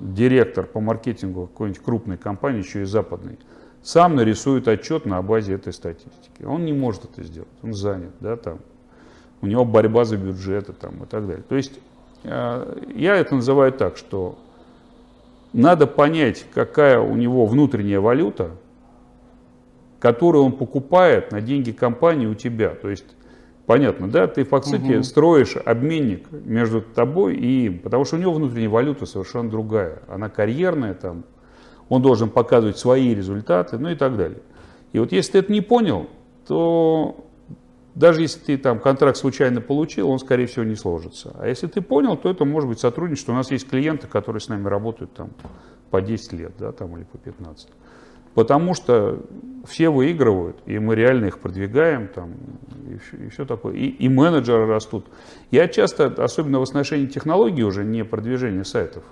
[0.00, 3.38] директор по маркетингу какой-нибудь крупной компании, еще и западной,
[3.82, 6.42] сам нарисует отчет на базе этой статистики.
[6.44, 8.58] Он не может это сделать, он занят, да, там.
[9.42, 11.42] У него борьба за бюджеты там, и так далее.
[11.48, 11.78] То есть
[12.24, 14.38] э, я это называю так, что
[15.52, 18.50] надо понять, какая у него внутренняя валюта,
[19.98, 22.70] которую он покупает на деньги компании у тебя.
[22.70, 23.06] То есть
[23.70, 24.26] Понятно, да?
[24.26, 25.02] Ты, по сути, угу.
[25.04, 30.02] строишь обменник между тобой и им, потому что у него внутренняя валюта совершенно другая.
[30.08, 31.22] Она карьерная, там,
[31.88, 34.40] он должен показывать свои результаты, ну и так далее.
[34.92, 36.08] И вот если ты это не понял,
[36.48, 37.24] то
[37.94, 41.36] даже если ты там контракт случайно получил, он, скорее всего, не сложится.
[41.38, 43.30] А если ты понял, то это может быть сотрудничество.
[43.30, 45.30] У нас есть клиенты, которые с нами работают там
[45.92, 47.68] по 10 лет, да, там, или по 15.
[48.34, 49.20] Потому что
[49.66, 52.34] все выигрывают, и мы реально их продвигаем, там,
[52.88, 53.74] и, все, и все такое.
[53.74, 55.06] И, и менеджеры растут.
[55.50, 59.04] Я часто, особенно в отношении технологий уже, не продвижения сайтов,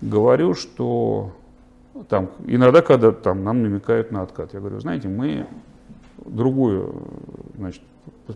[0.00, 1.32] говорю, что
[2.08, 5.46] там, иногда, когда там, нам намекают на откат, я говорю, знаете, мы
[6.24, 7.02] другую
[7.56, 7.82] значит,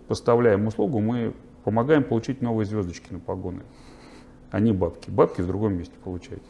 [0.08, 1.34] поставляем услугу, мы
[1.64, 3.62] помогаем получить новые звездочки на погоны,
[4.50, 5.10] а не бабки.
[5.10, 6.44] Бабки в другом месте получаете.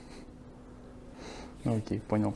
[1.64, 2.34] Ну, окей, понял.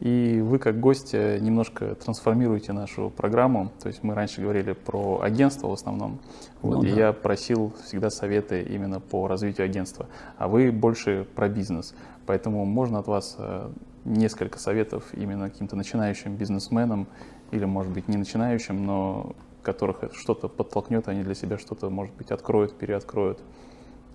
[0.00, 3.72] И вы как гость немножко трансформируете нашу программу.
[3.82, 6.20] То есть мы раньше говорили про агентство в основном.
[6.62, 6.96] Вот, ну, и да.
[6.96, 10.06] я просил всегда советы именно по развитию агентства.
[10.36, 11.94] А вы больше про бизнес.
[12.26, 13.70] Поэтому можно от вас э,
[14.04, 17.08] несколько советов именно каким-то начинающим бизнесменам
[17.50, 22.30] или, может быть, не начинающим, но которых что-то подтолкнет, они для себя что-то, может быть,
[22.30, 23.40] откроют, переоткроют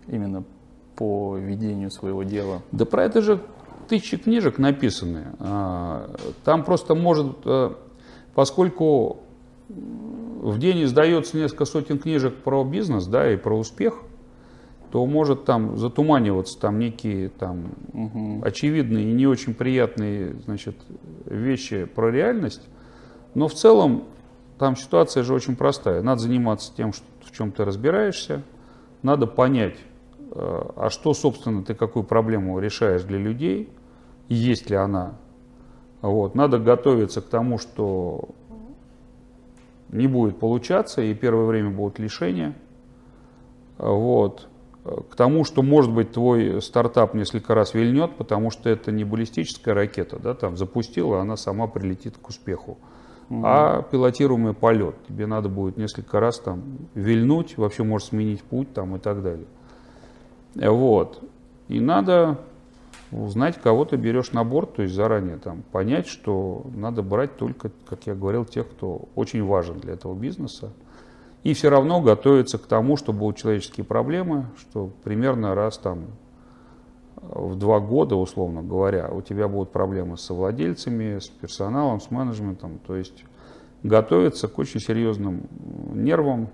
[0.07, 0.43] именно
[0.95, 2.61] по ведению своего дела.
[2.71, 3.41] Да про это же
[3.93, 5.27] тысячи книжек написаны.
[5.37, 6.09] А,
[6.43, 7.73] там просто может, э,
[8.33, 9.19] поскольку
[9.69, 14.01] в день издается несколько сотен книжек про бизнес, да, и про успех,
[14.91, 18.41] то может там затуманиваться там некие там угу.
[18.43, 20.75] очевидные и не очень приятные, значит,
[21.25, 22.63] вещи про реальность.
[23.35, 24.05] Но в целом
[24.57, 26.01] там ситуация же очень простая.
[26.01, 28.41] Надо заниматься тем, что, в чем ты разбираешься.
[29.03, 29.75] Надо понять,
[30.35, 33.69] Э, а что, собственно, ты какую проблему решаешь для людей,
[34.33, 35.15] есть ли она.
[36.01, 36.35] Вот.
[36.35, 38.29] Надо готовиться к тому, что
[39.89, 42.55] не будет получаться, и первое время будут лишения.
[43.77, 44.47] Вот.
[44.83, 49.73] К тому, что, может быть, твой стартап несколько раз вильнет, потому что это не баллистическая
[49.73, 52.77] ракета, да, там запустила, она сама прилетит к успеху.
[53.29, 53.41] Угу.
[53.45, 54.95] А пилотируемый полет.
[55.07, 56.63] Тебе надо будет несколько раз там
[56.95, 59.47] вильнуть, вообще может сменить путь там и так далее.
[60.55, 61.23] Вот.
[61.69, 62.39] И надо
[63.13, 67.71] узнать, кого ты берешь на борт, то есть заранее там понять, что надо брать только,
[67.87, 70.71] как я говорил, тех, кто очень важен для этого бизнеса.
[71.43, 76.05] И все равно готовиться к тому, что будут человеческие проблемы, что примерно раз там
[77.21, 82.79] в два года, условно говоря, у тебя будут проблемы с совладельцами, с персоналом, с менеджментом.
[82.85, 83.25] То есть
[83.81, 85.47] готовиться к очень серьезным
[85.93, 86.49] нервам,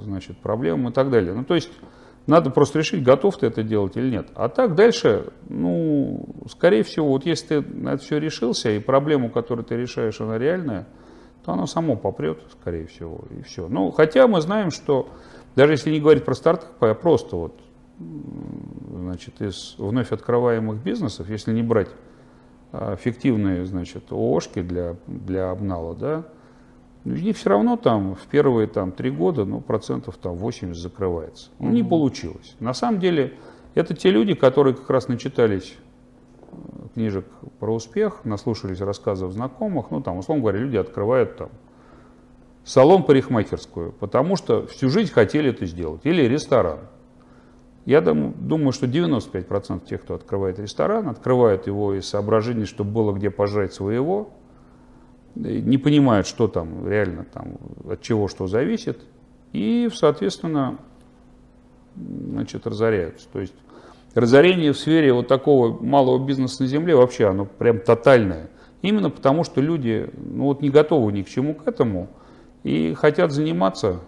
[0.00, 1.34] значит, проблемам и так далее.
[1.34, 1.70] Ну, то есть
[2.26, 4.28] надо просто решить, готов ты это делать или нет.
[4.34, 9.30] А так дальше, ну, скорее всего, вот если ты на это все решился, и проблему,
[9.30, 10.86] которую ты решаешь, она реальная,
[11.44, 13.68] то она само попрет, скорее всего, и все.
[13.68, 15.08] Ну, хотя мы знаем, что
[15.54, 17.60] даже если не говорить про стартапы, а просто вот,
[17.98, 21.90] значит, из вновь открываемых бизнесов, если не брать
[22.72, 26.24] а, фиктивные, значит, ООшки для, для обнала, да,
[27.04, 31.50] и все равно там в первые там, три года ну, процентов там, 80 закрывается.
[31.58, 32.56] Ну, не получилось.
[32.60, 33.34] На самом деле
[33.74, 35.76] это те люди, которые как раз начитались
[36.50, 36.56] э,
[36.94, 37.26] книжек
[37.58, 39.90] про успех, наслушались рассказов знакомых.
[39.90, 41.50] Ну, там, условно говоря, люди открывают там
[42.64, 46.00] салон парикмахерскую, потому что всю жизнь хотели это сделать.
[46.04, 46.78] Или ресторан.
[47.84, 53.28] Я думаю, что 95% тех, кто открывает ресторан, открывают его из соображений, чтобы было где
[53.28, 54.30] пожрать своего,
[55.34, 57.56] не понимают, что там реально, там,
[57.88, 59.00] от чего что зависит,
[59.52, 60.78] и, соответственно,
[61.96, 63.28] значит, разоряются.
[63.32, 63.54] То есть
[64.14, 68.50] разорение в сфере вот такого малого бизнеса на земле вообще, оно прям тотальное.
[68.82, 72.08] Именно потому, что люди ну, вот не готовы ни к чему к этому
[72.64, 74.00] и хотят заниматься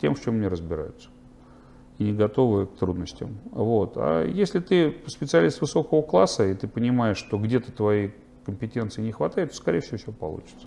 [0.00, 1.08] тем, в чем не разбираются.
[1.98, 3.38] И не готовы к трудностям.
[3.52, 3.92] Вот.
[3.96, 8.08] А если ты специалист высокого класса, и ты понимаешь, что где-то твои
[8.44, 10.66] компетенции не хватает, то, скорее всего, все получится.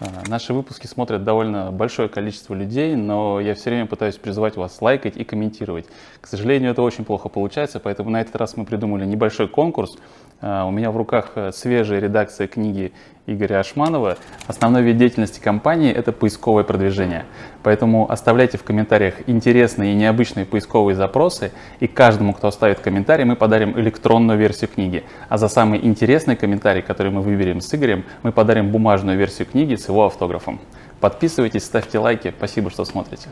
[0.00, 4.80] А, наши выпуски смотрят довольно большое количество людей, но я все время пытаюсь призывать вас
[4.80, 5.86] лайкать и комментировать.
[6.20, 9.96] К сожалению, это очень плохо получается, поэтому на этот раз мы придумали небольшой конкурс.
[10.40, 12.92] А, у меня в руках э, свежая редакция книги
[13.26, 14.18] Игоря Ашманова.
[14.46, 17.24] Основной вид деятельности компании– это поисковое продвижение.
[17.62, 23.34] Поэтому оставляйте в комментариях интересные и необычные поисковые запросы, и каждому, кто оставит комментарий, мы
[23.34, 25.04] подарим электронную версию книги.
[25.28, 29.74] А за самый интересный комментарий, который мы выберем с Игорем, мы подарим бумажную версию книги
[29.74, 30.60] с его автографом.
[31.00, 32.32] Подписывайтесь, ставьте лайки.
[32.36, 33.28] Спасибо, что смотрите.